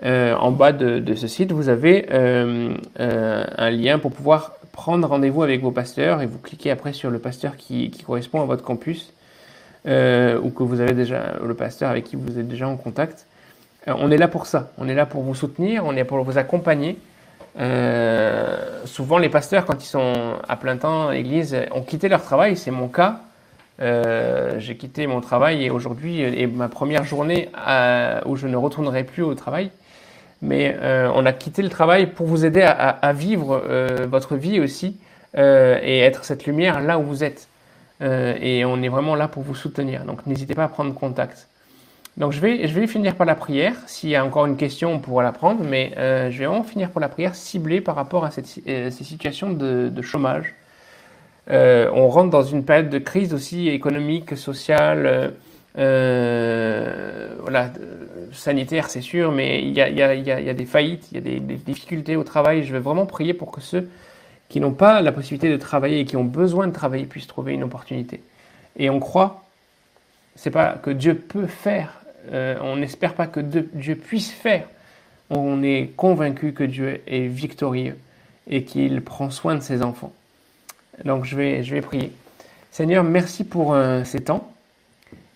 [0.04, 5.06] Euh, en bas de, ce site, vous avez euh, euh, un lien pour pouvoir prendre
[5.08, 8.44] rendez-vous avec vos pasteurs et vous cliquez après sur le pasteur qui, qui correspond à
[8.44, 9.12] votre campus
[9.84, 13.26] ou que vous avez déjà le pasteur avec qui vous êtes déjà en contact.
[13.86, 14.70] on est là pour ça.
[14.78, 16.98] On est là pour vous soutenir, on est là pour vous accompagner.
[17.58, 22.22] Euh, souvent, les pasteurs, quand ils sont à plein temps à l'église, ont quitté leur
[22.22, 22.56] travail.
[22.56, 23.20] C'est mon cas.
[23.80, 27.48] Euh, j'ai quitté mon travail et aujourd'hui est ma première journée
[28.26, 29.70] où je ne retournerai plus au travail.
[30.42, 34.58] Mais euh, on a quitté le travail pour vous aider à, vivre euh, votre vie
[34.58, 34.96] aussi
[35.38, 37.48] euh, et être cette lumière là où vous êtes.
[38.00, 40.04] et on est vraiment là pour vous soutenir.
[40.04, 41.48] Donc n'hésitez pas à prendre contact.
[42.16, 43.76] Donc je vais, je vais finir par la prière.
[43.86, 46.90] S'il y a encore une question, on pourra la prendre, mais je vais vraiment finir
[46.90, 50.56] par la prière ciblée par rapport à cette, ces situations de, de chômage.
[51.48, 55.34] On rentre dans une période de crise aussi économique, sociale,
[55.78, 57.70] euh, voilà,
[58.32, 62.16] sanitaire, c'est sûr, mais il y a, des faillites, il y a des, des, difficultés
[62.16, 62.64] au travail.
[62.64, 63.88] Je vais vraiment prier pour que ceux
[64.48, 67.54] qui n'ont pas la possibilité de travailler et qui ont besoin de travailler puissent trouver
[67.54, 68.22] une opportunité.
[68.76, 69.44] Et on croit,
[70.36, 74.66] c'est pas que Dieu peut faire euh, on n'espère pas que Dieu puisse faire.
[75.30, 77.96] On est convaincu que Dieu est victorieux
[78.48, 80.12] et qu'il prend soin de ses enfants.
[81.04, 82.12] Donc je vais, je vais prier.
[82.70, 84.51] Seigneur, merci pour euh, ces temps.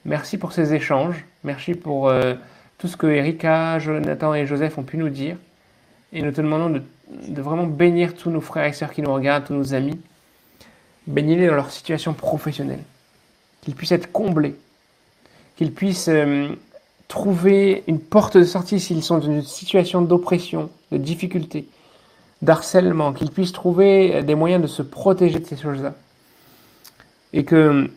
[0.06, 1.24] Merci pour ces échanges.
[1.42, 2.34] Merci pour euh,
[2.78, 5.36] tout ce que Erika, Jonathan et Joseph ont pu nous dire.
[6.12, 6.82] Et nous te demandons de,
[7.28, 9.98] de vraiment bénir tous nos frères et sœurs qui nous regardent, tous nos amis.
[11.08, 12.84] Bénis-les dans leur situation professionnelle.
[13.62, 14.54] Qu'ils puissent être comblés.
[15.56, 16.10] Qu'ils puissent
[17.08, 21.66] trouver une porte de sortie s'ils sont dans une situation d'oppression, de difficulté,
[22.42, 25.94] d'harcèlement, qu'ils puissent trouver des moyens de se protéger de ces choses-là.
[27.32, 27.90] Et que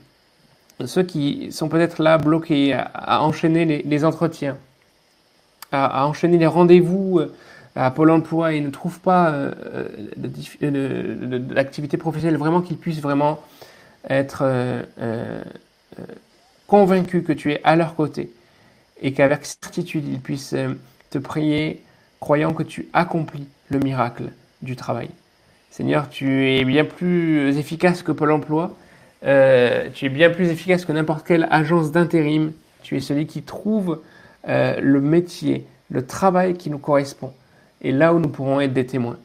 [0.86, 4.58] ceux qui sont peut-être là bloqués à, enchaîner les, entretiens,
[5.72, 7.34] à, enchaîner les rendez-vous euh,
[7.76, 9.54] à Pôle emploi et ne trouvent pas euh,
[10.64, 13.40] euh, d'activité professionnelle, vraiment qu'ils puissent vraiment
[14.10, 15.42] être euh, euh,
[16.68, 18.32] convaincus que tu es à leur côté
[19.02, 20.56] et qu'avec certitude, ils puissent
[21.10, 21.82] te prier,
[22.20, 24.32] croyant que tu accomplis le miracle
[24.62, 25.10] du travail.
[25.72, 28.76] Seigneur, tu es bien plus efficace que Pôle emploi,
[29.22, 34.02] tu es bien plus efficace que n'importe quelle agence d'intérim, tu es celui qui trouve
[34.48, 37.34] le métier, le travail qui nous correspond,
[37.82, 39.18] et là où nous pourrons être des témoins.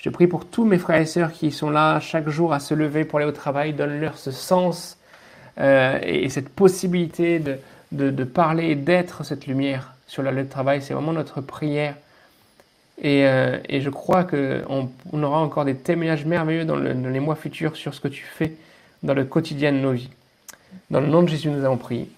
[0.00, 2.58] Je te prie pour tous mes frères et sœurs qui sont là chaque jour à
[2.60, 3.74] se lever pour aller au travail.
[3.74, 4.96] Donne-leur ce sens
[5.58, 7.58] euh, et cette possibilité de,
[7.92, 10.80] de, parler et d'être cette lumière sur la lieu de travail.
[10.80, 11.96] C'est vraiment notre prière.
[13.02, 17.36] Et, euh, et je crois qu'on on aura encore des témoignages merveilleux dans, les mois
[17.36, 18.54] futurs sur ce que tu fais
[19.02, 20.10] dans le quotidien de nos vies.
[20.90, 22.10] Dans le nom de Jésus, nous avons prié.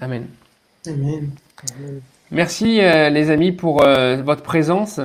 [0.00, 0.26] Amen.
[0.86, 1.30] Amen.
[2.30, 5.00] Merci euh, les amis pour votre présence.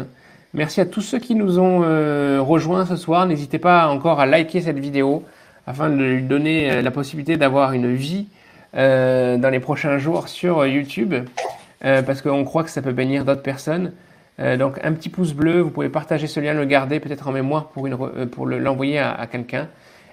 [0.56, 3.28] Merci à tous ceux qui nous ont euh, rejoints ce soir.
[3.28, 5.24] N'hésitez pas encore à liker cette vidéo
[5.68, 8.26] afin de lui donner euh, la possibilité d'avoir une vie
[8.76, 11.14] euh, dans les prochains jours sur YouTube
[11.82, 13.94] parce qu'on croit que ça peut bénir d'autres personnes.
[14.38, 17.68] donc un petit pouce bleu, vous pouvez partager ce lien, le garder peut-être en mémoire
[17.68, 17.88] pour,
[18.32, 19.70] pour l'envoyer à, à quelqu'un.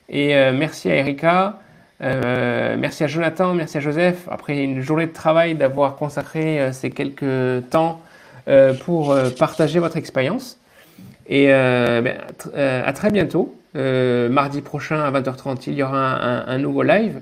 [0.09, 1.59] Et merci à Erika,
[2.01, 4.29] merci à Jonathan, merci à Joseph.
[4.31, 8.01] Après une journée de travail, d'avoir consacré ces quelques temps
[8.49, 10.61] euh, pour euh, partager votre expérience.
[11.29, 12.17] Et euh, ben,
[12.55, 13.57] à très bientôt.
[13.75, 17.21] mardi prochain à 20h30, il y aura un, nouveau live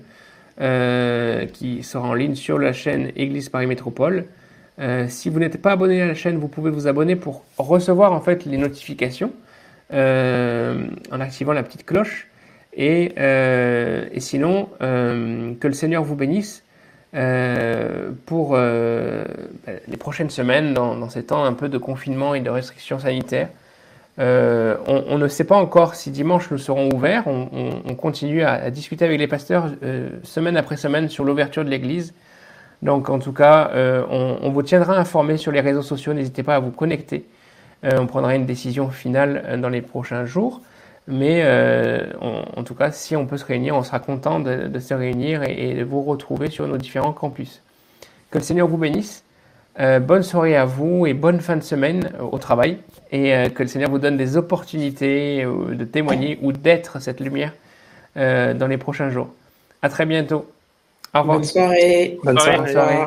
[1.52, 4.26] qui sera en ligne sur la chaîne Église Paris Métropole.
[5.08, 8.20] si vous n'êtes pas abonné à la chaîne, vous pouvez vous abonner pour recevoir en
[8.20, 9.32] fait les notifications
[9.90, 12.28] en activant la petite cloche.
[12.76, 16.64] Et, et sinon, que le Seigneur vous bénisse
[17.14, 19.24] euh, pour euh,
[19.64, 23.48] ben, les prochaines semaines, dans, ces temps un peu de confinement et de restrictions sanitaires.
[24.18, 27.24] Euh, on, ne sait pas encore si dimanche nous serons ouverts.
[27.26, 29.70] On, continue à, discuter avec les pasteurs
[30.22, 32.14] semaine après semaine sur l'ouverture de l'Église.
[32.82, 33.70] Donc en tout cas,
[34.10, 36.14] on, vous tiendra informé sur les réseaux sociaux.
[36.14, 37.26] N'hésitez pas à vous connecter.
[37.82, 40.60] on prendra une décision finale dans les prochains jours.
[41.06, 44.94] Mais euh, en tout cas, si on peut se réunir, on sera content de, se
[44.94, 47.62] réunir et, de vous retrouver sur nos différents campus.
[48.30, 49.22] Que le Seigneur vous bénisse.
[49.80, 52.78] Euh, bonne soirée à vous et bonne fin de semaine au travail.
[53.12, 57.52] Et euh, que le Seigneur vous donne des opportunités de témoigner ou d'être cette lumière
[58.16, 59.28] dans les prochains jours.
[59.82, 60.48] À très bientôt.
[61.12, 61.38] Au revoir.
[61.38, 62.18] Bonne soirée.
[62.22, 62.56] Bonne soirée.
[62.58, 63.06] Bonne soirée.